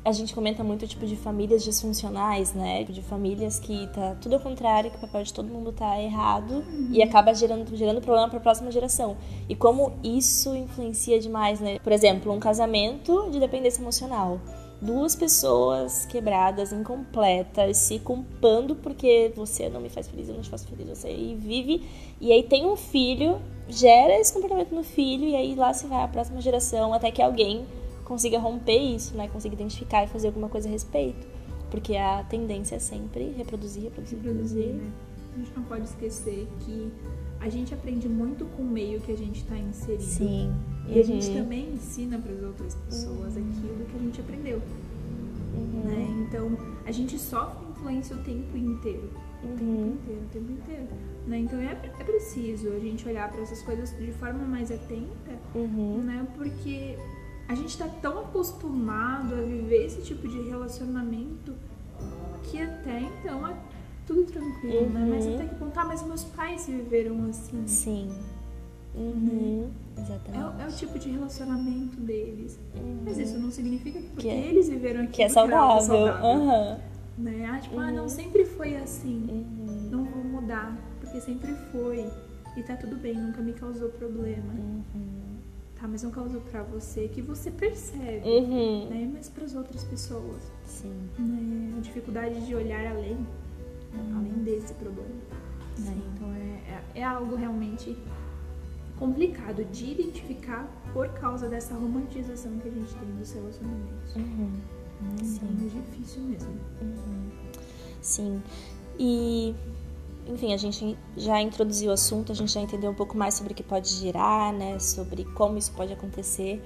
A 0.05 0.13
gente 0.13 0.35
comenta 0.35 0.63
muito 0.63 0.87
tipo 0.87 1.07
de 1.07 1.17
famílias 1.17 1.65
disfuncionais, 1.65 2.53
né? 2.53 2.85
De 2.85 3.01
famílias 3.01 3.59
que 3.59 3.87
tá 3.87 4.15
tudo 4.21 4.35
ao 4.35 4.41
contrário, 4.41 4.91
que 4.91 4.99
o 4.99 5.01
papel 5.01 5.23
de 5.23 5.33
todo 5.33 5.49
mundo 5.49 5.73
tá 5.73 5.99
errado 5.99 6.63
e 6.91 7.03
acaba 7.03 7.33
gerando, 7.33 7.75
gerando 7.75 8.03
problema 8.03 8.29
para 8.29 8.37
a 8.39 8.43
próxima 8.43 8.71
geração. 8.71 9.17
E 9.49 9.57
como 9.57 9.95
isso 10.05 10.55
influencia 10.55 11.19
demais, 11.19 11.59
né? 11.59 11.79
Por 11.79 11.91
exemplo, 11.91 12.31
um 12.33 12.39
casamento 12.39 13.31
de 13.31 13.41
dependência 13.41 13.81
emocional. 13.81 14.39
Duas 14.79 15.17
pessoas 15.17 16.05
quebradas, 16.05 16.71
incompletas, 16.71 17.79
se 17.79 17.99
culpando 17.99 18.75
porque 18.77 19.33
você 19.35 19.71
não 19.71 19.81
me 19.81 19.89
faz 19.89 20.07
feliz, 20.07 20.29
eu 20.29 20.35
não 20.35 20.43
te 20.43 20.51
faço 20.51 20.67
feliz, 20.67 20.87
você 20.87 21.11
e 21.11 21.35
vive. 21.35 21.83
E 22.21 22.31
aí 22.31 22.43
tem 22.43 22.67
um 22.67 22.77
filho, 22.77 23.41
gera 23.67 24.21
esse 24.21 24.35
comportamento 24.35 24.75
no 24.75 24.85
filho, 24.85 25.25
e 25.25 25.35
aí 25.35 25.55
lá 25.55 25.73
se 25.73 25.87
vai 25.87 26.03
a 26.03 26.09
próxima 26.09 26.43
geração, 26.43 26.93
até 26.93 27.11
que 27.11 27.23
alguém 27.23 27.65
consiga 28.05 28.39
romper 28.39 28.79
isso, 28.79 29.17
né? 29.17 29.29
Consiga 29.29 29.55
identificar 29.55 30.05
e 30.05 30.07
fazer 30.09 30.29
alguma 30.29 30.49
coisa 30.49 30.69
a 30.69 30.71
respeito. 30.71 31.27
Porque 31.71 31.97
a 31.97 32.23
tendência 32.25 32.77
é 32.77 32.79
sempre 32.79 33.31
reproduzir, 33.37 33.85
reproduzir, 33.85 34.21
reproduzir, 34.21 34.59
reproduzir. 34.59 34.75
né? 34.75 34.91
A 35.35 35.39
gente 35.39 35.53
não 35.57 35.63
pode 35.65 35.85
esquecer 35.85 36.47
que 36.61 36.93
a 37.41 37.49
gente 37.49 37.75
aprende 37.75 38.09
muito 38.09 38.45
com 38.57 38.63
o 38.63 38.67
meio 38.67 39.01
que 39.01 39.11
a 39.11 39.17
gente 39.17 39.41
está 39.43 39.57
inserido. 39.59 40.03
Sim. 40.03 40.53
E 40.89 41.01
a 41.01 41.03
gente 41.03 41.27
Uhum. 41.29 41.35
também 41.35 41.71
ensina 41.73 42.19
para 42.19 42.33
as 42.33 42.43
outras 42.43 42.75
pessoas 42.77 43.37
aquilo 43.37 43.85
que 43.91 43.97
a 43.97 43.99
gente 43.99 44.21
aprendeu, 44.21 44.61
Uhum. 45.55 45.83
né? 45.85 46.27
Então, 46.29 46.57
a 46.87 46.93
gente 46.93 47.19
sofre 47.19 47.67
influência 47.71 48.15
o 48.17 48.21
tempo 48.21 48.57
inteiro. 48.57 49.11
O 49.43 49.47
tempo 49.49 49.63
Uhum. 49.65 49.93
inteiro, 50.01 50.21
o 50.23 50.29
tempo 50.33 50.53
inteiro. 50.53 50.89
Né? 51.27 51.39
Então, 51.39 51.59
é, 51.59 51.73
é 51.99 52.05
preciso 52.05 52.69
a 52.69 52.79
gente 52.79 53.07
olhar 53.09 53.31
para 53.31 53.41
essas 53.43 53.63
coisas 53.63 53.91
de 53.99 54.13
forma 54.13 54.45
mais 54.45 54.71
atenta, 54.71 55.33
Uhum. 55.55 56.03
né? 56.05 56.27
Porque 56.37 56.97
a 57.49 57.55
gente 57.55 57.69
está 57.71 57.87
tão 57.89 58.19
acostumado 58.21 59.35
a 59.35 59.41
viver 59.43 59.87
esse 59.87 60.03
tipo 60.03 60.27
de 60.29 60.41
relacionamento 60.49 61.53
que 62.45 62.61
até 62.61 63.01
então 63.01 63.47
é 63.47 63.55
tudo 64.07 64.25
tranquilo, 64.25 64.89
né? 64.91 65.07
Mas 65.09 65.27
Uhum. 65.27 65.35
até 65.35 65.45
que 65.47 65.55
ponto, 65.57 65.79
ah, 65.79 65.85
mas 65.85 66.03
meus 66.07 66.25
pais 66.25 66.67
viveram 66.67 67.25
assim. 67.29 67.63
Sim. 67.67 68.11
Uhum. 68.95 69.71
É, 69.97 70.01
Exatamente. 70.01 70.45
o- 70.45 70.61
é 70.61 70.67
o 70.69 70.73
tipo 70.73 70.99
de 70.99 71.11
relacionamento 71.11 71.97
deles. 72.01 72.59
Mas 73.05 73.19
isso 73.19 73.39
não 73.39 73.51
significa 73.51 73.99
que 74.01 74.09
porque 74.09 74.23
Que 74.23 74.29
é- 74.29 74.47
eles 74.49 74.69
viveram 74.69 75.01
aquilo 75.01 75.15
Que 75.15 75.23
é 75.23 75.29
saudável. 75.29 75.81
saudável, 75.83 76.27
Aham. 76.27 76.79
né? 77.19 77.47
Ah, 77.51 77.59
tipo, 77.59 77.79
ah, 77.79 77.91
não, 77.91 78.09
sempre 78.09 78.45
foi 78.45 78.77
assim. 78.77 79.27
Uhum. 79.29 79.89
Não 79.91 80.05
vou 80.05 80.23
mudar, 80.25 80.77
porque 81.01 81.21
sempre 81.21 81.53
foi. 81.73 82.07
E 82.57 82.63
tá 82.63 82.77
tudo 82.77 82.95
bem, 82.97 83.15
nunca 83.17 83.41
me 83.43 83.53
causou 83.53 83.89
problema. 83.89 84.53
Uhum. 84.53 84.83
Tá, 85.85 85.89
mas 85.89 86.03
não 86.03 86.11
causou 86.11 86.41
pra 86.41 86.63
você, 86.63 87.09
que 87.09 87.21
você 87.21 87.51
percebe, 87.51 88.27
Uhum. 88.27 88.89
né? 88.89 89.11
Mas 89.13 89.29
pras 89.29 89.55
outras 89.55 89.85
pessoas, 89.85 90.41
Sim. 90.65 91.11
né? 91.19 91.75
A 91.77 91.81
dificuldade 91.83 92.47
de 92.47 92.55
olhar 92.55 92.87
além, 92.91 93.19
além 94.17 94.33
desse 94.45 94.73
problema. 94.73 95.11
Né? 95.79 96.01
Então 96.15 96.33
é, 96.33 96.39
é, 96.97 97.01
é 97.01 97.05
algo 97.05 97.37
realmente 97.37 97.95
complicado 98.99 99.63
de 99.67 99.91
identificar 99.91 100.67
por 100.95 101.07
causa 101.11 101.51
dessa 101.51 101.75
romantização 101.75 102.57
que 102.61 102.69
a 102.69 102.71
gente 102.71 102.95
tem 102.95 103.11
dos 103.17 103.31
relacionamentos. 103.35 104.17
Uhum. 104.17 104.53
Então 105.21 105.49
é 105.51 105.69
difícil 105.69 106.23
mesmo. 106.23 106.55
Sim. 108.01 108.43
E, 108.99 109.55
enfim, 110.27 110.55
a 110.55 110.57
gente 110.57 110.97
já 111.17 111.41
introduziu 111.41 111.91
o 111.91 111.93
assunto, 111.93 112.33
a 112.33 112.35
gente 112.35 112.53
já 112.53 112.61
entendeu 112.61 112.91
um 112.91 112.95
pouco 112.95 113.17
mais 113.17 113.35
sobre 113.35 113.53
o 113.53 113.57
que 113.57 113.63
pode 113.63 113.89
girar, 113.89 114.53
né? 114.53 114.79
Sobre 114.79 115.25
como 115.25 115.59
isso 115.59 115.73
pode 115.73 115.93
acontecer. 115.93 116.63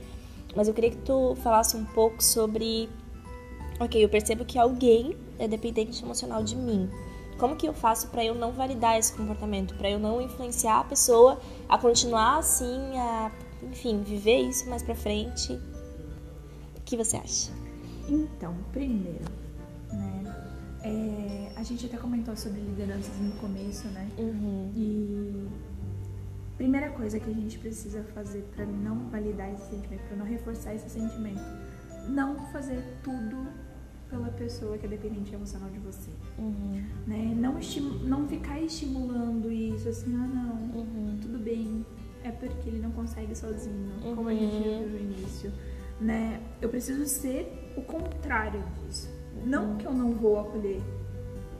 Mas 0.54 0.68
eu 0.68 0.74
queria 0.74 0.90
que 0.90 0.98
tu 0.98 1.34
falasse 1.36 1.76
um 1.76 1.84
pouco 1.84 2.22
sobre. 2.22 2.88
Ok, 3.80 4.02
eu 4.02 4.08
percebo 4.08 4.44
que 4.44 4.58
alguém 4.58 5.16
é 5.38 5.46
dependente 5.46 6.02
emocional 6.02 6.42
de 6.42 6.56
mim. 6.56 6.88
Como 7.38 7.54
que 7.54 7.66
eu 7.66 7.72
faço 7.72 8.08
para 8.08 8.24
eu 8.24 8.34
não 8.34 8.52
validar 8.52 8.98
esse 8.98 9.12
comportamento? 9.12 9.74
Para 9.74 9.88
eu 9.88 9.98
não 9.98 10.20
influenciar 10.20 10.80
a 10.80 10.84
pessoa 10.84 11.40
a 11.68 11.78
continuar 11.78 12.38
assim, 12.38 12.98
a, 12.98 13.30
enfim, 13.62 14.02
viver 14.02 14.38
isso 14.38 14.68
mais 14.68 14.82
pra 14.82 14.94
frente? 14.94 15.52
O 15.52 16.80
que 16.84 16.96
você 16.96 17.16
acha? 17.16 17.52
Então, 18.08 18.56
primeiro, 18.72 19.37
a 21.58 21.62
gente 21.64 21.86
até 21.86 21.96
comentou 21.96 22.36
sobre 22.36 22.60
lideranças 22.60 23.16
no 23.18 23.32
começo, 23.32 23.88
né? 23.88 24.08
Uhum. 24.16 24.70
E 24.76 25.48
primeira 26.56 26.90
coisa 26.90 27.18
que 27.18 27.28
a 27.28 27.34
gente 27.34 27.58
precisa 27.58 28.02
fazer 28.14 28.42
para 28.54 28.64
não 28.64 29.08
validar 29.10 29.52
esse 29.52 29.68
sentimento, 29.70 30.02
para 30.06 30.16
não 30.16 30.24
reforçar 30.26 30.74
esse 30.74 30.88
sentimento, 30.88 31.42
não 32.08 32.36
fazer 32.52 32.82
tudo 33.02 33.46
pela 34.08 34.28
pessoa 34.28 34.78
que 34.78 34.86
é 34.86 34.88
dependente 34.88 35.34
emocional 35.34 35.68
de 35.70 35.78
você, 35.80 36.10
Uhum. 36.38 36.82
né? 37.06 37.34
Não 37.36 37.58
não 38.04 38.26
ficar 38.28 38.60
estimulando 38.60 39.50
isso 39.52 39.88
assim, 39.88 40.14
ah 40.14 40.26
não, 40.26 40.80
Uhum. 40.80 41.18
tudo 41.20 41.38
bem, 41.38 41.84
é 42.24 42.30
porque 42.30 42.68
ele 42.70 42.78
não 42.80 42.90
consegue 42.92 43.34
sozinho, 43.36 43.90
como 44.14 44.28
a 44.28 44.32
Uhum. 44.32 44.38
gente 44.38 44.62
viu 44.62 44.88
no 44.88 44.98
início, 44.98 45.52
né? 46.00 46.40
Eu 46.62 46.68
preciso 46.68 47.04
ser 47.04 47.72
o 47.76 47.82
contrário 47.82 48.62
disso. 48.86 49.08
Não 49.44 49.76
que 49.76 49.86
eu 49.86 49.92
não 49.92 50.12
vou 50.14 50.40
acolher, 50.40 50.80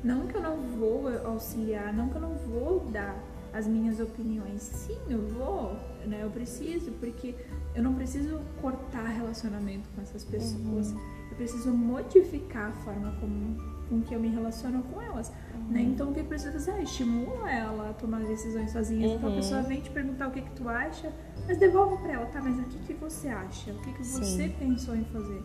não 0.03 0.27
que 0.27 0.37
eu 0.37 0.43
não 0.43 0.57
vou 0.57 1.09
auxiliar, 1.27 1.93
não 1.93 2.09
que 2.09 2.17
eu 2.17 2.21
não 2.21 2.35
vou 2.35 2.81
dar 2.91 3.17
as 3.53 3.67
minhas 3.67 3.99
opiniões. 4.01 4.63
Sim, 4.63 4.99
eu 5.09 5.21
vou, 5.29 5.73
né? 6.07 6.21
Eu 6.23 6.31
preciso, 6.31 6.91
porque 6.93 7.35
eu 7.75 7.83
não 7.83 7.95
preciso 7.95 8.41
cortar 8.61 9.05
relacionamento 9.09 9.89
com 9.95 10.03
essas 10.03 10.23
pessoas. 10.25 10.93
Eu 11.31 11.37
preciso 11.37 11.73
modificar 11.73 12.69
a 12.69 12.73
forma 12.73 13.13
como 13.21 13.79
com 13.89 14.03
que 14.03 14.15
eu 14.15 14.21
me 14.21 14.29
relaciono 14.29 14.83
com 14.83 15.01
elas. 15.01 15.33
Né? 15.71 15.81
Então 15.81 16.11
o 16.11 16.15
que 16.15 16.21
eu 16.21 16.25
preciso 16.27 16.53
fazer? 16.53 16.73
Ah, 16.73 16.83
estimula 16.83 17.51
ela 17.51 17.89
a 17.91 17.93
tomar 17.95 18.21
decisões 18.21 18.71
sozinha. 18.71 19.07
Então 19.07 19.27
a 19.29 19.31
Uhum. 19.31 19.37
pessoa 19.37 19.63
vem 19.63 19.81
te 19.81 19.89
perguntar 19.91 20.29
o 20.29 20.31
que, 20.31 20.43
que 20.43 20.51
tu 20.51 20.69
acha, 20.69 21.11
mas 21.47 21.57
devolve 21.59 21.97
pra 22.03 22.13
ela, 22.13 22.27
tá? 22.27 22.41
Mas 22.43 22.59
o 22.59 22.65
que, 22.65 22.79
que 22.81 22.93
você 22.95 23.29
acha? 23.29 23.71
O 23.73 23.79
que, 23.79 23.93
que 23.93 24.05
você 24.05 24.49
Sim. 24.49 24.55
pensou 24.59 24.95
em 24.95 25.05
fazer? 25.07 25.43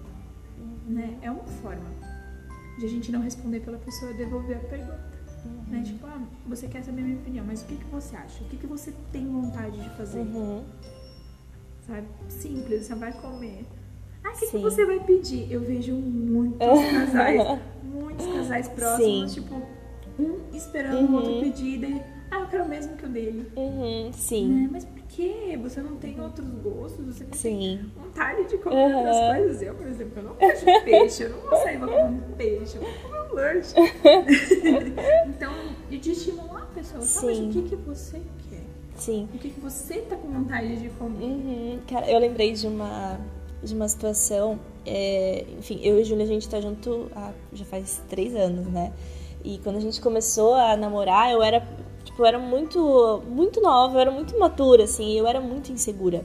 Né? 0.85 1.17
É 1.21 1.31
uma 1.31 1.43
forma 1.45 1.85
de 2.77 2.85
a 2.85 2.89
gente 2.89 3.11
não 3.11 3.21
responder 3.21 3.59
pela 3.61 3.77
pessoa 3.77 4.13
devolver 4.13 4.57
a 4.57 4.59
pergunta. 4.61 5.13
Né? 5.67 5.81
Tipo, 5.85 6.05
ah, 6.07 6.21
você 6.47 6.67
quer 6.67 6.83
saber 6.83 7.01
a 7.01 7.03
minha 7.05 7.17
opinião, 7.17 7.45
mas 7.45 7.61
o 7.61 7.65
que, 7.65 7.75
que 7.75 7.85
você 7.85 8.15
acha? 8.15 8.43
O 8.43 8.47
que, 8.47 8.57
que 8.57 8.67
você 8.67 8.93
tem 9.11 9.27
vontade 9.27 9.81
de 9.81 9.89
fazer? 9.97 10.19
Uhum. 10.21 10.63
Sabe? 11.85 12.07
Simples, 12.29 12.85
você 12.85 12.95
vai 12.95 13.11
comer. 13.13 13.65
Ah, 14.23 14.29
o 14.31 14.39
que, 14.39 14.47
que 14.51 14.57
você 14.57 14.85
vai 14.85 14.99
pedir? 15.01 15.51
Eu 15.51 15.61
vejo 15.61 15.93
muitos 15.95 16.59
casais, 16.91 17.59
muitos 17.83 18.25
casais 18.25 18.67
próximos, 18.69 19.31
Sim. 19.33 19.41
tipo, 19.41 19.61
um 20.17 20.55
esperando 20.55 20.95
o 20.99 21.05
Uhum. 21.09 21.15
outro 21.15 21.39
pedir, 21.41 21.75
e 21.75 21.77
daí, 21.79 22.01
ah, 22.35 22.39
eu 22.41 22.47
quero 22.47 22.63
o 22.63 22.67
mesmo 22.69 22.95
que 22.97 23.05
o 23.05 23.09
dele. 23.09 23.51
Uhum. 23.55 24.09
Sim. 24.13 24.47
Né? 24.47 24.69
Mas 24.71 24.85
por 24.85 25.01
quê? 25.09 25.57
Você 25.61 25.81
não 25.81 25.95
tem 25.97 26.19
outros 26.19 26.49
gostos? 26.63 27.05
Você 27.05 27.23
não 27.23 27.31
tem 27.31 27.39
Sim. 27.39 27.91
vontade 27.95 28.47
de 28.47 28.57
comer 28.57 28.75
Uhum. 28.75 28.97
outras 28.97 29.37
coisas? 29.37 29.61
Eu, 29.61 29.75
por 29.75 29.87
exemplo, 29.87 30.13
eu 30.17 30.23
não 30.23 30.33
gosto 30.35 30.65
de 30.65 30.79
peixe, 30.81 31.23
eu 31.23 31.29
não 31.29 31.39
vou 31.41 31.57
sair 31.57 31.77
pra 31.79 31.87
comer 31.87 32.03
um 32.03 32.35
peixe, 32.35 32.77
eu 32.77 32.81
vou 32.81 32.91
comer 33.01 33.31
um 33.31 33.35
lanche. 33.35 33.73
então, 35.27 35.53
e 35.89 35.97
de 35.97 36.11
estimular 36.11 36.63
a 36.63 36.65
pessoa, 36.67 36.99
tá? 36.99 37.21
Mas 37.23 37.37
Sim. 37.37 37.49
o 37.49 37.51
que, 37.53 37.61
que 37.69 37.75
você 37.75 38.21
quer? 38.49 38.63
Sim. 38.95 39.27
O 39.33 39.37
que, 39.37 39.49
que 39.49 39.59
você 39.59 39.99
tá 40.01 40.15
com 40.15 40.27
vontade 40.29 40.75
de 40.77 40.89
comer? 40.89 41.23
Uhum. 41.23 41.79
Cara, 41.87 42.09
eu 42.09 42.19
lembrei 42.19 42.51
de 42.53 42.67
uma, 42.67 43.19
de 43.61 43.73
uma 43.73 43.87
situação. 43.87 44.59
é, 44.85 45.45
enfim, 45.57 45.79
eu 45.83 45.97
e 45.97 46.01
a 46.01 46.03
Júlia, 46.03 46.25
a 46.25 46.27
gente 46.27 46.47
tá 46.49 46.59
junto 46.59 47.09
há, 47.15 47.31
já 47.53 47.65
faz 47.65 48.01
três 48.09 48.35
anos, 48.35 48.67
né? 48.67 48.91
E 49.43 49.57
quando 49.59 49.75
a 49.77 49.79
gente 49.81 49.99
começou 50.01 50.53
a 50.53 50.75
namorar, 50.77 51.31
eu 51.31 51.41
era, 51.43 51.65
tipo, 52.13 52.21
eu 52.21 52.25
era 52.25 52.39
muito, 52.39 53.23
muito 53.27 53.59
nova, 53.59 53.95
eu 53.95 53.99
era 54.01 54.11
muito 54.11 54.35
imatura, 54.35 54.83
assim, 54.83 55.13
eu 55.13 55.27
era 55.27 55.41
muito 55.41 55.71
insegura. 55.71 56.23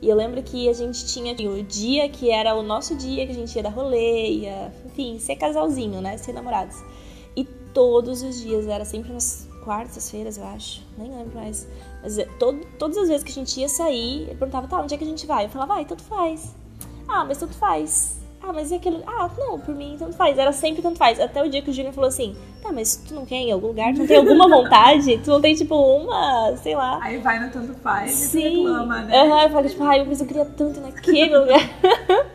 E 0.00 0.08
eu 0.08 0.16
lembro 0.16 0.42
que 0.42 0.68
a 0.68 0.72
gente 0.72 1.06
tinha 1.06 1.32
o 1.32 1.62
dia 1.62 2.08
que 2.08 2.30
era 2.30 2.54
o 2.54 2.62
nosso 2.62 2.94
dia, 2.96 3.24
que 3.24 3.32
a 3.32 3.34
gente 3.34 3.54
ia 3.54 3.62
dar 3.62 3.70
rolê, 3.70 4.30
ia, 4.30 4.72
enfim, 4.84 5.18
ser 5.18 5.36
casalzinho, 5.36 6.00
né? 6.00 6.16
Ser 6.18 6.32
namorados. 6.32 6.76
E 7.36 7.44
todos 7.44 8.22
os 8.22 8.40
dias, 8.40 8.66
era 8.66 8.84
sempre 8.84 9.12
nas 9.12 9.48
quartas-feiras, 9.64 10.36
eu 10.36 10.44
acho, 10.44 10.82
nem 10.98 11.08
lembro 11.08 11.36
mais. 11.36 11.68
Mas 12.02 12.18
é, 12.18 12.24
todo, 12.38 12.66
todas 12.78 12.98
as 12.98 13.08
vezes 13.08 13.22
que 13.22 13.30
a 13.30 13.34
gente 13.34 13.60
ia 13.60 13.68
sair, 13.68 14.22
ele 14.22 14.34
perguntava, 14.34 14.66
tá, 14.66 14.82
onde 14.82 14.92
é 14.92 14.98
que 14.98 15.04
a 15.04 15.06
gente 15.06 15.24
vai? 15.24 15.44
Eu 15.44 15.50
falava, 15.50 15.74
vai, 15.74 15.84
tanto 15.84 16.02
faz. 16.02 16.52
Ah, 17.06 17.24
mas 17.24 17.38
tanto 17.38 17.54
faz. 17.54 18.21
Ah, 18.44 18.52
mas 18.52 18.70
e 18.72 18.74
aquilo? 18.74 19.02
Ah, 19.06 19.30
não, 19.38 19.58
por 19.60 19.74
mim 19.74 19.94
tanto 19.98 20.16
faz. 20.16 20.36
Era 20.36 20.52
sempre 20.52 20.82
tanto 20.82 20.98
faz. 20.98 21.20
Até 21.20 21.42
o 21.42 21.48
dia 21.48 21.62
que 21.62 21.70
o 21.70 21.72
Júnior 21.72 21.92
falou 21.94 22.08
assim: 22.08 22.34
tá, 22.60 22.72
mas 22.72 22.96
tu 22.96 23.14
não 23.14 23.24
quer 23.24 23.36
em 23.36 23.52
algum 23.52 23.68
lugar? 23.68 23.92
Tu 23.94 24.00
não 24.00 24.06
tem 24.06 24.16
alguma 24.16 24.48
vontade? 24.50 25.18
Tu 25.18 25.30
não 25.30 25.40
tem, 25.40 25.54
tipo, 25.54 25.74
uma, 25.76 26.56
sei 26.56 26.74
lá. 26.74 26.98
Aí 27.02 27.18
vai 27.18 27.38
no 27.38 27.50
tanto 27.52 27.72
faz 27.74 28.10
Sim. 28.10 28.40
e 28.40 28.56
reclama, 28.58 29.02
né? 29.02 29.16
Aham, 29.20 29.42
eu 29.44 29.50
falei, 29.50 29.70
tipo, 29.70 29.84
ai, 29.84 30.04
mas 30.04 30.20
eu 30.20 30.26
queria 30.26 30.44
tanto 30.44 30.80
naquele 30.80 31.34
lugar. 31.38 31.60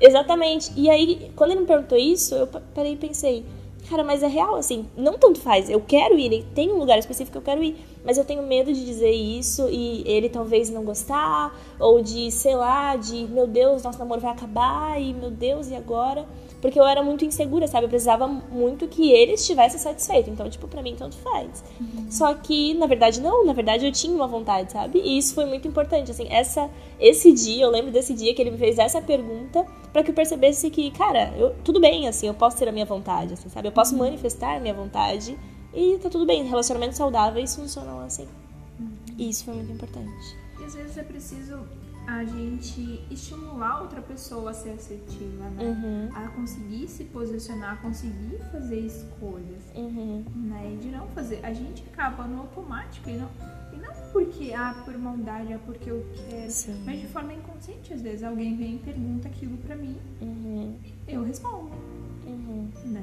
Exatamente. 0.00 0.70
E 0.76 0.88
aí, 0.90 1.32
quando 1.34 1.50
ele 1.52 1.60
me 1.60 1.66
perguntou 1.66 1.96
isso, 1.98 2.34
eu 2.34 2.46
pa- 2.46 2.62
parei 2.74 2.92
e 2.92 2.96
pensei, 2.96 3.44
cara, 3.88 4.04
mas 4.04 4.22
é 4.22 4.26
real, 4.26 4.56
assim, 4.56 4.86
não 4.96 5.18
tanto 5.18 5.40
faz. 5.40 5.70
Eu 5.70 5.80
quero 5.80 6.18
ir, 6.18 6.44
tem 6.54 6.72
um 6.72 6.78
lugar 6.78 6.98
específico 6.98 7.32
que 7.32 7.38
eu 7.38 7.42
quero 7.42 7.62
ir, 7.62 7.76
mas 8.04 8.18
eu 8.18 8.24
tenho 8.24 8.42
medo 8.42 8.72
de 8.72 8.84
dizer 8.84 9.10
isso 9.10 9.68
e 9.70 10.02
ele 10.06 10.28
talvez 10.28 10.70
não 10.70 10.84
gostar, 10.84 11.58
ou 11.78 12.02
de, 12.02 12.30
sei 12.30 12.54
lá, 12.54 12.96
de, 12.96 13.26
meu 13.26 13.46
Deus, 13.46 13.82
nosso 13.82 13.98
namoro 13.98 14.20
vai 14.20 14.30
acabar, 14.30 15.00
e 15.00 15.12
meu 15.14 15.30
Deus, 15.30 15.68
e 15.68 15.74
agora? 15.74 16.26
Porque 16.60 16.78
eu 16.78 16.86
era 16.86 17.02
muito 17.02 17.24
insegura, 17.24 17.66
sabe? 17.66 17.84
Eu 17.84 17.88
precisava 17.88 18.26
muito 18.26 18.88
que 18.88 19.12
ele 19.12 19.32
estivesse 19.32 19.78
satisfeito. 19.78 20.30
Então, 20.30 20.48
tipo, 20.48 20.66
pra 20.66 20.82
mim, 20.82 20.94
tanto 20.96 21.16
faz. 21.16 21.62
Só 22.10 22.32
que, 22.34 22.74
na 22.74 22.86
verdade, 22.86 23.20
não. 23.20 23.44
Na 23.44 23.52
verdade, 23.52 23.86
eu 23.86 23.92
tinha 23.92 24.14
uma 24.14 24.26
vontade, 24.26 24.72
sabe? 24.72 24.98
E 25.00 25.18
isso 25.18 25.34
foi 25.34 25.44
muito 25.44 25.68
importante. 25.68 26.10
Assim, 26.10 26.26
essa, 26.30 26.70
esse 26.98 27.32
dia, 27.32 27.64
eu 27.64 27.70
lembro 27.70 27.92
desse 27.92 28.14
dia 28.14 28.34
que 28.34 28.40
ele 28.40 28.50
me 28.50 28.58
fez 28.58 28.78
essa 28.78 29.00
pergunta 29.00 29.66
pra 29.92 30.02
que 30.02 30.10
eu 30.10 30.14
percebesse 30.14 30.70
que, 30.70 30.90
cara, 30.90 31.32
eu, 31.36 31.54
tudo 31.62 31.80
bem, 31.80 32.08
assim, 32.08 32.26
eu 32.26 32.34
posso 32.34 32.56
ter 32.56 32.68
a 32.68 32.72
minha 32.72 32.86
vontade, 32.86 33.34
assim, 33.34 33.48
sabe? 33.48 33.68
Eu 33.68 33.72
posso 33.72 33.96
manifestar 33.96 34.56
a 34.56 34.60
minha 34.60 34.74
vontade 34.74 35.38
e 35.74 35.98
tá 35.98 36.08
tudo 36.08 36.24
bem. 36.24 36.44
Relacionamentos 36.44 36.96
saudáveis 36.96 37.54
funcionam 37.54 38.00
assim. 38.00 38.26
E 39.18 39.28
isso 39.28 39.44
foi 39.44 39.54
muito 39.54 39.72
importante. 39.72 40.36
E 40.60 40.64
às 40.64 40.74
vezes 40.74 40.96
é 40.96 41.02
preciso 41.02 41.66
a 42.06 42.24
gente 42.24 43.04
estimular 43.10 43.82
outra 43.82 44.00
pessoa 44.00 44.50
a 44.50 44.54
ser 44.54 44.70
assertiva, 44.70 45.48
né? 45.50 45.62
Uhum, 45.64 46.10
A 46.16 46.28
conseguir 46.28 46.86
se 46.88 47.04
posicionar, 47.04 47.72
a 47.74 47.76
conseguir 47.76 48.38
fazer 48.52 48.78
escolhas, 48.80 49.62
uhum, 49.74 50.24
né? 50.34 50.72
E 50.74 50.76
de 50.76 50.88
não 50.88 51.06
fazer. 51.08 51.40
A 51.44 51.52
gente 51.52 51.82
acaba 51.92 52.24
no 52.24 52.40
automático 52.42 53.10
e 53.10 53.14
não, 53.16 53.28
e 53.72 53.76
não 53.76 53.92
porque, 54.12 54.52
ah, 54.54 54.80
por 54.84 54.96
maldade, 54.96 55.52
ah, 55.52 55.58
porque 55.66 55.90
eu 55.90 56.06
quero. 56.14 56.50
sim. 56.50 56.80
Mas 56.86 57.00
de 57.00 57.08
forma 57.08 57.32
inconsciente, 57.34 57.92
às 57.92 58.00
vezes 58.02 58.22
alguém 58.22 58.56
vem 58.56 58.76
e 58.76 58.78
pergunta 58.78 59.26
aquilo 59.28 59.56
pra 59.58 59.74
mim, 59.74 59.96
Uhum, 60.22 60.76
eu 61.08 61.24
respondo, 61.24 61.70
uhum, 62.24 62.68
né? 62.84 63.02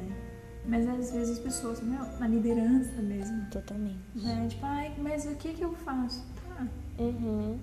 Mas 0.66 0.88
às 0.88 1.12
vezes 1.12 1.32
as 1.38 1.40
pessoas, 1.40 1.82
meu, 1.82 2.00
na 2.20 2.28
liderança 2.28 3.02
mesmo, 3.02 3.46
totalmente. 3.52 3.98
né? 4.16 4.48
Tipo, 4.50 4.66
ai, 4.66 4.94
mas 4.98 5.26
o 5.26 5.36
que 5.36 5.52
que 5.54 5.62
eu 5.62 5.74
faço? 5.74 6.24
Tá, 6.48 6.66
Uhum, 7.00 7.60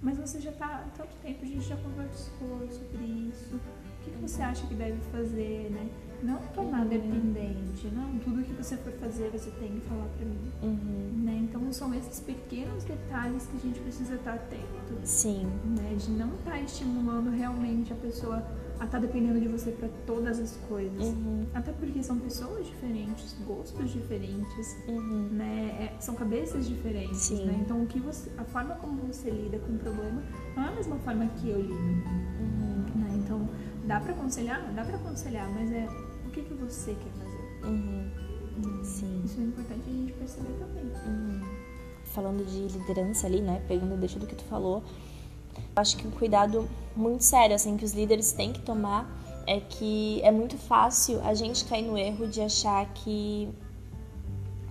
Mas 0.00 0.16
você 0.16 0.40
já 0.40 0.52
tá 0.52 0.66
há 0.66 0.96
tanto 0.96 1.14
tempo, 1.22 1.44
a 1.44 1.46
gente 1.48 1.66
já 1.66 1.76
conversou 1.76 2.68
sobre 2.70 3.04
isso. 3.30 3.56
O 3.56 4.04
que, 4.04 4.10
que 4.12 4.18
você 4.22 4.40
acha 4.42 4.66
que 4.66 4.74
deve 4.74 4.98
fazer, 5.10 5.70
né? 5.70 5.88
Não 6.22 6.38
tornar 6.54 6.82
Uhum. 6.82 6.88
dependente, 6.88 7.86
não. 7.92 8.18
Tudo 8.20 8.42
que 8.44 8.52
você 8.52 8.76
for 8.76 8.92
fazer, 8.94 9.30
você 9.30 9.50
tem 9.52 9.72
que 9.72 9.80
falar 9.88 10.06
pra 10.16 10.24
mim, 10.26 10.50
uhum, 10.62 11.22
né? 11.24 11.40
Então 11.42 11.72
são 11.72 11.92
esses 11.94 12.20
pequenos 12.20 12.84
detalhes 12.84 13.46
que 13.46 13.56
a 13.56 13.60
gente 13.60 13.80
precisa 13.80 14.14
estar 14.14 14.34
atento, 14.34 14.98
sim. 15.04 15.46
né? 15.76 15.94
De 15.96 16.10
não 16.12 16.34
estar 16.34 16.60
estimulando 16.60 17.30
realmente 17.30 17.92
a 17.92 17.96
pessoa 17.96 18.42
a 18.80 18.84
estar 18.84 18.98
dependendo 19.00 19.40
de 19.40 19.48
você 19.48 19.70
pra 19.72 19.88
todas 20.06 20.38
as 20.38 20.56
coisas. 20.68 21.06
Uhum, 21.06 21.46
Até 21.52 21.72
porque 21.72 22.02
são 22.02 22.18
pessoas 22.18 22.66
diferentes, 22.66 23.36
gostos 23.46 23.90
diferentes, 23.90 24.76
uhum. 24.86 25.28
né? 25.32 25.92
É, 25.96 26.00
são 26.00 26.14
cabeças 26.14 26.66
diferentes, 26.68 27.18
Sim. 27.18 27.44
né? 27.46 27.58
Então 27.60 27.82
o 27.82 27.86
que 27.86 27.98
você, 27.98 28.30
a 28.38 28.44
forma 28.44 28.74
como 28.76 29.02
você 29.02 29.30
lida 29.30 29.58
com 29.58 29.72
o 29.72 29.78
problema 29.78 30.22
não 30.56 30.64
é 30.64 30.68
a 30.68 30.72
mesma 30.72 30.96
forma 31.00 31.26
que 31.36 31.48
eu 31.48 31.60
lido, 31.60 31.74
Uhum, 31.74 32.84
né? 33.02 33.10
Então 33.16 33.48
dá 33.84 33.98
pra 34.00 34.12
aconselhar, 34.12 34.72
dá 34.74 34.84
pra 34.84 34.96
aconselhar, 34.96 35.50
mas 35.52 35.72
é 35.72 35.86
o 36.26 36.30
que 36.30 36.42
que 36.42 36.54
você 36.54 36.94
quer 36.94 37.12
fazer. 37.18 37.66
uhum, 37.66 38.84
sim. 38.84 39.22
Isso 39.24 39.40
é 39.40 39.44
importante 39.44 39.82
a 39.88 39.92
gente 39.92 40.12
perceber 40.12 40.52
também. 40.58 40.84
Uhum. 40.84 41.40
Falando 42.04 42.44
de 42.46 42.78
liderança 42.78 43.26
ali, 43.26 43.40
né? 43.40 43.62
Pegando 43.68 43.96
deixa 43.96 44.18
do 44.18 44.26
que 44.26 44.34
tu 44.34 44.44
falou, 44.44 44.82
acho 45.74 45.96
que 45.96 46.06
um 46.06 46.10
cuidado 46.10 46.68
muito 46.94 47.22
sério, 47.24 47.54
assim, 47.54 47.76
que 47.76 47.84
os 47.84 47.92
líderes 47.92 48.32
têm 48.32 48.52
que 48.52 48.60
tomar 48.60 49.08
é 49.46 49.60
que 49.60 50.20
é 50.22 50.30
muito 50.30 50.58
fácil 50.58 51.20
a 51.24 51.32
gente 51.32 51.64
cair 51.64 51.82
no 51.82 51.96
erro 51.96 52.26
de 52.26 52.40
achar 52.40 52.84
que 52.92 53.48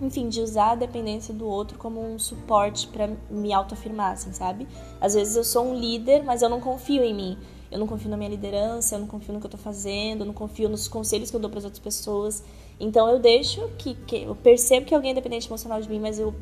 enfim, 0.00 0.28
de 0.28 0.40
usar 0.40 0.72
a 0.72 0.74
dependência 0.76 1.34
do 1.34 1.46
outro 1.46 1.76
como 1.76 2.00
um 2.00 2.18
suporte 2.18 2.86
pra 2.86 3.08
me 3.28 3.52
autoafirmar, 3.52 4.12
assim, 4.12 4.32
sabe? 4.32 4.68
Às 5.00 5.14
vezes 5.14 5.34
eu 5.36 5.42
sou 5.42 5.66
um 5.66 5.74
líder, 5.74 6.22
mas 6.22 6.42
eu 6.42 6.48
não 6.48 6.60
confio 6.60 7.02
em 7.02 7.14
mim. 7.14 7.38
Eu 7.70 7.78
não 7.78 7.86
confio 7.86 8.08
na 8.08 8.16
minha 8.16 8.30
liderança, 8.30 8.94
eu 8.94 9.00
não 9.00 9.06
confio 9.06 9.34
no 9.34 9.40
que 9.40 9.46
eu 9.46 9.50
tô 9.50 9.58
fazendo, 9.58 10.20
eu 10.20 10.26
não 10.26 10.32
confio 10.32 10.68
nos 10.68 10.88
conselhos 10.88 11.30
que 11.30 11.36
eu 11.36 11.40
dou 11.40 11.50
para 11.50 11.58
as 11.58 11.64
outras 11.64 11.82
pessoas. 11.82 12.42
Então 12.80 13.08
eu 13.08 13.18
deixo 13.18 13.68
que, 13.76 13.94
que 13.94 14.22
eu 14.22 14.34
percebo 14.34 14.86
que 14.86 14.94
alguém 14.94 15.10
é 15.10 15.14
dependente 15.14 15.48
emocional 15.48 15.80
de 15.80 15.88
mim, 15.88 15.98
mas 15.98 16.18
eu 16.18 16.34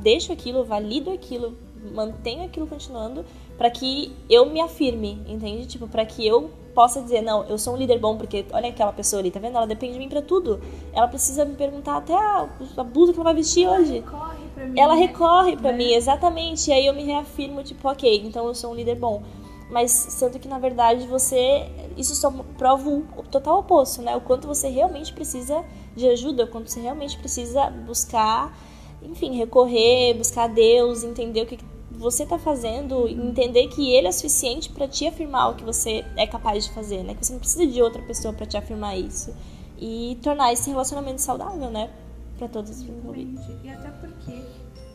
deixo 0.00 0.32
aquilo, 0.32 0.64
valido 0.64 1.10
aquilo, 1.10 1.58
mantenho 1.92 2.44
aquilo 2.44 2.66
continuando 2.66 3.24
para 3.60 3.70
que 3.70 4.10
eu 4.30 4.46
me 4.46 4.58
afirme, 4.58 5.22
entende? 5.28 5.66
Tipo, 5.66 5.86
para 5.86 6.06
que 6.06 6.26
eu 6.26 6.48
possa 6.74 7.02
dizer, 7.02 7.20
não, 7.20 7.44
eu 7.44 7.58
sou 7.58 7.74
um 7.74 7.76
líder 7.76 7.98
bom 7.98 8.16
porque 8.16 8.46
olha 8.54 8.70
aquela 8.70 8.90
pessoa 8.90 9.20
ali, 9.20 9.30
tá 9.30 9.38
vendo? 9.38 9.54
Ela 9.54 9.66
depende 9.66 9.92
de 9.92 9.98
mim 9.98 10.08
para 10.08 10.22
tudo. 10.22 10.62
Ela 10.94 11.06
precisa 11.06 11.44
me 11.44 11.54
perguntar 11.56 11.98
até 11.98 12.14
a, 12.14 12.48
a 12.78 12.82
blusa 12.82 13.12
que 13.12 13.18
ela 13.18 13.24
vai 13.24 13.34
vestir 13.34 13.68
hoje. 13.68 14.00
Corre 14.00 14.38
pra 14.54 14.64
mim. 14.64 14.80
Ela 14.80 14.94
né? 14.94 15.00
recorre 15.02 15.56
pra 15.58 15.72
Né? 15.72 15.76
mim, 15.76 15.92
exatamente. 15.92 16.70
E 16.70 16.72
aí 16.72 16.86
eu 16.86 16.94
me 16.94 17.04
reafirmo, 17.04 17.62
tipo, 17.62 17.86
ok, 17.86 18.22
então 18.24 18.46
eu 18.46 18.54
sou 18.54 18.72
um 18.72 18.74
líder 18.74 18.94
bom. 18.94 19.22
Mas 19.70 19.90
sendo 19.90 20.38
que, 20.38 20.48
na 20.48 20.58
verdade, 20.58 21.06
você. 21.06 21.68
Isso 21.98 22.14
só 22.14 22.32
prova 22.56 22.88
o 22.88 23.02
total 23.30 23.58
oposto, 23.58 24.00
né? 24.00 24.16
O 24.16 24.22
quanto 24.22 24.48
você 24.48 24.70
realmente 24.70 25.12
precisa 25.12 25.62
de 25.94 26.08
ajuda, 26.08 26.44
o 26.44 26.46
quanto 26.46 26.70
você 26.70 26.80
realmente 26.80 27.18
precisa 27.18 27.68
buscar, 27.68 28.56
enfim, 29.02 29.36
recorrer, 29.36 30.14
buscar 30.14 30.48
Deus, 30.48 31.04
entender 31.04 31.42
o 31.42 31.46
que 31.46 31.58
você 32.00 32.24
tá 32.26 32.38
fazendo, 32.38 33.06
entender 33.08 33.68
que 33.68 33.92
Ele 33.92 34.06
é 34.08 34.12
suficiente 34.12 34.70
pra 34.70 34.88
te 34.88 35.06
afirmar 35.06 35.50
o 35.50 35.54
que 35.54 35.62
você 35.64 36.04
é 36.16 36.26
capaz 36.26 36.64
de 36.64 36.72
fazer, 36.72 37.02
né? 37.04 37.14
Que 37.14 37.24
você 37.26 37.32
não 37.32 37.40
precisa 37.40 37.66
de 37.66 37.80
outra 37.82 38.02
pessoa 38.02 38.32
pra 38.34 38.46
te 38.46 38.56
afirmar 38.56 38.96
isso. 38.98 39.34
E 39.78 40.18
tornar 40.22 40.52
esse 40.52 40.68
relacionamento 40.70 41.20
saudável, 41.20 41.70
né? 41.70 41.90
Pra 42.38 42.48
todos 42.48 42.70
os 42.70 42.82
envolvidos. 42.82 43.38
Exatamente. 43.40 43.66
E 43.66 43.70
até 43.70 43.90
porque 43.90 44.42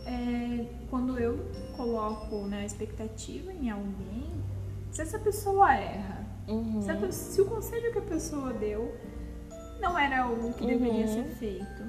é, 0.05 0.65
quando 0.89 1.17
eu 1.19 1.39
coloco 1.77 2.35
né, 2.47 2.61
a 2.61 2.65
expectativa 2.65 3.51
em 3.53 3.69
alguém, 3.69 4.23
se 4.91 5.01
essa 5.01 5.19
pessoa 5.19 5.73
erra, 5.73 6.25
Uhum. 6.47 6.79
se, 6.81 6.91
a 6.91 7.11
se 7.11 7.41
o 7.41 7.45
conselho 7.45 7.91
que 7.91 7.97
a 7.97 8.01
pessoa 8.03 8.53
deu 8.53 8.93
não 9.81 9.97
era 9.97 10.27
o 10.27 10.53
que 10.53 10.63
deveria 10.65 11.05
Uhum. 11.07 11.13
ser 11.13 11.23
feito. 11.39 11.83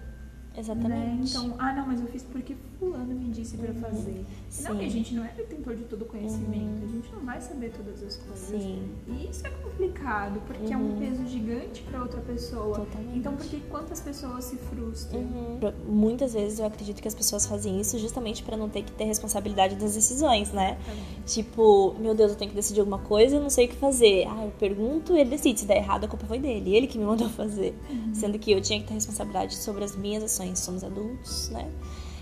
Exatamente. 0.57 0.89
Né? 0.91 1.19
Então, 1.29 1.55
ah 1.59 1.73
não, 1.75 1.87
mas 1.87 2.01
eu 2.01 2.07
fiz 2.07 2.23
porque 2.23 2.57
fulano 2.79 3.15
me 3.15 3.29
disse 3.31 3.57
pra 3.57 3.73
fazer. 3.75 4.25
E 4.59 4.63
não, 4.63 4.73
Sim. 4.73 4.79
que 4.79 4.85
a 4.85 4.89
gente 4.91 5.15
não 5.15 5.25
é 5.25 5.29
detentor 5.33 5.75
de 5.77 5.85
todo 5.85 6.05
conhecimento, 6.05 6.85
a 6.85 6.87
gente 6.89 7.13
não 7.13 7.21
vai 7.25 7.41
saber 7.41 7.71
todas 7.73 8.03
as 8.03 8.17
coisas. 8.17 8.49
Sim. 8.63 8.83
E 9.09 9.29
isso 9.31 9.47
é 9.47 9.51
complicado, 9.51 10.41
porque 10.47 10.73
é 10.73 10.77
um 10.77 10.91
Uhum. 10.91 10.99
peso 10.99 11.27
gigante 11.27 11.83
pra 11.83 12.03
outra 12.03 12.21
pessoa. 12.21 12.77
Totalmente. 12.77 13.19
Então, 13.19 13.35
porque 13.37 13.59
quantas 13.71 14.01
pessoas 14.01 14.45
se 14.45 14.57
frustram? 14.57 15.21
Uhum. 15.21 15.59
Muitas 15.89 16.33
vezes 16.35 16.59
eu 16.59 16.67
acredito 16.67 17.01
que 17.03 17.09
as 17.09 17.15
pessoas 17.15 17.47
fazem 17.47 17.81
isso 17.81 17.99
justamente 17.99 18.43
pra 18.43 18.57
não 18.57 18.69
ter 18.69 18.83
que 18.83 18.93
ter 18.93 19.05
responsabilidade 19.05 19.77
das 19.77 19.95
decisões, 19.95 20.53
né? 20.53 20.79
Tipo, 21.27 21.95
meu 21.99 22.15
Deus, 22.15 22.33
eu 22.33 22.37
tenho 22.39 22.51
que 22.51 22.57
decidir 22.57 22.81
alguma 22.81 22.99
coisa, 22.99 23.37
eu 23.37 23.41
não 23.43 23.51
sei 23.51 23.67
o 23.67 23.69
que 23.69 23.77
fazer. 23.77 24.27
Ah, 24.29 24.45
eu 24.45 24.53
pergunto, 24.59 25.15
ele 25.17 25.31
decide. 25.31 25.61
Se 25.61 25.67
der 25.67 25.79
errado, 25.79 26.05
a 26.05 26.09
culpa 26.09 26.27
foi 26.27 26.39
dele. 26.39 26.75
Ele 26.77 26.87
que 26.87 26.99
me 26.99 27.05
mandou 27.05 27.29
fazer. 27.31 27.75
Sendo 28.13 28.39
que 28.39 28.53
eu 28.53 28.61
tinha 28.61 28.81
que 28.81 28.87
ter 28.87 28.95
responsabilidade 28.95 29.57
sobre 29.57 29.85
as 29.85 29.97
minhas 29.97 30.23
ações. 30.23 30.59
Somos 30.59 30.85
adultos, 30.85 31.49
né? 31.51 31.69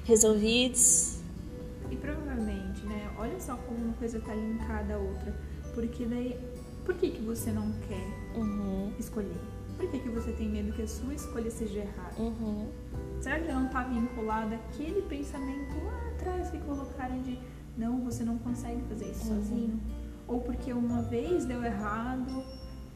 Resolvidos. 0.04 1.18
E 1.90 1.96
provavelmente, 1.96 2.84
né? 2.86 3.10
Olha 3.18 3.38
só 3.40 3.56
como 3.56 3.78
uma 3.84 3.94
coisa 3.94 4.20
tá 4.20 4.34
linkada 4.34 4.94
à 4.94 4.98
outra. 4.98 5.34
Porque 5.74 6.04
daí, 6.04 6.38
por 6.84 6.94
que, 6.94 7.10
que 7.10 7.22
você 7.22 7.50
não 7.50 7.72
quer 7.88 8.38
Uhum. 8.38 8.92
escolher? 8.98 9.36
Por 9.76 9.90
que, 9.90 9.98
que 9.98 10.08
você 10.10 10.30
tem 10.32 10.48
medo 10.48 10.72
que 10.72 10.82
a 10.82 10.86
sua 10.88 11.14
escolha 11.14 11.50
seja 11.50 11.80
errada? 11.80 12.14
Uhum. 12.18 12.68
Será 13.20 13.40
que 13.40 13.50
não 13.50 13.68
tá 13.68 13.82
vinculado 13.84 14.54
àquele 14.54 15.02
pensamento 15.02 15.74
lá 15.84 15.98
atrás 16.14 16.50
que 16.50 16.58
colocaram 16.58 17.20
de 17.22 17.38
não, 17.76 18.04
você 18.04 18.22
não 18.24 18.38
consegue 18.38 18.82
fazer 18.82 19.10
isso 19.10 19.28
Uhum. 19.32 19.42
sozinho? 19.42 19.80
Ou 20.28 20.40
porque 20.40 20.72
uma 20.72 21.02
vez 21.02 21.44
deu 21.44 21.62
errado, 21.64 22.44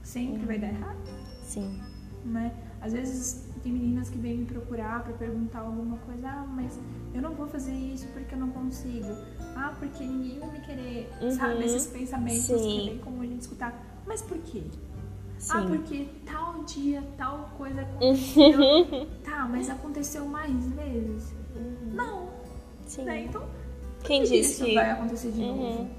sempre 0.02 0.44
vai 0.46 0.58
dar 0.58 0.68
errado? 0.68 0.98
Sim. 1.42 1.80
né? 2.24 2.52
Às 2.80 2.92
vezes 2.92 3.47
tem 3.68 3.72
meninas 3.72 4.08
que 4.08 4.16
vêm 4.18 4.38
me 4.38 4.44
procurar 4.46 5.04
pra 5.04 5.12
perguntar 5.12 5.60
alguma 5.60 5.98
coisa, 5.98 6.26
ah, 6.28 6.46
mas 6.48 6.78
eu 7.14 7.20
não 7.20 7.34
vou 7.34 7.46
fazer 7.46 7.72
isso 7.72 8.06
porque 8.08 8.34
eu 8.34 8.38
não 8.38 8.50
consigo. 8.50 9.14
Ah, 9.54 9.74
porque 9.78 10.04
ninguém 10.04 10.38
vai 10.38 10.50
me 10.52 10.60
querer, 10.60 11.10
Uhum. 11.20 11.30
sabe? 11.32 11.64
Esses 11.64 11.86
pensamentos 11.86 12.44
Sim. 12.44 12.56
que 12.56 12.80
é 12.82 12.90
bem 12.92 12.98
comum 12.98 13.20
a 13.20 13.26
gente 13.26 13.42
escutar. 13.42 14.02
Mas 14.06 14.22
por 14.22 14.38
quê? 14.38 14.62
Ah, 15.50 15.64
porque 15.68 16.08
tal 16.24 16.64
dia, 16.64 17.02
tal 17.16 17.50
coisa 17.58 17.82
aconteceu. 18.00 19.06
tá, 19.22 19.46
mas 19.50 19.68
aconteceu 19.68 20.24
mais 20.24 20.66
vezes? 20.68 21.32
Uhum. 21.54 21.92
Não. 21.92 22.28
Sim. 22.86 23.04
Né? 23.04 23.24
Então, 23.24 23.42
quem 24.02 24.22
disse 24.22 24.38
isso 24.38 24.64
que... 24.64 24.74
vai 24.74 24.90
acontecer 24.90 25.30
de 25.30 25.42
uhum. 25.42 25.56
novo? 25.56 25.90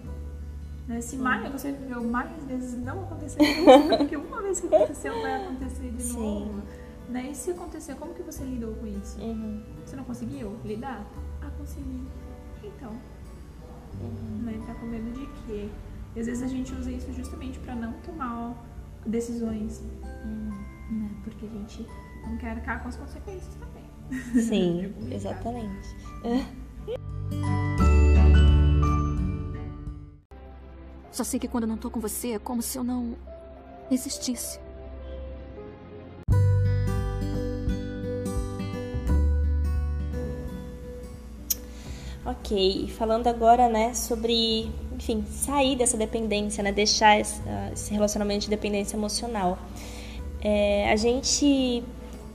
Né? 0.87 1.01
Se 1.01 1.17
mais 1.17 1.51
você 1.51 1.71
viveu 1.71 2.03
mais 2.03 2.31
vezes 2.45 2.75
não 2.83 3.03
acontecer 3.03 3.37
de 3.37 3.61
novo, 3.61 3.97
porque 3.97 4.17
uma 4.17 4.41
vez 4.41 4.59
que 4.59 4.65
aconteceu 4.75 5.13
vai 5.21 5.45
acontecer 5.45 5.91
de 5.91 6.01
Sim. 6.01 6.61
Né? 7.09 7.31
E 7.31 7.35
se 7.35 7.51
acontecer, 7.51 7.95
como 7.95 8.13
que 8.13 8.21
você 8.21 8.43
lidou 8.43 8.75
com 8.75 8.85
isso? 8.85 9.19
Uhum. 9.19 9.63
Você 9.83 9.95
não 9.95 10.03
conseguiu 10.03 10.55
lidar? 10.63 11.03
Ah, 11.41 11.49
consegui. 11.57 12.07
Então. 12.63 12.91
Uhum. 13.99 14.43
Né? 14.43 14.63
Tá 14.67 14.75
com 14.75 14.85
medo 14.85 15.11
de 15.11 15.25
quê? 15.45 15.69
E 16.15 16.19
às 16.19 16.27
vezes 16.27 16.43
a 16.43 16.47
gente 16.47 16.71
usa 16.73 16.91
isso 16.91 17.11
justamente 17.11 17.57
para 17.59 17.73
não 17.75 17.93
tomar 18.01 18.55
decisões. 19.07 19.81
Uhum. 20.23 20.49
Né? 20.91 21.09
Porque 21.23 21.47
a 21.47 21.49
gente 21.49 21.87
não 22.27 22.37
quer 22.37 22.51
arcar 22.51 22.83
com 22.83 22.89
as 22.89 22.95
consequências 22.95 23.55
também. 23.55 24.43
Sim, 24.43 24.93
é 25.09 25.15
exatamente. 25.15 25.95
Só 31.11 31.23
sei 31.23 31.39
que 31.39 31.47
quando 31.47 31.63
eu 31.63 31.69
não 31.69 31.77
tô 31.77 31.89
com 31.89 31.99
você 31.99 32.33
é 32.33 32.39
como 32.39 32.61
se 32.61 32.77
eu 32.77 32.83
não 32.83 33.17
existisse. 33.89 34.59
Ok, 42.49 42.87
falando 42.97 43.27
agora, 43.27 43.69
né, 43.69 43.93
sobre, 43.93 44.71
enfim, 44.95 45.23
sair 45.29 45.75
dessa 45.75 45.95
dependência, 45.95 46.63
né, 46.63 46.71
deixar 46.71 47.19
esse, 47.19 47.39
esse 47.71 47.93
relacionamento 47.93 48.45
de 48.45 48.49
dependência 48.49 48.97
emocional. 48.97 49.59
É, 50.41 50.91
a 50.91 50.95
gente, 50.95 51.83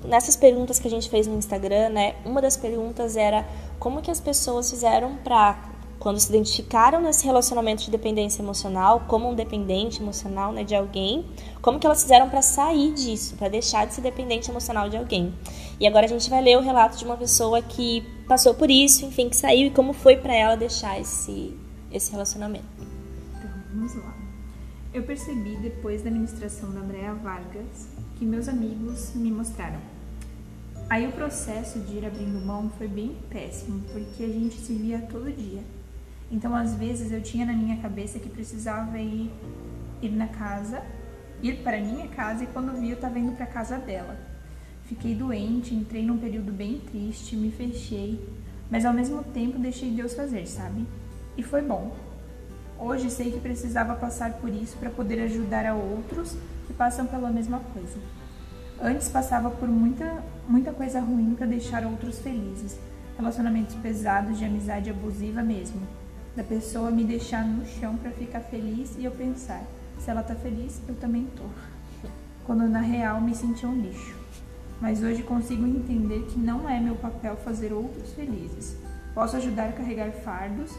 nessas 0.04 0.36
perguntas 0.36 0.78
que 0.78 0.86
a 0.86 0.90
gente 0.90 1.10
fez 1.10 1.26
no 1.26 1.36
Instagram, 1.36 1.88
né, 1.88 2.14
uma 2.24 2.40
das 2.40 2.56
perguntas 2.56 3.16
era 3.16 3.44
como 3.80 4.00
que 4.00 4.08
as 4.08 4.20
pessoas 4.20 4.70
fizeram 4.70 5.16
para 5.16 5.73
quando 6.04 6.20
se 6.20 6.28
identificaram 6.28 7.00
nesse 7.00 7.24
relacionamento 7.24 7.82
de 7.82 7.90
dependência 7.90 8.42
emocional, 8.42 9.06
como 9.08 9.30
um 9.30 9.34
dependente 9.34 10.02
emocional 10.02 10.52
né, 10.52 10.62
de 10.62 10.74
alguém, 10.74 11.24
como 11.62 11.80
que 11.80 11.86
elas 11.86 12.02
fizeram 12.02 12.28
para 12.28 12.42
sair 12.42 12.92
disso, 12.92 13.36
para 13.36 13.48
deixar 13.48 13.86
de 13.86 13.94
ser 13.94 14.02
dependente 14.02 14.50
emocional 14.50 14.90
de 14.90 14.98
alguém. 14.98 15.32
E 15.80 15.86
agora 15.86 16.04
a 16.04 16.08
gente 16.08 16.28
vai 16.28 16.42
ler 16.42 16.58
o 16.58 16.60
relato 16.60 16.98
de 16.98 17.06
uma 17.06 17.16
pessoa 17.16 17.62
que 17.62 18.02
passou 18.28 18.52
por 18.52 18.70
isso, 18.70 19.06
enfim, 19.06 19.30
que 19.30 19.36
saiu 19.36 19.68
e 19.68 19.70
como 19.70 19.94
foi 19.94 20.14
para 20.14 20.34
ela 20.34 20.56
deixar 20.56 21.00
esse, 21.00 21.58
esse 21.90 22.12
relacionamento. 22.12 22.66
Então, 23.38 23.50
vamos 23.72 23.94
lá. 23.94 24.14
Eu 24.92 25.04
percebi 25.04 25.56
depois 25.56 26.02
da 26.02 26.10
ministração 26.10 26.70
da 26.70 26.80
Andrea 26.80 27.14
Vargas 27.14 27.88
que 28.18 28.26
meus 28.26 28.46
amigos 28.46 29.14
me 29.14 29.30
mostraram. 29.30 29.80
Aí 30.90 31.08
o 31.08 31.12
processo 31.12 31.80
de 31.80 31.94
ir 31.96 32.04
abrindo 32.04 32.44
mão 32.44 32.70
foi 32.76 32.88
bem 32.88 33.16
péssimo, 33.30 33.82
porque 33.90 34.22
a 34.22 34.28
gente 34.28 34.56
se 34.56 34.74
via 34.74 34.98
todo 35.10 35.32
dia. 35.32 35.62
Então, 36.30 36.54
às 36.54 36.74
vezes, 36.74 37.12
eu 37.12 37.20
tinha 37.20 37.44
na 37.44 37.52
minha 37.52 37.76
cabeça 37.76 38.18
que 38.18 38.28
precisava 38.28 38.98
ir, 38.98 39.30
ir 40.00 40.10
na 40.10 40.26
casa, 40.26 40.82
ir 41.42 41.62
para 41.62 41.80
minha 41.80 42.08
casa, 42.08 42.44
e 42.44 42.46
quando 42.46 42.78
vi, 42.80 42.90
eu 42.90 42.94
estava 42.94 43.18
indo 43.18 43.32
para 43.32 43.44
a 43.44 43.48
casa 43.48 43.78
dela. 43.78 44.16
Fiquei 44.84 45.14
doente, 45.14 45.74
entrei 45.74 46.04
num 46.04 46.18
período 46.18 46.52
bem 46.52 46.78
triste, 46.78 47.36
me 47.36 47.50
fechei, 47.50 48.20
mas 48.70 48.84
ao 48.84 48.92
mesmo 48.92 49.22
tempo 49.22 49.58
deixei 49.58 49.90
Deus 49.90 50.14
fazer, 50.14 50.46
sabe? 50.46 50.86
E 51.36 51.42
foi 51.42 51.62
bom. 51.62 51.94
Hoje 52.78 53.10
sei 53.10 53.30
que 53.30 53.40
precisava 53.40 53.94
passar 53.94 54.34
por 54.34 54.50
isso 54.50 54.76
para 54.76 54.90
poder 54.90 55.22
ajudar 55.22 55.64
a 55.64 55.74
outros 55.74 56.36
que 56.66 56.72
passam 56.72 57.06
pela 57.06 57.30
mesma 57.30 57.60
coisa. 57.72 57.98
Antes 58.82 59.08
passava 59.08 59.50
por 59.50 59.68
muita, 59.68 60.22
muita 60.48 60.72
coisa 60.72 61.00
ruim 61.00 61.34
para 61.34 61.46
deixar 61.46 61.86
outros 61.86 62.18
felizes, 62.18 62.78
relacionamentos 63.16 63.74
pesados 63.76 64.38
de 64.38 64.44
amizade 64.44 64.90
abusiva 64.90 65.42
mesmo 65.42 65.80
da 66.36 66.42
pessoa 66.42 66.90
me 66.90 67.04
deixar 67.04 67.46
no 67.46 67.64
chão 67.64 67.96
para 67.96 68.10
ficar 68.10 68.40
feliz 68.40 68.96
e 68.98 69.04
eu 69.04 69.12
pensar, 69.12 69.62
se 69.98 70.10
ela 70.10 70.22
tá 70.22 70.34
feliz, 70.34 70.80
eu 70.88 70.94
também 70.96 71.26
tô. 71.36 71.44
Quando 72.44 72.68
na 72.68 72.80
real 72.80 73.20
me 73.20 73.34
senti 73.34 73.64
um 73.64 73.80
lixo. 73.80 74.16
Mas 74.80 75.02
hoje 75.02 75.22
consigo 75.22 75.66
entender 75.66 76.26
que 76.26 76.38
não 76.38 76.68
é 76.68 76.80
meu 76.80 76.96
papel 76.96 77.36
fazer 77.36 77.72
outros 77.72 78.12
felizes. 78.12 78.76
Posso 79.14 79.36
ajudar 79.36 79.68
a 79.68 79.72
carregar 79.72 80.10
fardos, 80.10 80.72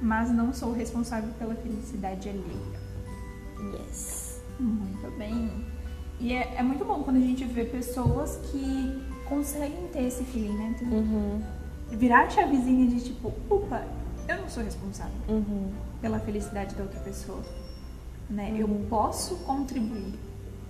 mas 0.00 0.30
não 0.30 0.52
sou 0.52 0.72
responsável 0.72 1.30
pela 1.38 1.54
felicidade 1.54 2.28
alheia. 2.28 3.78
Yes. 3.78 4.42
Muito 4.58 5.10
bem. 5.18 5.50
E 6.18 6.32
é, 6.32 6.54
é 6.56 6.62
muito 6.62 6.84
bom 6.84 7.02
quando 7.02 7.16
a 7.18 7.20
gente 7.20 7.44
vê 7.44 7.64
pessoas 7.64 8.38
que 8.50 9.04
conseguem 9.28 9.88
ter 9.92 10.04
esse 10.04 10.24
feeling, 10.24 10.56
né? 10.56 10.76
Uhum. 10.82 11.42
Virar 11.90 12.24
a 12.24 12.30
chavezinha 12.30 12.86
de 12.86 13.04
tipo, 13.04 13.32
opa, 13.50 13.84
eu 14.28 14.36
não 14.40 14.48
sou 14.48 14.62
responsável 14.62 15.14
uhum. 15.28 15.70
pela 16.00 16.18
felicidade 16.18 16.74
da 16.74 16.82
outra 16.82 17.00
pessoa. 17.00 17.42
Né? 18.28 18.50
Uhum. 18.50 18.56
Eu 18.56 18.68
posso 18.88 19.36
contribuir, 19.38 20.14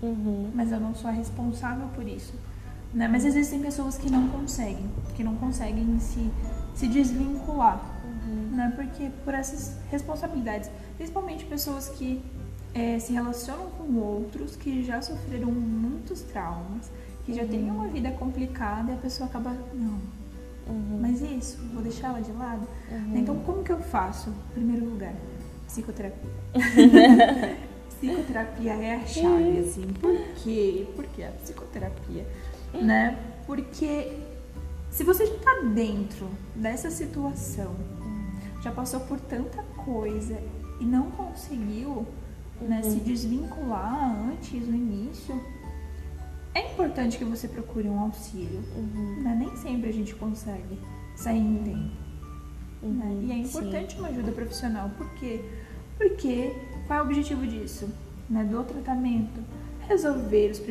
uhum. 0.03 0.51
mas 0.55 0.73
eu 0.73 0.81
não 0.81 0.95
sou 0.95 1.09
a 1.09 1.13
responsável 1.13 1.87
por 1.95 2.07
isso. 2.07 2.35
Né? 2.93 3.09
Mas 3.09 3.25
existem 3.25 3.61
pessoas 3.61 3.97
que 3.97 4.11
não 4.11 4.29
conseguem, 4.29 4.89
que 5.15 5.25
não 5.25 5.37
conseguem 5.37 5.99
se, 6.01 6.31
se 6.75 6.89
desvincular. 6.89 7.81
Uhum. 8.05 8.57
Né? 8.57 8.73
Porque 8.75 9.11
por 9.25 9.35
essas 9.35 9.77
responsabilidades, 9.91 10.71
principalmente 10.97 11.45
pessoas 11.45 11.89
que 11.89 12.23
é, 12.75 12.99
se 12.99 13.13
relacionam 13.13 13.71
com 13.71 13.95
outros 13.97 14.57
que 14.57 14.83
já 14.83 15.01
sofreram 15.01 15.51
muitos 15.51 16.23
traumas, 16.23 16.91
que 17.25 17.33
já 17.33 17.47
têm 17.47 17.71
uhum. 17.71 17.77
uma 17.77 17.89
vida 17.89 18.11
complicada 18.13 18.91
e 18.91 18.95
a 18.95 18.99
pessoa 18.99 19.29
acaba, 19.29 19.57
não, 19.73 19.99
Uhum. 20.67 20.99
Mas 21.01 21.21
isso, 21.21 21.59
vou 21.73 21.83
deixar 21.83 22.09
ela 22.09 22.21
de 22.21 22.33
lado. 22.33 22.67
Uhum. 22.91 23.17
Então, 23.17 23.39
como 23.41 23.63
que 23.63 23.73
eu 23.73 23.81
faço? 23.81 24.31
Em 24.31 24.55
primeiro 24.55 24.85
lugar, 24.87 25.15
psicoterapia. 25.67 26.31
psicoterapia 27.91 28.73
é 28.73 28.95
a 28.97 29.07
chave, 29.07 29.59
assim. 29.59 29.87
Por 30.01 30.17
quê? 30.43 30.87
Por 30.97 31.05
que 31.07 31.23
a 31.23 31.31
psicoterapia? 31.33 32.27
Né? 32.73 33.19
Porque 33.47 34.13
se 34.91 35.05
você 35.05 35.27
já 35.27 35.35
tá 35.39 35.61
dentro 35.75 36.29
dessa 36.55 36.91
situação, 36.91 37.75
já 38.63 38.71
passou 38.71 39.01
por 39.01 39.21
tanta 39.21 39.63
coisa 39.85 40.41
e 40.81 40.85
não 40.85 41.11
conseguiu 41.11 42.07
né, 42.61 42.83
se 42.83 42.99
uhum. 42.99 43.05
desvincular 43.05 44.31
antes, 44.31 44.67
no 44.67 44.75
início, 44.75 45.41
é 46.55 46.73
importante 46.73 47.19
que 47.19 47.25
você 47.25 47.49
procure 47.49 47.89
um 47.89 47.99
auxílio. 47.99 48.63
Uhum. 48.77 49.23
Né? 49.23 49.37
Nem 49.39 49.57
sempre 49.57 49.91
a 49.91 49.93
gente 49.93 50.15
consegue 50.15 50.79
sair 51.17 51.41
em 51.41 51.63
tempo. 51.65 52.05
Uhum, 52.83 52.93
né? 52.93 53.19
E 53.23 53.33
é 53.33 53.39
importante 53.39 53.95
sim. 53.95 53.99
uma 53.99 54.09
ajuda 54.09 54.31
profissional. 54.31 54.91
Por 54.97 55.09
quê? 55.15 55.45
Porque 55.99 56.53
qual 56.87 57.01
é 57.01 57.03
o 57.03 57.05
objetivo 57.07 57.47
disso? 57.47 57.89
Né? 58.31 58.45
Do 58.45 58.63
tratamento? 58.63 59.41
Resolver 59.89 60.51
os 60.51 60.63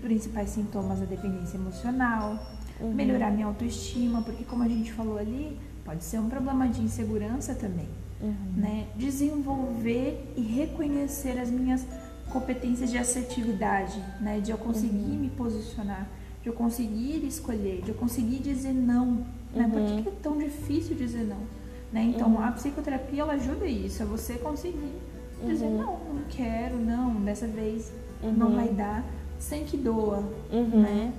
principais 0.00 0.50
sintomas 0.50 1.00
da 1.00 1.04
dependência 1.04 1.56
emocional, 1.56 2.38
uhum. 2.80 2.92
melhorar 2.94 3.30
minha 3.30 3.46
autoestima, 3.46 4.22
porque 4.22 4.44
como 4.44 4.62
a 4.62 4.68
gente 4.68 4.92
falou 4.92 5.18
ali, 5.18 5.58
pode 5.84 6.04
ser 6.04 6.18
um 6.18 6.28
problema 6.28 6.68
de 6.68 6.80
insegurança 6.80 7.54
também. 7.54 7.88
Uhum. 8.20 8.34
Né? 8.56 8.86
Desenvolver 8.96 10.32
e 10.36 10.40
reconhecer 10.40 11.38
as 11.38 11.50
minhas 11.50 11.84
competências 12.32 12.90
de 12.90 12.98
assertividade, 12.98 14.02
né? 14.20 14.40
De 14.40 14.50
eu 14.50 14.58
conseguir 14.58 15.12
uhum. 15.12 15.20
me 15.20 15.30
posicionar, 15.30 16.08
de 16.42 16.48
eu 16.48 16.52
conseguir 16.52 17.24
escolher, 17.26 17.82
de 17.82 17.90
eu 17.90 17.94
conseguir 17.94 18.38
dizer 18.38 18.72
não, 18.72 19.24
né? 19.54 19.64
Uhum. 19.64 19.70
Por 19.70 20.02
que 20.02 20.08
é 20.08 20.12
tão 20.22 20.38
difícil 20.38 20.96
dizer 20.96 21.24
não? 21.24 21.62
Né? 21.92 22.04
Então, 22.04 22.28
uhum. 22.28 22.42
a 22.42 22.50
psicoterapia, 22.52 23.20
ela 23.20 23.34
ajuda 23.34 23.66
isso, 23.66 24.02
é 24.02 24.06
você 24.06 24.34
conseguir 24.34 24.98
dizer 25.46 25.66
uhum. 25.66 25.78
não, 25.78 25.92
não 26.14 26.22
quero, 26.30 26.76
não, 26.76 27.14
dessa 27.16 27.46
vez 27.46 27.92
não 28.22 28.48
uhum. 28.48 28.56
vai 28.56 28.68
dar, 28.68 29.04
sem 29.38 29.64
que 29.64 29.76
doa, 29.76 30.24
uhum. 30.50 30.80
né? 30.80 31.12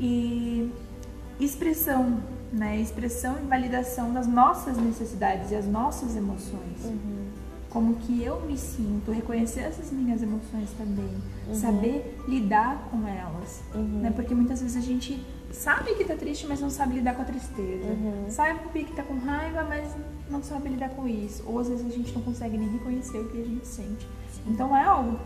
E 0.00 0.72
expressão, 1.38 2.22
né? 2.52 2.80
Expressão 2.80 3.36
e 3.42 3.46
validação 3.46 4.12
das 4.14 4.26
nossas 4.26 4.78
necessidades 4.78 5.50
e 5.50 5.56
as 5.56 5.66
nossas 5.66 6.16
emoções. 6.16 6.84
Como 7.70 7.96
que 7.96 8.22
eu 8.22 8.40
me 8.40 8.56
sinto, 8.56 9.12
reconhecer 9.12 9.60
essas 9.60 9.90
minhas 9.90 10.22
emoções 10.22 10.70
também, 10.78 11.10
uhum. 11.46 11.54
saber 11.54 12.18
lidar 12.26 12.88
com 12.90 13.06
elas, 13.06 13.62
uhum. 13.74 14.00
né? 14.00 14.10
Porque 14.10 14.34
muitas 14.34 14.62
vezes 14.62 14.76
a 14.76 14.80
gente 14.80 15.22
sabe 15.52 15.94
que 15.94 16.04
tá 16.04 16.14
triste, 16.14 16.46
mas 16.46 16.60
não 16.60 16.70
sabe 16.70 16.94
lidar 16.94 17.14
com 17.14 17.22
a 17.22 17.24
tristeza. 17.24 17.88
Uhum. 17.88 18.24
Sabe 18.28 18.84
que 18.84 18.92
tá 18.94 19.02
com 19.02 19.18
raiva, 19.18 19.64
mas 19.64 19.94
não 20.30 20.42
sabe 20.42 20.70
lidar 20.70 20.90
com 20.90 21.06
isso. 21.06 21.42
Ou 21.46 21.58
às 21.58 21.68
vezes 21.68 21.86
a 21.86 21.90
gente 21.90 22.14
não 22.14 22.22
consegue 22.22 22.56
nem 22.56 22.68
reconhecer 22.70 23.18
o 23.18 23.28
que 23.28 23.40
a 23.40 23.44
gente 23.44 23.66
sente. 23.66 24.08
Sim. 24.32 24.42
Então 24.46 24.74
é 24.74 24.84
algo 24.84 25.18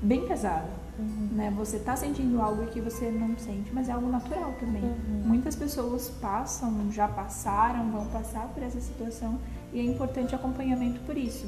bem 0.00 0.24
pesado, 0.26 0.68
uhum. 0.98 1.28
né? 1.32 1.52
Você 1.56 1.80
tá 1.80 1.96
sentindo 1.96 2.40
algo 2.40 2.64
que 2.66 2.80
você 2.80 3.10
não 3.10 3.36
sente, 3.36 3.72
mas 3.72 3.88
é 3.88 3.92
algo 3.92 4.08
natural 4.08 4.54
também. 4.60 4.84
Uhum. 4.84 5.22
Muitas 5.24 5.56
pessoas 5.56 6.08
passam, 6.20 6.92
já 6.92 7.08
passaram, 7.08 7.90
vão 7.90 8.06
passar 8.06 8.46
por 8.48 8.62
essa 8.62 8.80
situação 8.80 9.40
e 9.72 9.80
é 9.80 9.82
importante 9.82 10.34
acompanhamento 10.34 11.00
por 11.00 11.16
isso 11.16 11.46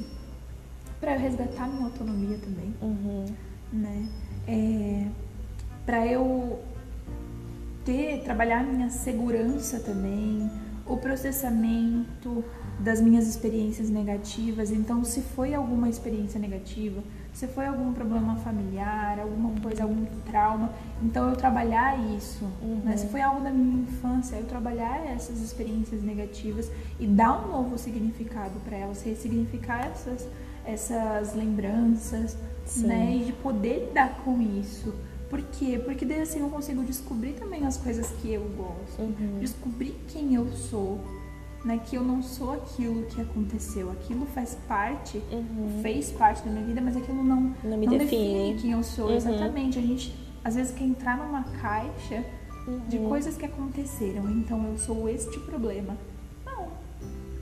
para 1.01 1.15
eu 1.15 1.19
resgatar 1.19 1.67
minha 1.67 1.85
autonomia 1.85 2.37
também, 2.37 2.73
uhum. 2.81 3.25
né? 3.73 4.07
é, 4.47 5.07
para 5.85 6.05
eu 6.07 6.59
ter, 7.85 8.21
trabalhar 8.23 8.63
minha 8.63 8.89
segurança 8.89 9.79
também, 9.79 10.49
o 10.85 10.97
processamento 10.97 12.43
das 12.79 12.99
minhas 12.99 13.27
experiências 13.27 13.89
negativas. 13.89 14.71
Então, 14.71 15.03
se 15.03 15.21
foi 15.21 15.53
alguma 15.53 15.87
experiência 15.89 16.39
negativa, 16.39 17.01
se 17.33 17.47
foi 17.47 17.65
algum 17.65 17.93
problema 17.93 18.35
familiar, 18.37 19.19
alguma 19.19 19.57
coisa, 19.61 19.83
algum 19.83 20.05
trauma, 20.25 20.73
então 21.01 21.29
eu 21.29 21.35
trabalhar 21.35 21.97
isso. 22.15 22.43
Uhum. 22.61 22.81
Né? 22.83 22.97
Se 22.97 23.07
foi 23.07 23.21
algo 23.21 23.41
da 23.41 23.51
minha 23.51 23.83
infância, 23.83 24.35
eu 24.35 24.45
trabalhar 24.45 25.05
essas 25.07 25.39
experiências 25.41 26.03
negativas 26.03 26.69
e 26.99 27.07
dar 27.07 27.45
um 27.45 27.51
novo 27.51 27.77
significado 27.77 28.59
para 28.65 28.77
elas, 28.77 29.01
ressignificar 29.01 29.85
essas, 29.85 30.27
essas 30.65 31.33
lembranças, 31.35 32.37
Sim. 32.65 32.87
né? 32.87 33.15
E 33.17 33.25
de 33.25 33.33
poder 33.33 33.87
lidar 33.87 34.21
com 34.23 34.41
isso. 34.41 34.93
Por 35.29 35.41
quê? 35.41 35.81
Porque 35.83 36.05
daí 36.05 36.21
assim 36.21 36.39
eu 36.41 36.49
consigo 36.49 36.83
descobrir 36.83 37.33
também 37.33 37.65
as 37.65 37.77
coisas 37.77 38.07
que 38.21 38.33
eu 38.33 38.41
gosto, 38.57 39.01
Uhum. 39.01 39.39
descobrir 39.39 39.95
quem 40.09 40.35
eu 40.35 40.51
sou, 40.51 40.99
né? 41.63 41.79
Que 41.85 41.95
eu 41.95 42.03
não 42.03 42.21
sou 42.21 42.51
aquilo 42.53 43.03
que 43.03 43.21
aconteceu, 43.21 43.89
aquilo 43.91 44.25
faz 44.27 44.57
parte, 44.67 45.21
Uhum. 45.31 45.79
fez 45.81 46.11
parte 46.11 46.43
da 46.43 46.51
minha 46.51 46.65
vida, 46.65 46.81
mas 46.81 46.97
aquilo 46.97 47.23
não, 47.23 47.53
Não 47.63 47.77
me 47.77 47.87
define. 47.87 48.57
quem 48.61 48.71
eu 48.71 48.83
sou, 48.83 49.07
Uhum. 49.07 49.15
exatamente. 49.15 49.79
A 49.79 49.81
gente 49.81 50.13
às 50.43 50.55
vezes 50.55 50.73
quer 50.73 50.83
entrar 50.85 51.17
numa 51.17 51.43
caixa 51.61 52.25
de 52.89 52.97
Uhum. 52.97 53.07
coisas 53.09 53.37
que 53.37 53.45
aconteceram, 53.45 54.29
então 54.31 54.65
eu 54.67 54.77
sou 54.77 55.07
este 55.07 55.39
problema. 55.41 55.95
Não, 56.45 56.67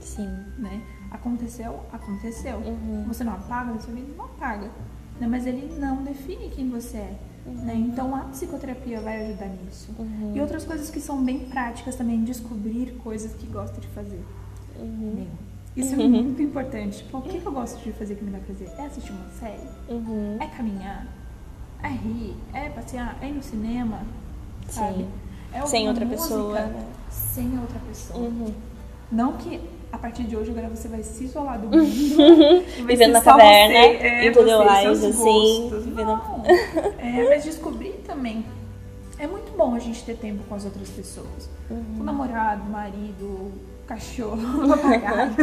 Sim. 0.00 0.28
né? 0.58 0.80
Aconteceu, 1.10 1.80
aconteceu. 1.92 2.58
Uhum. 2.58 3.04
Você 3.08 3.24
não 3.24 3.32
apaga 3.32 3.72
na 3.72 3.80
sua 3.80 3.92
vida? 3.92 4.12
Não 4.16 4.24
apaga. 4.24 4.70
Né? 5.18 5.26
Mas 5.26 5.46
ele 5.46 5.74
não 5.78 6.02
define 6.02 6.48
quem 6.50 6.70
você 6.70 6.98
é. 6.98 7.18
Né? 7.46 7.74
Então 7.74 8.14
a 8.14 8.20
psicoterapia 8.24 9.00
vai 9.00 9.26
ajudar 9.26 9.48
nisso. 9.48 9.90
Uhum. 9.98 10.32
E 10.34 10.40
outras 10.40 10.64
coisas 10.64 10.90
que 10.90 11.00
são 11.00 11.22
bem 11.22 11.40
práticas 11.40 11.96
também, 11.96 12.22
descobrir 12.22 12.92
coisas 13.02 13.32
que 13.34 13.46
gosta 13.46 13.80
de 13.80 13.88
fazer. 13.88 14.22
Uhum. 14.78 15.26
Isso 15.76 15.94
é 15.94 16.08
muito 16.08 16.42
importante. 16.42 16.98
Tipo, 16.98 17.18
o 17.18 17.22
que, 17.22 17.40
que 17.40 17.46
eu 17.46 17.52
gosto 17.52 17.82
de 17.82 17.92
fazer 17.92 18.16
que 18.16 18.24
me 18.24 18.30
dá 18.30 18.38
prazer? 18.38 18.68
É 18.76 18.86
assistir 18.86 19.12
uma 19.12 19.30
série? 19.30 19.68
Uhum. 19.88 20.36
É 20.40 20.46
caminhar? 20.46 21.06
É 21.82 21.88
rir? 21.88 22.36
É 22.52 22.68
passear? 22.68 23.16
É 23.20 23.28
ir 23.28 23.32
no 23.32 23.42
cinema? 23.42 24.02
Sabe? 24.68 24.98
Sim. 24.98 25.08
É 25.52 25.66
Sem 25.66 25.88
outra 25.88 26.04
música 26.04 26.22
pessoa, 26.28 26.60
né? 26.60 26.86
Sem 27.08 27.58
outra 27.58 27.78
pessoa. 27.88 28.20
Uhum. 28.20 28.54
Não 29.10 29.32
que 29.36 29.60
a 29.92 29.98
partir 29.98 30.24
de 30.24 30.36
hoje 30.36 30.50
agora 30.50 30.68
você 30.68 30.88
vai 30.88 31.02
se 31.02 31.24
isolar 31.24 31.58
do 31.58 31.66
mundo. 31.76 31.84
Vivendo 32.86 33.12
na 33.12 33.20
caverna, 33.20 33.74
você, 33.74 34.06
é, 34.06 34.26
e 34.26 34.64
mais, 34.64 34.98
seus 34.98 35.04
assim, 35.16 35.70
vivendo- 35.84 36.06
Não. 36.06 36.42
É, 36.98 37.28
mas 37.28 37.44
descobrir 37.44 37.92
também. 38.06 38.44
É 39.18 39.26
muito 39.26 39.52
bom 39.56 39.74
a 39.74 39.78
gente 39.78 40.02
ter 40.04 40.16
tempo 40.16 40.42
com 40.48 40.54
as 40.54 40.64
outras 40.64 40.88
pessoas. 40.88 41.50
Uhum. 41.70 41.84
Com 41.96 42.00
o 42.02 42.04
namorado, 42.04 42.64
marido, 42.70 43.52
cachorro, 43.86 44.38
papagaio, 44.68 45.34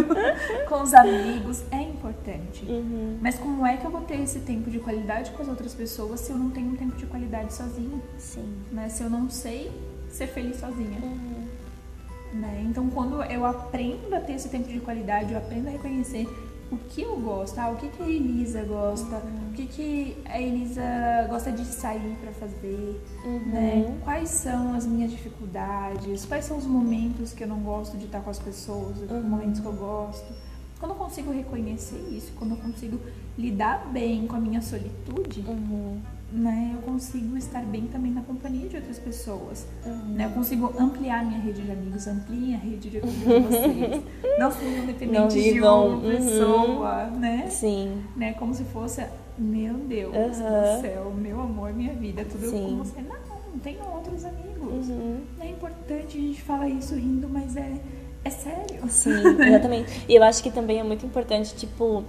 com 0.67 0.81
os 0.81 0.93
amigos. 0.93 1.63
É 1.71 1.81
importante. 1.81 2.65
Uhum. 2.67 3.17
Mas 3.21 3.37
como 3.37 3.65
é 3.67 3.77
que 3.77 3.85
eu 3.85 3.91
vou 3.91 4.01
ter 4.01 4.19
esse 4.21 4.39
tempo 4.39 4.71
de 4.71 4.79
qualidade 4.79 5.29
com 5.31 5.43
as 5.43 5.47
outras 5.47 5.75
pessoas 5.75 6.21
se 6.21 6.31
eu 6.31 6.37
não 6.37 6.49
tenho 6.49 6.69
um 6.69 6.75
tempo 6.75 6.95
de 6.95 7.05
qualidade 7.05 7.53
sozinha? 7.53 7.99
Sim. 8.17 8.47
Né? 8.71 8.89
Se 8.89 9.03
eu 9.03 9.09
não 9.11 9.29
sei 9.29 9.69
ser 10.09 10.27
feliz 10.27 10.59
sozinha. 10.59 10.99
Uhum. 11.03 11.26
Né? 12.33 12.65
Então, 12.69 12.89
quando 12.89 13.21
eu 13.23 13.45
aprendo 13.45 14.13
a 14.13 14.19
ter 14.19 14.33
esse 14.33 14.49
tempo 14.49 14.67
de 14.67 14.79
qualidade, 14.79 15.31
eu 15.31 15.37
aprendo 15.37 15.67
a 15.67 15.71
reconhecer 15.71 16.27
o 16.69 16.75
que 16.75 17.01
eu 17.01 17.15
gosto, 17.15 17.57
ah, 17.59 17.69
o 17.69 17.77
que, 17.77 17.87
que 17.87 18.03
a 18.03 18.09
Elisa 18.09 18.63
gosta, 18.63 19.15
o 19.49 19.53
que, 19.53 19.65
que 19.65 20.17
a 20.25 20.39
Elisa 20.41 20.83
gosta 21.29 21.49
de 21.51 21.63
sair 21.63 22.17
pra 22.21 22.31
fazer, 22.33 23.01
Uhum. 23.25 23.39
né? 23.45 23.97
Quais 24.03 24.29
são 24.29 24.73
as 24.73 24.85
minhas 24.85 25.09
dificuldades, 25.11 26.25
quais 26.25 26.43
são 26.43 26.57
os 26.57 26.65
momentos 26.65 27.31
que 27.33 27.43
eu 27.43 27.47
não 27.47 27.59
gosto 27.59 27.97
de 27.97 28.05
estar 28.05 28.19
com 28.19 28.29
as 28.29 28.39
pessoas, 28.39 28.97
os 29.01 29.09
Uhum. 29.09 29.23
momentos 29.23 29.61
que 29.61 29.65
eu 29.65 29.71
gosto. 29.73 30.25
Quando 30.77 30.91
eu 30.91 30.97
consigo 30.97 31.31
reconhecer 31.31 32.05
isso, 32.11 32.33
quando 32.37 32.51
eu 32.51 32.57
consigo 32.57 32.99
lidar 33.37 33.87
bem 33.91 34.27
com 34.27 34.35
a 34.35 34.39
minha 34.39 34.61
solitude, 34.61 35.45
Uhum. 35.47 36.01
Né, 36.31 36.71
eu 36.75 36.81
consigo 36.81 37.37
estar 37.37 37.63
bem 37.63 37.87
também 37.87 38.11
na 38.11 38.21
companhia 38.21 38.67
de 38.67 38.75
outras 38.75 38.99
pessoas. 38.99 39.65
Uhum. 39.85 40.15
Né? 40.15 40.25
Eu 40.25 40.31
consigo 40.31 40.73
ampliar 40.77 41.25
minha 41.25 41.39
rede 41.39 41.61
de 41.61 41.71
amigos, 41.71 42.05
ampliem 42.05 42.53
a 42.53 42.57
rede 42.57 42.89
de 42.89 42.97
amigos 42.97 43.19
de 43.19 43.25
vocês. 43.25 44.03
Não 44.37 44.51
sejam 44.51 44.77
Não 44.79 44.85
dependentes 44.85 45.43
de 45.43 45.61
uma 45.61 45.75
uhum. 45.75 46.01
pessoa, 46.01 47.05
né? 47.11 47.47
Sim. 47.49 48.03
né? 48.15 48.33
Como 48.33 48.53
se 48.53 48.65
fosse, 48.65 49.05
meu 49.37 49.75
Deus 49.75 50.13
Aham. 50.15 50.77
do 50.77 50.81
céu, 50.81 51.13
meu 51.17 51.39
amor, 51.39 51.73
minha 51.73 51.93
vida, 51.93 52.25
tudo 52.25 52.49
Sim. 52.49 52.61
com 52.61 52.83
você. 52.83 53.01
Não, 53.01 53.59
tem 53.59 53.77
outros 53.81 54.25
amigos. 54.25 54.89
Uhum. 54.89 55.21
É 55.39 55.49
importante 55.49 56.17
a 56.17 56.21
gente 56.21 56.41
falar 56.41 56.67
isso 56.67 56.93
rindo, 56.93 57.29
mas 57.29 57.55
é, 57.55 57.79
é 58.25 58.29
sério. 58.29 58.87
Sim, 58.89 59.11
exatamente. 59.47 60.05
E 60.09 60.15
eu 60.15 60.23
acho 60.23 60.43
que 60.43 60.51
também 60.51 60.79
é 60.79 60.83
muito 60.83 61.05
importante, 61.05 61.55
tipo, 61.55 62.03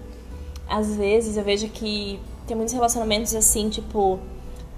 às 0.68 0.96
vezes 0.96 1.36
eu 1.36 1.44
vejo 1.44 1.68
que 1.68 2.18
tem 2.48 2.56
muitos 2.56 2.74
relacionamentos 2.74 3.34
assim, 3.34 3.68
tipo, 3.68 4.18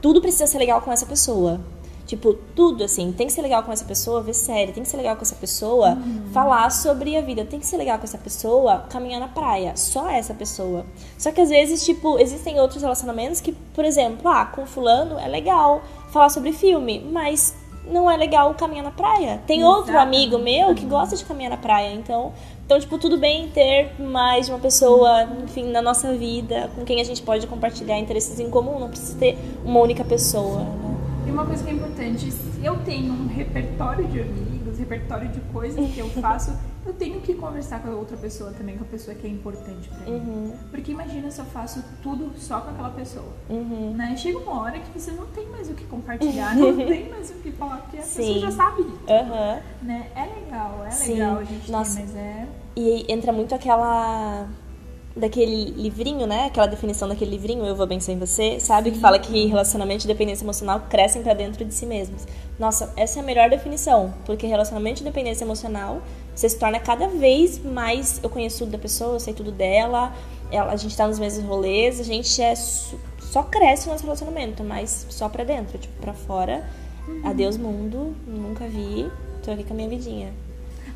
tudo 0.03 0.21
precisa 0.21 0.47
ser 0.47 0.59
legal 0.59 0.83
com 0.83 0.93
essa 0.93 1.07
pessoa. 1.07 1.61
Tipo, 2.05 2.35
tudo 2.35 2.83
assim, 2.83 3.13
tem 3.13 3.29
que 3.29 3.33
ser 3.33 3.41
legal 3.41 3.63
com 3.63 3.71
essa 3.71 3.85
pessoa, 3.85 4.21
ver 4.21 4.35
série, 4.35 4.73
tem 4.73 4.83
que 4.83 4.89
ser 4.89 4.97
legal 4.97 5.15
com 5.15 5.23
essa 5.23 5.37
pessoa, 5.37 5.97
falar 6.33 6.69
sobre 6.71 7.17
a 7.17 7.21
vida, 7.21 7.45
tem 7.45 7.61
que 7.61 7.67
ser 7.67 7.77
legal 7.77 7.99
com 7.99 8.05
essa 8.05 8.19
pessoa, 8.19 8.79
caminhar 8.91 9.21
na 9.21 9.29
praia, 9.29 9.77
só 9.77 10.11
essa 10.11 10.35
pessoa. 10.35 10.85
Só 11.17 11.31
que 11.31 11.41
às 11.41 11.51
vezes, 11.51 11.85
tipo, 11.85 12.19
existem 12.19 12.59
outros 12.59 12.83
relacionamentos 12.83 13.41
que, 13.41 13.53
por 13.53 13.85
exemplo, 13.85 14.29
ah, 14.29 14.45
com 14.45 14.67
fulano 14.67 15.21
é 15.21 15.29
legal 15.29 15.83
falar 16.11 16.31
sobre 16.31 16.53
filme, 16.53 16.99
mas 17.13 17.55
não 17.89 18.11
é 18.11 18.17
legal 18.17 18.53
caminhar 18.55 18.85
na 18.85 18.91
praia. 18.91 19.41
Tem 19.47 19.63
outro 19.63 19.93
Exatamente. 19.93 20.17
amigo 20.17 20.39
meu 20.39 20.75
que 20.75 20.87
gosta 20.87 21.15
de 21.15 21.25
caminhar 21.25 21.51
na 21.51 21.59
praia, 21.59 21.93
então, 21.93 22.33
então 22.71 22.79
tipo, 22.79 22.99
tudo 22.99 23.19
bem 23.19 23.49
ter 23.49 24.01
mais 24.01 24.47
de 24.47 24.53
uma 24.53 24.61
pessoa, 24.61 25.25
enfim, 25.43 25.73
na 25.73 25.83
nossa 25.83 26.15
vida, 26.17 26.71
com 26.77 26.85
quem 26.85 27.01
a 27.01 27.05
gente 27.05 27.21
pode 27.21 27.45
compartilhar 27.49 27.99
interesses 27.99 28.39
em 28.39 28.49
comum, 28.49 28.79
não 28.79 28.89
precisa 28.89 29.19
ter 29.19 29.37
uma 29.65 29.81
única 29.81 30.05
pessoa, 30.05 30.61
né? 30.61 30.97
E 31.27 31.33
uma 31.33 31.45
coisa 31.45 31.65
que 31.65 31.71
é 31.71 31.73
importante, 31.73 32.31
se 32.31 32.65
eu 32.65 32.77
tenho 32.85 33.13
um 33.13 33.27
repertório 33.27 34.07
de 34.07 34.21
amigos, 34.21 34.79
repertório 34.79 35.29
de 35.31 35.41
coisas 35.53 35.91
que 35.93 35.99
eu 35.99 36.09
faço, 36.23 36.57
eu 36.87 36.95
tenho 36.95 37.21
que 37.21 37.35
conversar 37.35 37.83
com 37.83 37.91
a 37.91 37.95
outra 37.95 38.17
pessoa 38.17 38.53
também, 38.53 38.77
com 38.77 38.85
a 38.85 38.87
pessoa 38.87 39.15
que 39.17 39.27
é 39.27 39.31
importante 39.31 39.89
pra 39.89 39.99
mim. 40.07 40.13
Uhum, 40.13 40.53
Porque 40.71 40.93
imagina 40.93 41.31
se 41.31 41.41
eu 41.41 41.45
faço 41.47 41.85
tudo 42.03 42.33
só 42.39 42.61
com 42.61 42.71
aquela 42.71 42.91
pessoa. 42.91 43.33
uhum. 43.49 43.95
Né? 43.97 44.17
Chega 44.17 44.39
uma 44.39 44.63
hora 44.63 44.79
que 44.79 44.99
você 44.99 45.11
não 45.11 45.27
tem 45.27 45.47
mais 45.49 45.69
o 45.69 45.75
que 45.75 45.85
compartilhar, 45.85 46.55
não 46.57 46.77
tem 46.87 47.09
mais 47.11 47.31
o 47.31 47.35
que 47.35 47.51
falar, 47.53 47.79
porque 47.79 47.99
a 47.99 48.01
pessoa 48.01 48.27
Sim. 48.27 48.41
já 48.41 48.51
sabe. 48.51 48.87
Aham. 49.09 49.61
Né? 49.83 50.07
É 50.15 50.41
legal, 50.41 50.85
é 50.87 50.91
Sim. 50.91 51.13
legal 51.15 51.39
a 51.39 51.45
gente 51.45 51.71
Nossa. 51.71 51.97
ter, 51.97 52.07
mas 52.07 52.17
é. 52.17 52.47
E 52.77 53.05
entra 53.13 53.33
muito 53.33 53.55
aquela. 53.55 54.49
Daquele 55.17 55.73
livrinho, 55.73 56.25
né? 56.25 56.47
Aquela 56.47 56.67
definição 56.67 57.09
daquele 57.09 57.33
livrinho, 57.33 57.65
Eu 57.65 57.75
Vou 57.75 57.87
Bem 57.87 57.99
Sem 57.99 58.17
Você, 58.17 58.61
sabe? 58.61 58.93
Que 58.93 58.99
fala 59.01 59.19
que 59.19 59.47
relacionamento 59.47 60.05
e 60.05 60.07
dependência 60.07 60.45
emocional 60.45 60.83
crescem 60.89 61.21
pra 61.21 61.35
dentro 61.35 61.65
de 61.65 61.75
si 61.75 61.85
mesmos. 61.85 62.27
Nossa, 62.61 62.93
essa 62.97 63.19
é 63.19 63.23
a 63.23 63.25
melhor 63.25 63.51
definição, 63.51 64.15
porque 64.25 64.47
relacionamento 64.47 65.01
e 65.01 65.05
dependência 65.05 65.45
emocional 65.45 66.01
você 66.35 66.49
se 66.49 66.59
torna 66.59 66.79
cada 66.79 67.09
vez 67.09 67.63
mais. 67.63 68.21
Eu 68.23 68.31
conheço 68.31 68.61
tudo 68.61 68.71
da 68.71 68.79
pessoa, 68.79 69.17
eu 69.17 69.21
sei 69.21 69.35
tudo 69.35 69.51
dela, 69.51 70.15
ela, 70.51 70.73
a 70.73 70.77
gente 70.77 70.97
tá 70.97 71.07
nos 71.07 71.19
mesmos 71.19 71.45
rolês, 71.45 72.01
a 72.01 72.05
gente 72.05 72.41
é. 72.41 72.55
Só 72.55 73.43
cresce 73.43 73.89
o 73.89 73.93
nosso 73.93 74.05
relacionamento, 74.05 74.65
mas 74.65 75.07
só 75.11 75.29
pra 75.29 75.45
dentro, 75.45 75.77
tipo, 75.77 76.01
pra 76.01 76.15
fora. 76.15 76.69
Adeus, 77.25 77.57
mundo, 77.57 78.15
nunca 78.27 78.67
vi, 78.67 79.11
tô 79.43 79.51
aqui 79.51 79.65
com 79.65 79.73
a 79.73 79.77
minha 79.77 79.89
vidinha. 79.89 80.33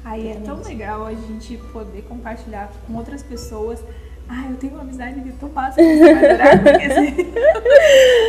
Aí 0.04 0.28
é 0.28 0.34
tão 0.36 0.60
legal 0.62 1.06
a 1.06 1.14
gente 1.14 1.56
poder 1.72 2.02
compartilhar 2.02 2.70
com 2.86 2.94
outras 2.94 3.22
pessoas. 3.22 3.82
Ah, 4.28 4.46
eu 4.50 4.56
tenho 4.56 4.74
uma 4.74 4.82
amizade 4.82 5.20
que 5.20 5.32
tão 5.32 5.48
massa 5.50 5.76
que 5.76 5.96
você 5.98 6.14
vai 6.14 6.24
adorar 6.24 6.62
conhecer. 6.62 7.36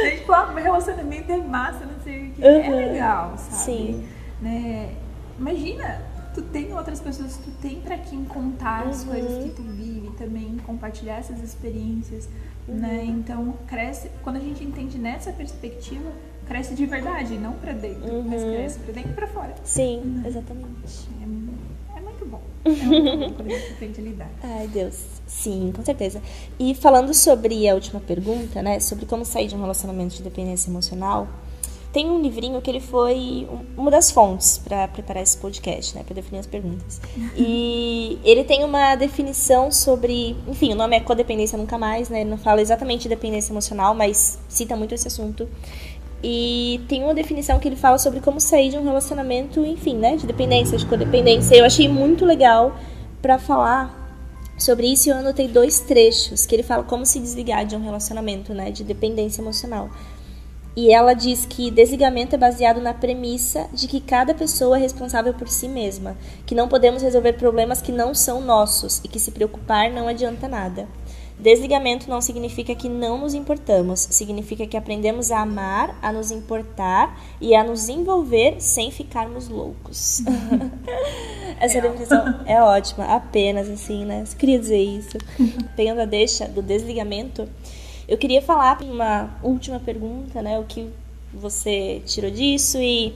É, 0.05 0.11
tipo, 0.17 0.31
ah, 0.33 0.47
meu 0.53 0.63
relacionamento 0.63 1.31
é 1.31 1.37
massa, 1.37 1.85
não 1.85 1.99
sei 2.03 2.27
o 2.27 2.31
que. 2.31 2.43
É 2.45 2.69
Uhum. 2.69 2.75
legal, 2.91 3.33
sabe? 3.37 3.55
Sim. 3.63 4.05
Né? 4.41 4.89
Imagina, 5.39 6.01
tu 6.33 6.41
tem 6.41 6.73
outras 6.73 6.99
pessoas, 6.99 7.37
tu 7.37 7.49
tem 7.61 7.79
pra 7.81 7.97
quem 7.97 8.23
contar 8.25 8.87
as 8.87 9.03
Uhum. 9.03 9.09
coisas 9.11 9.43
que 9.43 9.49
tu 9.51 9.61
vive 9.63 10.09
também, 10.17 10.57
compartilhar 10.65 11.15
essas 11.17 11.41
experiências, 11.41 12.27
né? 12.67 13.01
Uhum. 13.03 13.09
Então, 13.19 13.53
cresce, 13.67 14.09
quando 14.23 14.35
a 14.37 14.39
gente 14.41 14.63
entende 14.63 14.97
nessa 14.97 15.31
perspectiva, 15.31 16.09
cresce 16.45 16.75
de 16.75 16.85
verdade, 16.85 17.37
não 17.37 17.53
pra 17.53 17.71
dentro, 17.73 18.21
mas 18.23 18.41
Uhum. 18.43 18.51
cresce 18.51 18.79
pra 18.79 18.93
dentro 18.93 19.11
e 19.11 19.13
pra 19.13 19.27
fora. 19.27 19.55
Sim, 19.63 20.21
exatamente. 20.25 21.07
É, 21.21 21.23
é 21.23 21.27
muito 22.15 22.25
bom. 22.25 22.41
É 22.65 22.69
bom 22.71 23.33
quando 23.33 23.51
a 23.51 23.57
gente 23.57 23.71
aprende 23.73 24.01
a 24.01 24.03
lidar. 24.03 24.29
Ai, 24.41 24.67
Deus. 24.67 25.03
Sim, 25.27 25.71
com 25.75 25.83
certeza. 25.83 26.21
E 26.59 26.73
falando 26.73 27.13
sobre 27.13 27.67
a 27.69 27.75
última 27.75 27.99
pergunta, 27.99 28.61
né? 28.61 28.79
Sobre 28.79 29.05
como 29.05 29.23
sair 29.23 29.47
de 29.47 29.55
um 29.55 29.61
relacionamento 29.61 30.15
de 30.15 30.23
dependência 30.23 30.69
emocional, 30.69 31.27
tem 31.95 32.09
um 32.11 32.21
livrinho 32.21 32.61
que 32.61 32.69
ele 32.69 32.81
foi 32.81 33.47
uma 33.77 33.89
das 33.89 34.11
fontes 34.11 34.57
para 34.57 34.85
preparar 34.89 35.23
esse 35.23 35.37
podcast, 35.37 35.95
né, 35.95 36.03
para 36.03 36.13
definir 36.13 36.39
as 36.39 36.45
perguntas. 36.45 36.99
E 37.37 38.19
ele 38.23 38.43
tem 38.43 38.65
uma 38.65 38.95
definição 38.95 39.71
sobre, 39.71 40.35
enfim, 40.45 40.73
o 40.73 40.75
nome 40.75 40.97
é 40.97 40.99
codependência 40.99 41.57
nunca 41.57 41.77
mais, 41.77 42.09
né? 42.09 42.21
Ele 42.21 42.29
não 42.29 42.37
fala 42.37 42.61
exatamente 42.61 43.03
de 43.03 43.09
dependência 43.09 43.53
emocional, 43.53 43.93
mas 43.95 44.37
cita 44.49 44.75
muito 44.75 44.93
esse 44.93 45.07
assunto. 45.07 45.47
E 46.27 46.81
tem 46.87 47.03
uma 47.03 47.13
definição 47.13 47.59
que 47.59 47.67
ele 47.67 47.75
fala 47.75 47.99
sobre 47.99 48.19
como 48.19 48.41
sair 48.41 48.71
de 48.71 48.77
um 48.79 48.83
relacionamento, 48.83 49.63
enfim, 49.63 49.95
né, 49.95 50.15
de 50.15 50.25
dependência, 50.25 50.75
de 50.75 50.83
codependência. 50.83 51.55
Eu 51.55 51.63
achei 51.63 51.87
muito 51.87 52.25
legal 52.25 52.75
para 53.21 53.37
falar 53.37 53.93
sobre 54.57 54.87
isso. 54.87 55.07
Eu 55.07 55.17
anotei 55.17 55.47
dois 55.47 55.81
trechos 55.81 56.43
que 56.47 56.55
ele 56.55 56.63
fala 56.63 56.81
como 56.81 57.05
se 57.05 57.19
desligar 57.19 57.63
de 57.63 57.75
um 57.75 57.83
relacionamento, 57.83 58.55
né, 58.55 58.71
de 58.71 58.83
dependência 58.83 59.39
emocional. 59.39 59.91
E 60.75 60.91
ela 60.91 61.13
diz 61.13 61.45
que 61.45 61.69
desligamento 61.69 62.33
é 62.33 62.39
baseado 62.39 62.81
na 62.81 62.91
premissa 62.91 63.67
de 63.71 63.87
que 63.87 64.01
cada 64.01 64.33
pessoa 64.33 64.77
é 64.77 64.81
responsável 64.81 65.31
por 65.31 65.47
si 65.47 65.67
mesma, 65.67 66.17
que 66.43 66.55
não 66.55 66.67
podemos 66.67 67.03
resolver 67.03 67.33
problemas 67.33 67.83
que 67.83 67.91
não 67.91 68.15
são 68.15 68.41
nossos 68.41 68.99
e 69.03 69.07
que 69.07 69.19
se 69.19 69.29
preocupar 69.29 69.91
não 69.91 70.07
adianta 70.07 70.47
nada. 70.47 70.87
Desligamento 71.37 72.09
não 72.09 72.21
significa 72.21 72.73
que 72.73 72.87
não 72.87 73.17
nos 73.17 73.33
importamos, 73.33 74.07
significa 74.09 74.65
que 74.65 74.77
aprendemos 74.77 75.31
a 75.31 75.41
amar, 75.41 75.97
a 76.01 76.11
nos 76.11 76.31
importar 76.31 77.19
e 77.41 77.53
a 77.53 77.63
nos 77.63 77.89
envolver 77.89 78.55
sem 78.59 78.89
ficarmos 78.89 79.49
loucos. 79.49 80.23
Essa 81.59 81.81
definição 81.81 82.39
é 82.45 82.61
ótima, 82.61 83.05
apenas 83.13 83.69
assim, 83.69 84.05
né? 84.05 84.23
Eu 84.25 84.37
queria 84.37 84.57
dizer 84.57 84.81
isso. 84.81 85.17
Pegando 85.75 86.01
a 86.01 86.05
deixa 86.05 86.47
do 86.47 86.61
desligamento, 86.61 87.47
eu 88.07 88.17
queria 88.17 88.41
falar 88.41 88.81
uma 88.81 89.37
última 89.43 89.79
pergunta, 89.79 90.41
né? 90.41 90.57
O 90.57 90.63
que 90.63 90.89
você 91.33 92.01
tirou 92.05 92.31
disso 92.31 92.77
e 92.79 93.13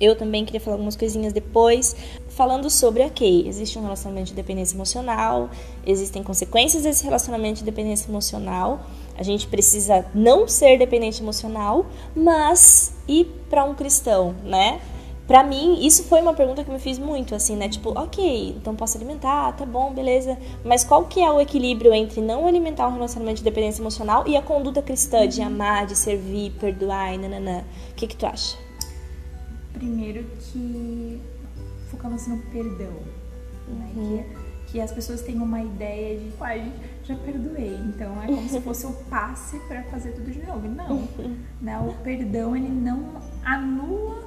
eu 0.00 0.16
também 0.16 0.44
queria 0.44 0.60
falar 0.60 0.74
algumas 0.74 0.96
coisinhas 0.96 1.32
depois 1.32 1.96
falando 2.28 2.68
sobre, 2.68 3.02
ok, 3.02 3.48
existe 3.48 3.78
um 3.78 3.82
relacionamento 3.82 4.28
de 4.28 4.34
dependência 4.34 4.76
emocional, 4.76 5.48
existem 5.86 6.22
consequências 6.22 6.82
desse 6.82 7.02
relacionamento 7.04 7.60
de 7.60 7.64
dependência 7.64 8.10
emocional, 8.10 8.80
a 9.16 9.22
gente 9.22 9.46
precisa 9.46 10.04
não 10.14 10.46
ser 10.46 10.78
dependente 10.78 11.22
emocional, 11.22 11.86
mas 12.14 12.92
e 13.08 13.24
para 13.48 13.64
um 13.64 13.74
cristão, 13.74 14.34
né? 14.44 14.80
Para 15.26 15.42
mim, 15.42 15.84
isso 15.84 16.04
foi 16.04 16.20
uma 16.20 16.34
pergunta 16.34 16.62
que 16.62 16.70
me 16.70 16.78
fiz 16.78 16.98
muito, 16.98 17.34
assim, 17.34 17.56
né? 17.56 17.68
Tipo, 17.68 17.98
ok, 17.98 18.54
então 18.56 18.76
posso 18.76 18.96
alimentar, 18.96 19.52
tá 19.52 19.66
bom, 19.66 19.92
beleza. 19.92 20.38
Mas 20.64 20.84
qual 20.84 21.04
que 21.06 21.20
é 21.20 21.30
o 21.32 21.40
equilíbrio 21.40 21.92
entre 21.92 22.20
não 22.20 22.46
alimentar 22.46 22.86
um 22.86 22.92
relacionamento 22.92 23.38
de 23.38 23.44
dependência 23.44 23.82
emocional 23.82 24.22
e 24.28 24.36
a 24.36 24.42
conduta 24.42 24.80
cristã 24.80 25.26
de 25.26 25.42
amar, 25.42 25.86
de 25.86 25.96
servir, 25.96 26.52
perdoar 26.60 27.14
e 27.14 27.18
nananã? 27.18 27.64
O 27.90 27.94
que 27.94 28.06
que 28.06 28.14
tu 28.14 28.24
acha? 28.24 28.65
Primeiro 29.78 30.24
que 30.38 31.20
focava-se 31.90 32.28
no 32.30 32.38
perdão, 32.50 32.92
né? 33.68 33.90
Uhum. 33.94 34.24
Que, 34.66 34.72
que 34.72 34.80
as 34.80 34.90
pessoas 34.92 35.22
têm 35.22 35.36
uma 35.36 35.60
ideia 35.62 36.18
de, 36.18 36.30
pai, 36.36 36.72
já 37.04 37.14
perdoei, 37.16 37.76
então 37.88 38.20
é 38.22 38.26
como 38.26 38.48
se 38.48 38.60
fosse 38.60 38.86
o 38.86 38.92
passe 39.10 39.58
para 39.68 39.82
fazer 39.84 40.12
tudo 40.12 40.30
de 40.30 40.44
novo. 40.44 40.66
Não, 40.68 40.96
Uhum. 41.18 41.36
né? 41.60 41.78
O 41.78 41.92
perdão 42.02 42.56
ele 42.56 42.68
não 42.68 43.20
anula 43.44 44.26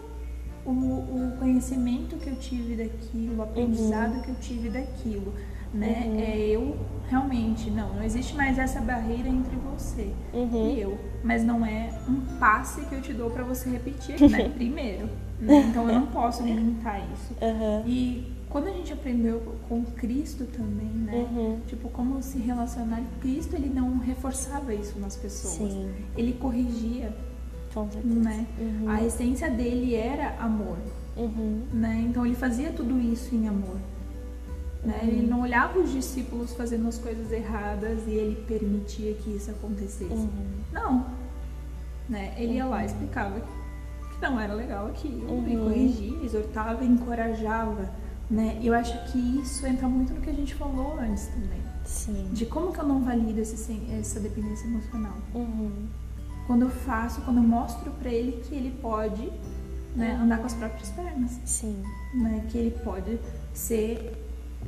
o, 0.66 0.72
o 0.72 1.36
conhecimento 1.39 2.16
que 2.18 2.30
eu 2.30 2.36
tive 2.36 2.76
daquilo, 2.76 3.38
o 3.38 3.41
aprendizado 3.43 4.22
que 4.22 4.30
eu 4.30 4.36
tive 4.36 4.70
daquilo, 4.70 5.34
né? 5.74 6.04
Uhum. 6.08 6.20
É 6.20 6.38
eu 6.38 6.78
realmente 7.10 7.70
não, 7.72 7.95
não 7.95 8.04
existe 8.04 8.36
mais 8.36 8.60
essa 8.60 8.80
barreira 8.80 9.28
entre 9.28 9.56
você 9.56 10.12
Uhum. 10.34 10.70
e 10.72 10.80
eu, 10.82 10.97
mas 11.24 11.43
não 11.43 11.66
é 11.66 11.89
um 12.08 12.22
passe 12.38 12.82
que 12.86 12.93
eu 12.93 13.02
te 13.02 13.14
dou 13.14 13.30
para 13.32 13.43
você 13.43 13.68
repetir, 13.70 14.20
né? 14.30 14.47
Primeiro, 14.50 15.10
né? 15.39 15.67
Então 15.69 15.89
eu 15.89 15.99
não 15.99 16.07
posso 16.07 16.43
limitar 16.43 16.99
isso. 17.13 17.33
Aham. 17.41 17.83
E 17.85 18.31
quando 18.49 18.67
a 18.67 18.71
gente 18.71 18.91
aprendeu 18.91 19.39
com 19.67 19.83
Cristo 19.85 20.45
também, 20.45 20.87
né? 20.89 21.27
Uhum. 21.31 21.59
Tipo, 21.67 21.89
como 21.89 22.21
se 22.23 22.39
relacionar. 22.39 23.01
Cristo, 23.21 23.55
ele 23.55 23.69
não 23.69 23.97
reforçava 23.99 24.73
isso 24.73 24.99
nas 24.99 25.15
pessoas. 25.15 25.71
Sim, 25.71 25.91
Ele 26.17 26.33
corrigia, 26.33 27.13
com 27.73 27.89
certeza. 27.91 28.15
né? 28.15 28.45
Uhum. 28.59 28.89
A 28.89 29.03
essência 29.03 29.49
dele 29.49 29.93
era 29.95 30.35
amor, 30.39 30.77
Uhum. 31.15 31.61
né? 31.71 32.05
Então 32.09 32.25
ele 32.25 32.35
fazia 32.35 32.71
tudo 32.71 32.99
isso 32.99 33.35
em 33.35 33.47
amor. 33.47 33.77
Né? 34.83 34.97
Ele 35.03 35.27
não 35.27 35.41
olhava 35.41 35.77
os 35.77 35.91
discípulos 35.91 36.53
fazendo 36.53 36.87
as 36.87 36.97
coisas 36.97 37.31
erradas 37.31 37.99
e 38.07 38.11
ele 38.11 38.41
permitia 38.47 39.13
que 39.13 39.29
isso 39.35 39.51
acontecesse. 39.51 40.11
Uhum. 40.13 40.29
Não. 40.71 41.05
Né? 42.07 42.33
Ele 42.37 42.53
ia 42.53 42.65
lá 42.65 42.81
e 42.81 42.85
explicava 42.85 43.39
que 43.41 43.59
não 44.22 44.39
era 44.39 44.53
legal 44.53 44.88
aquilo, 44.88 45.47
e 45.47 45.55
Uhum. 45.55 45.63
corrigia, 45.65 46.17
exortava, 46.24 46.84
encorajava. 46.86 47.89
Né? 48.30 48.57
E 48.61 48.67
eu 48.67 48.74
acho 48.76 49.11
que 49.11 49.17
isso 49.41 49.65
entra 49.65 49.88
muito 49.88 50.13
no 50.13 50.22
que 50.22 50.30
a 50.30 50.34
gente 50.34 50.53
falou 50.53 50.97
antes 50.99 51.28
também. 51.28 51.59
Sim. 51.84 52.30
De 52.32 52.45
como 52.45 52.72
que 52.72 52.80
eu 52.80 52.86
não 52.86 53.01
valido 53.01 53.39
esse, 53.39 53.82
essa 53.99 54.20
dependência 54.20 54.67
emocional. 54.67 55.15
Uhum. 55.34 55.88
Quando 56.45 56.63
eu 56.63 56.70
faço, 56.70 57.22
quando 57.22 57.38
eu 57.38 57.43
mostro 57.43 57.89
pra 57.91 58.09
ele 58.11 58.34
que 58.43 58.53
ele 58.53 58.72
pode 58.82 59.32
né, 59.95 60.15
andar 60.22 60.38
com 60.38 60.45
as 60.45 60.53
próprias 60.53 60.89
pernas. 60.91 61.39
Sim. 61.45 61.82
Né? 62.13 62.45
Que 62.49 62.57
ele 62.59 62.72
pode 62.84 63.20
ser 63.53 64.13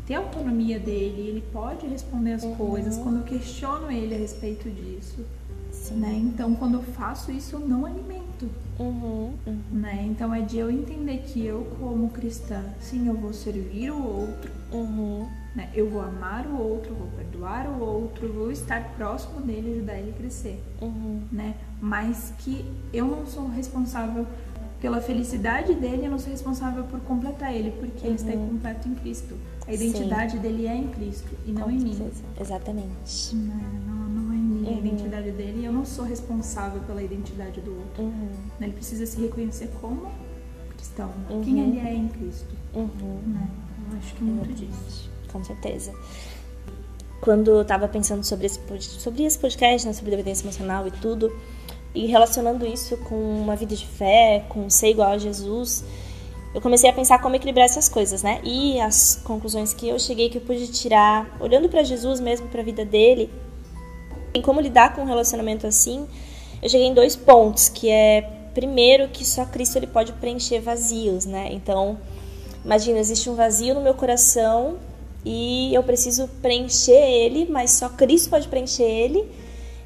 ter 0.07 0.15
a 0.15 0.19
autonomia 0.19 0.79
dele, 0.79 1.21
ele 1.27 1.43
pode 1.53 1.85
responder 1.85 2.33
as 2.33 2.43
Uhum. 2.43 2.55
coisas 2.55 2.97
quando 2.97 3.17
eu 3.17 3.23
questiono 3.23 3.91
ele 3.91 4.15
a 4.15 4.17
respeito 4.17 4.67
disso. 4.69 5.23
Sim. 5.71 5.95
Né? 5.97 6.13
Então, 6.15 6.55
quando 6.55 6.75
eu 6.75 6.81
faço 6.83 7.31
isso, 7.31 7.55
eu 7.55 7.59
não 7.59 7.85
alimento. 7.85 8.30
Uhum. 8.79 9.33
Uhum. 9.45 9.59
Né? 9.71 10.05
Então, 10.09 10.33
é 10.33 10.41
de 10.41 10.57
eu 10.57 10.69
entender 10.71 11.19
que 11.19 11.45
eu, 11.45 11.67
como 11.79 12.09
cristã, 12.09 12.63
sim, 12.79 13.07
eu 13.07 13.13
vou 13.15 13.33
servir 13.33 13.91
o 13.91 14.03
outro, 14.03 14.51
Uhum. 14.71 15.27
né? 15.55 15.69
eu 15.73 15.89
vou 15.89 16.01
amar 16.01 16.45
o 16.47 16.57
outro, 16.57 16.93
vou 16.93 17.07
perdoar 17.15 17.67
o 17.67 17.79
outro, 17.83 18.31
vou 18.31 18.51
estar 18.51 18.83
próximo 18.95 19.41
dele, 19.41 19.73
ajudar 19.77 19.97
ele 19.97 20.11
a 20.11 20.13
crescer. 20.13 20.63
Uhum. 20.81 21.21
Né? 21.31 21.55
Mas 21.81 22.33
que 22.39 22.65
eu 22.93 23.05
não 23.07 23.25
sou 23.25 23.47
responsável 23.49 24.25
pela 24.79 24.99
felicidade 24.99 25.75
dele, 25.75 26.07
eu 26.07 26.11
não 26.11 26.17
sou 26.17 26.31
responsável 26.31 26.83
por 26.85 26.99
completar 27.01 27.53
ele, 27.53 27.69
porque 27.79 28.05
ele 28.07 28.15
está 28.15 28.31
completo 28.31 28.87
em 28.89 28.95
Cristo. 28.95 29.35
A 29.67 29.73
identidade 29.73 30.39
dele 30.39 30.65
é 30.65 30.75
em 30.75 30.87
Cristo 30.87 31.29
e 31.45 31.51
não 31.51 31.63
Com 31.63 31.71
em 31.71 31.77
mim. 31.79 31.93
certeza. 31.95 32.23
Exatamente. 32.39 33.35
Não, 33.35 33.55
não, 33.87 34.00
não 34.61 34.69
é 34.69 34.73
em 34.73 34.75
mim 34.75 34.89
a 34.89 34.91
Uhum. 34.91 34.95
identidade 34.97 35.31
dele 35.31 35.59
e 35.61 35.65
eu 35.65 35.73
não 35.73 35.85
sou 35.85 36.05
responsável 36.05 36.81
pela 36.81 37.01
identidade 37.01 37.59
do 37.61 37.71
outro. 37.77 38.03
Uhum. 38.03 38.29
Ele 38.59 38.71
precisa 38.73 39.05
se 39.05 39.19
reconhecer 39.21 39.69
como 39.81 40.11
cristão, 40.75 41.11
Uhum. 41.29 41.41
quem 41.43 41.59
ele 41.59 41.79
é 41.79 41.93
em 41.93 42.07
Cristo. 42.07 42.55
Uhum. 42.73 43.19
Né? 43.27 43.47
Eu 43.91 43.97
acho 43.97 44.15
que 44.15 44.23
muito 44.23 44.53
disso. 44.53 45.09
Com 45.31 45.43
certeza. 45.43 45.93
Quando 47.21 47.51
eu 47.51 47.65
tava 47.65 47.87
pensando 47.87 48.23
sobre 48.23 48.47
esse, 48.47 48.59
sobre 48.99 49.23
esse 49.23 49.37
podcast, 49.37 49.85
né, 49.87 49.93
sobre 49.93 50.11
dependência 50.11 50.43
emocional 50.43 50.87
e 50.87 50.91
tudo, 50.91 51.31
e 51.93 52.07
relacionando 52.07 52.65
isso 52.65 52.97
com 52.97 53.15
uma 53.15 53.55
vida 53.55 53.75
de 53.75 53.85
fé, 53.85 54.43
com 54.49 54.69
ser 54.69 54.89
igual 54.89 55.11
a 55.11 55.17
Jesus, 55.17 55.83
eu 56.53 56.59
comecei 56.61 56.89
a 56.89 56.93
pensar 56.93 57.21
como 57.21 57.35
equilibrar 57.35 57.65
essas 57.65 57.87
coisas, 57.87 58.23
né? 58.23 58.41
E 58.43 58.79
as 58.81 59.21
conclusões 59.23 59.73
que 59.73 59.87
eu 59.87 59.99
cheguei 59.99 60.29
que 60.29 60.37
eu 60.37 60.41
pude 60.41 60.67
tirar, 60.71 61.37
olhando 61.39 61.69
para 61.69 61.83
Jesus 61.83 62.19
mesmo, 62.19 62.47
para 62.47 62.61
a 62.61 62.63
vida 62.63 62.83
dele, 62.83 63.29
em 64.33 64.41
como 64.41 64.61
lidar 64.61 64.95
com 64.95 65.01
um 65.01 65.05
relacionamento 65.05 65.67
assim, 65.67 66.07
eu 66.61 66.69
cheguei 66.69 66.87
em 66.87 66.93
dois 66.93 67.15
pontos, 67.15 67.69
que 67.69 67.89
é 67.89 68.29
primeiro 68.53 69.07
que 69.07 69.25
só 69.25 69.45
Cristo 69.45 69.77
ele 69.77 69.87
pode 69.87 70.13
preencher 70.13 70.59
vazios, 70.59 71.25
né? 71.25 71.49
Então, 71.51 71.97
imagina, 72.63 72.99
existe 72.99 73.29
um 73.29 73.35
vazio 73.35 73.73
no 73.73 73.81
meu 73.81 73.93
coração 73.93 74.77
e 75.25 75.73
eu 75.73 75.83
preciso 75.83 76.27
preencher 76.41 76.91
ele, 76.91 77.47
mas 77.49 77.71
só 77.71 77.89
Cristo 77.89 78.29
pode 78.29 78.47
preencher 78.47 78.83
ele. 78.83 79.29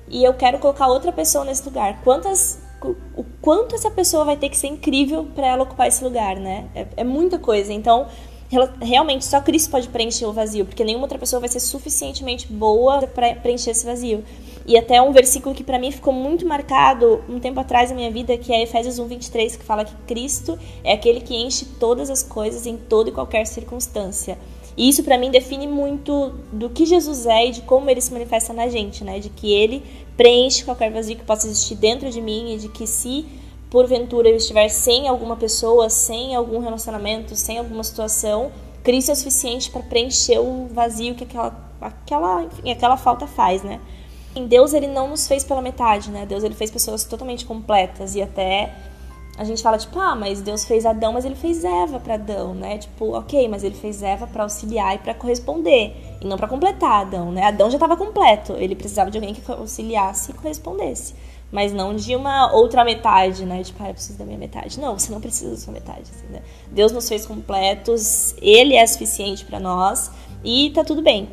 E 0.08 0.24
eu 0.24 0.34
quero 0.34 0.60
colocar 0.60 0.88
outra 0.88 1.12
pessoa 1.12 1.44
nesse 1.46 1.64
lugar. 1.66 2.02
Quantas 2.04 2.60
o 3.16 3.24
quanto 3.42 3.74
essa 3.74 3.90
pessoa 3.90 4.26
vai 4.26 4.38
ter 4.38 4.50
que 4.50 4.58
ser 4.58 4.68
incrível 4.68 5.26
para 5.34 5.48
ela 5.48 5.64
ocupar 5.64 5.88
esse 5.88 6.04
lugar, 6.04 6.36
né? 6.36 6.68
É, 6.76 6.88
é 6.98 7.04
muita 7.04 7.40
coisa. 7.40 7.74
Então, 7.74 8.08
realmente 8.82 9.26
só 9.26 9.42
Cristo 9.42 9.70
pode 9.70 9.90
preencher 9.90 10.26
o 10.26 10.34
vazio, 10.34 10.66
porque 10.66 10.84
nenhuma 10.84 11.06
outra 11.06 11.18
pessoa 11.18 11.40
vai 11.40 11.50
ser 11.50 11.60
suficientemente 11.60 12.48
boa 12.52 13.06
para 13.08 13.36
preencher 13.36 13.72
esse 13.72 13.86
vazio. 13.86 14.24
E 14.68 14.78
até 14.78 15.00
um 15.02 15.12
versículo 15.12 15.54
que 15.54 15.64
para 15.64 15.78
mim 15.78 15.92
ficou 15.92 16.12
muito 16.12 16.46
marcado 16.46 17.24
um 17.30 17.40
tempo 17.40 17.60
atrás 17.60 17.92
na 17.92 17.96
minha 17.96 18.10
vida, 18.10 18.36
que 18.38 18.52
é 18.52 18.64
Efésios 18.64 19.00
1:23, 19.00 19.58
que 19.58 19.64
fala 19.64 19.86
que 19.86 19.96
Cristo 20.08 20.58
é 20.84 20.94
aquele 20.94 21.22
que 21.22 21.36
enche 21.36 21.66
todas 21.80 22.10
as 22.10 22.24
coisas 22.24 22.66
em 22.66 22.76
toda 22.76 23.10
e 23.10 23.14
qualquer 23.14 23.46
circunstância. 23.46 24.38
E 24.76 24.90
isso 24.90 25.04
para 25.04 25.18
mim 25.18 25.32
define 25.32 25.68
muito 25.68 26.34
do 26.52 26.70
que 26.70 26.86
Jesus 26.86 27.26
é 27.26 27.48
e 27.48 27.52
de 27.52 27.62
como 27.62 27.90
ele 27.90 28.02
se 28.02 28.12
manifesta 28.12 28.54
na 28.54 28.68
gente, 28.68 29.04
né? 29.04 29.20
De 29.20 29.30
que 29.30 29.54
ele 29.54 29.84
preenche 30.18 30.64
qualquer 30.64 30.92
vazio 30.92 31.16
que 31.16 31.24
possa 31.24 31.48
existir 31.48 31.76
dentro 31.76 32.10
de 32.10 32.20
mim 32.20 32.56
e 32.56 32.58
de 32.58 32.70
que 32.70 32.88
se 32.88 33.26
porventura 33.70 34.30
eu 34.30 34.36
estiver 34.36 34.70
sem 34.70 35.08
alguma 35.08 35.36
pessoa, 35.36 35.90
sem 35.90 36.36
algum 36.36 36.60
relacionamento, 36.60 37.36
sem 37.36 37.58
alguma 37.58 37.84
situação, 37.84 38.52
Cristo 38.84 39.10
é 39.10 39.14
o 39.14 39.16
suficiente 39.16 39.72
para 39.72 39.82
preencher 39.82 40.40
o 40.40 40.68
vazio 40.72 41.16
que 41.16 41.24
aquela 41.24 41.66
aquela, 41.82 42.44
enfim, 42.44 42.72
aquela 42.72 42.98
falta 42.98 43.28
faz, 43.28 43.64
né? 43.64 43.80
Em 44.36 44.48
Deus 44.48 44.74
ele 44.74 44.88
não 44.88 45.08
nos 45.08 45.28
fez 45.28 45.44
pela 45.44 45.62
metade, 45.62 46.10
né? 46.12 46.26
Deus 46.26 46.44
ele 46.44 46.56
fez 46.56 46.70
pessoas 46.72 47.04
totalmente 47.04 47.46
completas 47.46 48.16
e 48.16 48.22
até 48.22 48.74
a 49.38 49.44
gente 49.44 49.62
fala, 49.62 49.78
tipo, 49.78 50.00
ah, 50.00 50.16
mas 50.16 50.42
Deus 50.42 50.64
fez 50.64 50.86
Adão, 50.86 51.12
mas 51.12 51.26
ele 51.26 51.36
fez 51.36 51.64
Eva 51.64 52.00
para 52.00 52.14
Adão, 52.14 52.54
né? 52.54 52.78
Tipo, 52.78 53.18
ok, 53.18 53.48
mas 53.50 53.64
ele 53.64 53.76
fez 53.76 54.02
Eva 54.02 54.26
para 54.28 54.44
auxiliar 54.44 54.96
e 54.96 55.00
para 55.00 55.14
corresponder, 55.14 55.94
e 56.22 56.26
não 56.26 56.38
para 56.38 56.48
completar 56.48 57.02
Adão, 57.02 57.32
né? 57.32 57.44
Adão 57.44 57.70
já 57.70 57.76
estava 57.76 57.98
completo, 57.98 58.54
ele 58.54 58.76
precisava 58.76 59.12
de 59.12 59.18
alguém 59.18 59.34
que 59.34 59.52
auxiliasse 59.52 60.32
e 60.32 60.34
correspondesse. 60.34 61.14
Mas 61.52 61.72
não 61.72 61.96
de 61.96 62.16
uma 62.16 62.52
outra 62.52 62.84
metade, 62.84 63.46
né? 63.46 63.64
Tipo, 63.64 63.84
ah, 63.84 63.90
eu 63.90 63.94
preciso 63.94 64.18
da 64.18 64.26
minha 64.26 64.38
metade. 64.38 64.80
Não, 64.80 64.98
você 64.98 65.12
não 65.12 65.22
precisa 65.22 65.52
da 65.52 65.58
sua 65.58 65.74
metade. 65.74 66.04
Assim, 66.12 66.28
né? 66.30 66.42
Deus 66.72 66.92
nos 66.92 67.08
fez 67.08 67.26
completos, 67.26 68.36
Ele 68.42 68.76
é 68.76 68.86
suficiente 68.86 69.46
para 69.46 69.60
nós 69.60 70.12
e 70.44 70.72
tá 70.72 70.84
tudo 70.84 71.02
bem. 71.02 71.30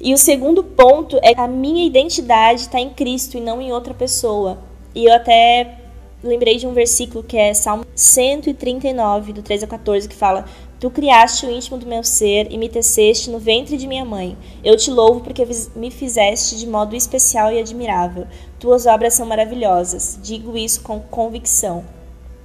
E 0.00 0.12
o 0.12 0.18
segundo 0.18 0.64
ponto 0.64 1.18
é 1.22 1.34
que 1.34 1.40
a 1.40 1.46
minha 1.46 1.86
identidade 1.86 2.62
está 2.62 2.80
em 2.80 2.90
Cristo 2.90 3.36
e 3.36 3.40
não 3.40 3.60
em 3.60 3.72
outra 3.72 3.94
pessoa. 3.94 4.58
E 4.94 5.04
eu 5.04 5.14
até 5.14 5.78
lembrei 6.22 6.56
de 6.56 6.66
um 6.66 6.72
versículo 6.72 7.22
que 7.22 7.36
é 7.36 7.54
Salmo 7.54 7.84
139, 7.94 9.32
do 9.32 9.42
13 9.42 9.64
a 9.64 9.68
14, 9.68 10.08
que 10.08 10.14
fala: 10.14 10.44
Tu 10.82 10.90
criaste 10.90 11.46
o 11.46 11.50
íntimo 11.52 11.78
do 11.78 11.86
meu 11.86 12.02
ser 12.02 12.50
e 12.50 12.58
me 12.58 12.68
teceste 12.68 13.30
no 13.30 13.38
ventre 13.38 13.76
de 13.76 13.86
minha 13.86 14.04
mãe. 14.04 14.36
Eu 14.64 14.76
te 14.76 14.90
louvo 14.90 15.20
porque 15.20 15.46
me 15.76 15.92
fizeste 15.92 16.56
de 16.56 16.66
modo 16.66 16.96
especial 16.96 17.52
e 17.52 17.60
admirável. 17.60 18.26
Tuas 18.58 18.84
obras 18.84 19.14
são 19.14 19.24
maravilhosas. 19.24 20.18
Digo 20.20 20.58
isso 20.58 20.82
com 20.82 20.98
convicção. 20.98 21.84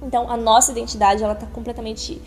Então, 0.00 0.30
a 0.30 0.36
nossa 0.36 0.70
identidade 0.70 1.20
ela 1.20 1.32
está 1.32 1.46
completamente 1.46 2.22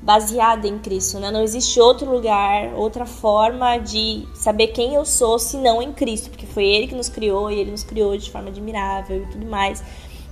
baseada 0.00 0.68
em 0.68 0.78
Cristo, 0.78 1.18
né? 1.18 1.32
Não 1.32 1.42
existe 1.42 1.80
outro 1.80 2.08
lugar, 2.08 2.72
outra 2.76 3.04
forma 3.04 3.76
de 3.78 4.24
saber 4.36 4.68
quem 4.68 4.94
eu 4.94 5.04
sou 5.04 5.36
senão 5.36 5.82
em 5.82 5.92
Cristo, 5.92 6.30
porque 6.30 6.46
foi 6.46 6.64
Ele 6.64 6.86
que 6.86 6.94
nos 6.94 7.08
criou 7.08 7.50
e 7.50 7.58
Ele 7.58 7.72
nos 7.72 7.82
criou 7.82 8.16
de 8.16 8.30
forma 8.30 8.50
admirável 8.50 9.20
e 9.20 9.26
tudo 9.26 9.44
mais. 9.46 9.82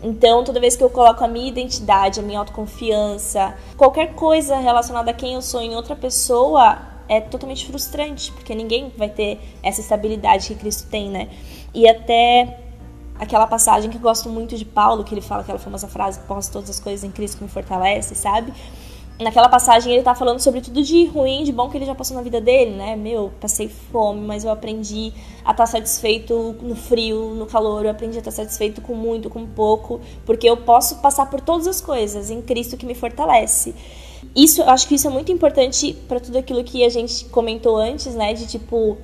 Então, 0.05 0.45
toda 0.45 0.61
vez 0.61 0.77
que 0.77 0.85
eu 0.85 0.91
coloco 0.91 1.25
a 1.25 1.27
minha 1.27 1.49
identidade, 1.49 2.21
a 2.21 2.23
minha 2.23 2.39
autoconfiança, 2.39 3.57
qualquer 3.75 4.15
coisa 4.15 4.57
relacionada 4.57 5.11
a 5.11 5.15
quem 5.15 5.33
eu 5.33 5.41
sou 5.41 5.63
em 5.63 5.75
outra 5.75 5.97
pessoa, 5.97 6.79
é 7.09 7.23
totalmente 7.23 7.67
frustrante, 7.67 8.31
porque 8.33 8.55
ninguém 8.55 8.93
vai 8.99 9.09
ter 9.09 9.41
essa 9.63 9.81
estabilidade 9.81 10.49
que 10.49 10.57
Cristo 10.57 10.91
tem, 10.91 11.09
né? 11.09 11.31
E 11.73 11.89
até 11.89 12.61
aquela 13.19 13.47
passagem 13.47 13.91
que 13.91 13.97
eu 13.97 14.01
gosto 14.01 14.29
muito 14.29 14.59
de 14.59 14.67
Paulo, 14.67 15.05
que 15.05 15.15
ele 15.15 15.23
fala 15.23 15.41
aquela 15.41 15.59
famosa 15.59 15.89
frase: 15.89 16.21
Posso 16.29 16.53
todas 16.53 16.69
as 16.69 16.79
coisas 16.79 17.03
em 17.03 17.11
Cristo 17.11 17.39
que 17.39 17.45
me 17.45 17.49
fortalece, 17.49 18.15
sabe? 18.15 18.53
Naquela 19.19 19.49
passagem 19.49 19.93
ele 19.93 20.03
tá 20.03 20.15
falando 20.15 20.41
sobre 20.41 20.61
tudo 20.61 20.83
de 20.83 21.07
ruim, 21.07 21.45
de 21.45 21.53
bom 21.53 21.69
que 21.71 21.77
ele 21.77 21.87
já 21.87 21.95
passou 21.95 22.17
na 22.17 22.23
vida 22.23 22.41
dele, 22.41 22.73
né? 22.73 22.97
Meu, 22.97 23.33
passei 23.41 23.69
fome, 23.69 24.21
mas 24.21 24.45
eu 24.45 24.51
aprendi 24.51 25.13
a 25.45 25.53
estar 25.53 25.55
tá 25.55 25.67
satisfeito 25.67 26.57
no 26.61 26.75
frio, 26.75 27.35
no 27.35 27.47
calor, 27.47 27.85
eu 27.85 27.91
aprendi 27.91 28.17
a 28.17 28.21
estar 28.21 28.31
tá 28.31 28.37
satisfeito 28.37 28.81
com 28.81 28.95
muito, 28.95 29.31
com 29.31 29.47
pouco, 29.47 30.01
porque 30.27 30.49
eu 30.49 30.57
posso 30.57 30.97
passar 30.97 31.27
por 31.27 31.41
todas 31.41 31.67
as 31.67 31.81
coisas 31.81 32.31
em 32.31 32.43
Cristo 32.43 32.77
que 32.77 32.85
me 32.85 32.95
fortalece. 32.95 33.75
Isso, 34.35 34.63
eu 34.63 34.71
acho 34.71 34.89
que 34.89 34.97
isso 34.97 35.07
é 35.07 35.11
muito 35.11 35.31
importante 35.31 35.97
para 36.09 36.19
tudo 36.19 36.39
aquilo 36.39 36.65
que 36.65 36.85
a 36.85 36.89
gente 36.89 37.25
comentou 37.27 37.77
antes, 37.77 38.15
né? 38.15 38.35
De 38.35 38.47
tipo, 38.47 38.97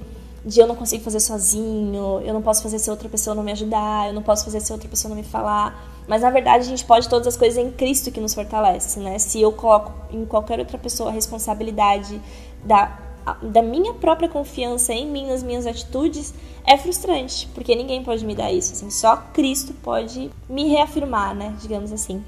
de 0.45 0.59
eu 0.59 0.67
não 0.67 0.75
consigo 0.75 1.05
fazer 1.05 1.21
sozinho, 1.21 2.21
eu 2.25 2.35
não 2.35 2.43
posso 2.43 2.63
fazer 2.63 2.79
se 2.79 2.91
outra 2.91 3.09
pessoa 3.09 3.35
não 3.35 3.43
me 3.43 3.53
ajudar, 3.53 4.09
eu 4.09 4.13
não 4.13 4.23
posso 4.23 4.45
fazer 4.45 4.61
se 4.61 4.73
outra 4.73 4.89
pessoa 4.89 5.11
não 5.11 5.17
me 5.17 5.23
falar. 5.23 6.00
Mas 6.11 6.23
na 6.23 6.31
verdade 6.31 6.65
a 6.65 6.67
gente 6.67 6.85
pode 6.85 7.09
todas 7.09 7.29
as 7.29 7.37
coisas 7.37 7.57
em 7.57 7.71
Cristo 7.71 8.11
que 8.11 8.19
nos 8.19 8.35
fortalece, 8.35 8.99
né? 8.99 9.17
Se 9.21 9.41
eu 9.41 9.53
coloco 9.53 9.93
em 10.13 10.27
qualquer 10.27 10.59
outra 10.59 10.77
pessoa 10.77 11.09
a 11.09 11.13
responsabilidade 11.13 12.21
da, 12.65 12.99
da 13.41 13.63
minha 13.63 13.95
própria 13.95 14.29
confiança 14.29 14.93
em 14.93 15.07
mim, 15.07 15.29
nas 15.29 15.41
minhas 15.41 15.69
atitudes, 15.69 16.35
é 16.67 16.77
frustrante, 16.77 17.49
porque 17.55 17.77
ninguém 17.77 18.03
pode 18.03 18.27
me 18.27 18.35
dar 18.35 18.51
isso, 18.51 18.73
assim, 18.73 18.91
só 18.91 19.19
Cristo 19.33 19.73
pode 19.85 20.33
me 20.49 20.69
reafirmar, 20.69 21.33
né, 21.33 21.55
digamos 21.63 21.93
assim. 21.93 22.25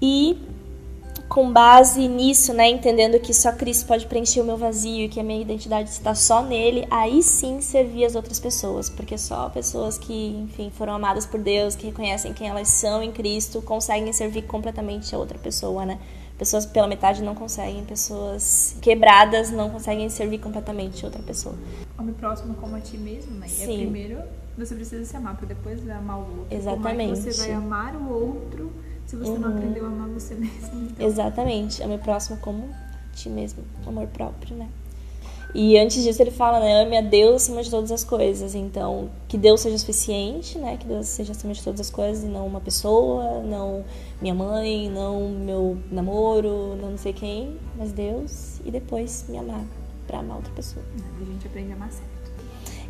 E 0.00 0.38
com 1.28 1.52
base 1.52 2.06
nisso, 2.06 2.54
né, 2.54 2.68
entendendo 2.68 3.18
que 3.18 3.34
só 3.34 3.52
Cristo 3.52 3.86
pode 3.86 4.06
preencher 4.06 4.40
o 4.40 4.44
meu 4.44 4.56
vazio 4.56 5.04
e 5.04 5.08
que 5.08 5.18
a 5.18 5.22
minha 5.22 5.40
identidade 5.40 5.90
está 5.90 6.14
só 6.14 6.42
nele, 6.42 6.86
aí 6.90 7.22
sim 7.22 7.60
servir 7.60 8.04
as 8.04 8.14
outras 8.14 8.38
pessoas, 8.38 8.88
porque 8.88 9.18
só 9.18 9.48
pessoas 9.50 9.98
que, 9.98 10.36
enfim, 10.44 10.70
foram 10.70 10.94
amadas 10.94 11.26
por 11.26 11.40
Deus, 11.40 11.74
que 11.74 11.86
reconhecem 11.86 12.32
quem 12.32 12.48
elas 12.48 12.68
são 12.68 13.02
em 13.02 13.10
Cristo, 13.10 13.60
conseguem 13.60 14.12
servir 14.12 14.42
completamente 14.42 15.14
a 15.14 15.18
outra 15.18 15.38
pessoa, 15.38 15.84
né? 15.84 15.98
Pessoas 16.38 16.66
pela 16.66 16.86
metade 16.86 17.22
não 17.22 17.34
conseguem, 17.34 17.84
pessoas 17.84 18.76
quebradas 18.80 19.50
não 19.50 19.70
conseguem 19.70 20.08
servir 20.10 20.38
completamente 20.38 21.02
a 21.04 21.08
outra 21.08 21.22
pessoa. 21.22 21.54
Ame 21.98 22.12
próximo 22.12 22.54
como 22.54 22.76
a 22.76 22.80
ti 22.80 22.98
mesmo, 22.98 23.36
né? 23.36 23.48
Sim. 23.48 23.62
É 23.62 23.76
primeiro 23.78 24.18
você 24.56 24.74
precisa 24.74 25.04
se 25.04 25.14
amar 25.16 25.36
para 25.36 25.46
depois 25.46 25.88
amar 25.90 26.18
o 26.18 26.38
outro. 26.38 26.46
Exatamente. 26.50 27.10
Como 27.10 27.20
é 27.20 27.30
que 27.30 27.32
você 27.32 27.46
vai 27.46 27.52
amar 27.52 27.94
o 27.94 28.10
outro 28.10 28.72
se 29.06 29.16
você 29.16 29.30
uhum. 29.30 29.38
não 29.38 29.48
aprendeu 29.50 29.84
a 29.84 29.88
amar 29.88 30.08
você 30.08 30.34
mesmo. 30.34 30.88
Então. 30.90 31.06
Exatamente. 31.06 31.82
Ame 31.82 31.94
o 31.94 31.98
próximo 31.98 32.36
como 32.38 32.68
ti 33.14 33.28
mesmo. 33.28 33.62
Amor 33.86 34.06
próprio, 34.08 34.56
né? 34.56 34.68
E 35.54 35.78
antes 35.78 36.02
disso 36.02 36.20
ele 36.20 36.32
fala, 36.32 36.60
né? 36.60 36.82
Ame 36.82 36.98
a 36.98 37.00
Deus 37.00 37.44
acima 37.44 37.62
de 37.62 37.70
todas 37.70 37.90
as 37.90 38.04
coisas. 38.04 38.54
Então, 38.54 39.08
que 39.28 39.38
Deus 39.38 39.60
seja 39.60 39.78
suficiente, 39.78 40.58
né? 40.58 40.76
Que 40.76 40.86
Deus 40.86 41.06
seja 41.06 41.32
acima 41.32 41.54
de 41.54 41.62
todas 41.62 41.80
as 41.80 41.88
coisas 41.88 42.24
e 42.24 42.26
não 42.26 42.46
uma 42.46 42.60
pessoa, 42.60 43.40
não 43.42 43.84
minha 44.20 44.34
mãe, 44.34 44.90
não 44.90 45.30
meu 45.30 45.78
namoro, 45.90 46.76
não 46.76 46.90
não 46.90 46.98
sei 46.98 47.12
quem, 47.12 47.56
mas 47.76 47.92
Deus. 47.92 48.60
E 48.64 48.70
depois 48.70 49.24
me 49.28 49.38
amar 49.38 49.64
pra 50.06 50.18
amar 50.18 50.38
outra 50.38 50.52
pessoa. 50.52 50.84
A 51.20 51.24
gente 51.24 51.46
aprende 51.46 51.72
a 51.72 51.76
amar 51.76 51.92
certo. 51.92 52.16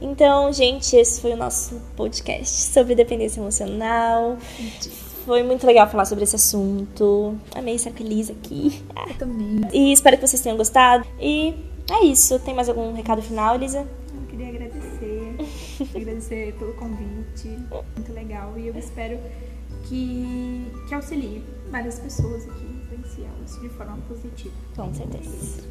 Então, 0.01 0.53
gente, 0.53 0.95
esse 0.95 1.21
foi 1.21 1.33
o 1.33 1.37
nosso 1.37 1.81
podcast 1.97 2.55
sobre 2.73 2.95
dependência 2.95 3.41
emocional. 3.41 4.37
Foi 5.27 5.43
muito 5.43 5.67
legal 5.67 5.89
falar 5.91 6.05
sobre 6.05 6.23
esse 6.23 6.37
assunto. 6.37 7.37
Amei 7.53 7.75
estar 7.75 7.91
feliz 7.91 8.31
aqui. 8.31 8.81
Eu 9.09 9.15
também. 9.19 9.61
E 9.73 9.93
espero 9.93 10.17
que 10.17 10.25
vocês 10.25 10.41
tenham 10.41 10.57
gostado. 10.57 11.05
E 11.21 11.53
é 11.91 12.05
isso. 12.05 12.39
Tem 12.39 12.55
mais 12.55 12.69
algum 12.69 12.95
recado 12.95 13.21
final, 13.21 13.57
Elisa? 13.57 13.89
Eu 14.15 14.27
queria 14.29 14.49
agradecer. 14.51 15.37
agradecer 15.97 16.55
pelo 16.55 16.75
convite. 16.75 17.49
Muito 17.97 18.13
legal. 18.13 18.57
E 18.57 18.69
eu 18.69 18.79
espero 18.79 19.19
que, 19.89 20.65
que 20.89 20.95
auxilie 20.95 21.43
várias 21.73 21.99
pessoas 21.99 22.49
aqui, 22.49 22.65
influenciá-las 22.65 23.61
de 23.61 23.69
forma 23.71 23.99
positiva. 24.09 24.55
Com 24.77 24.95
certeza. 24.95 25.65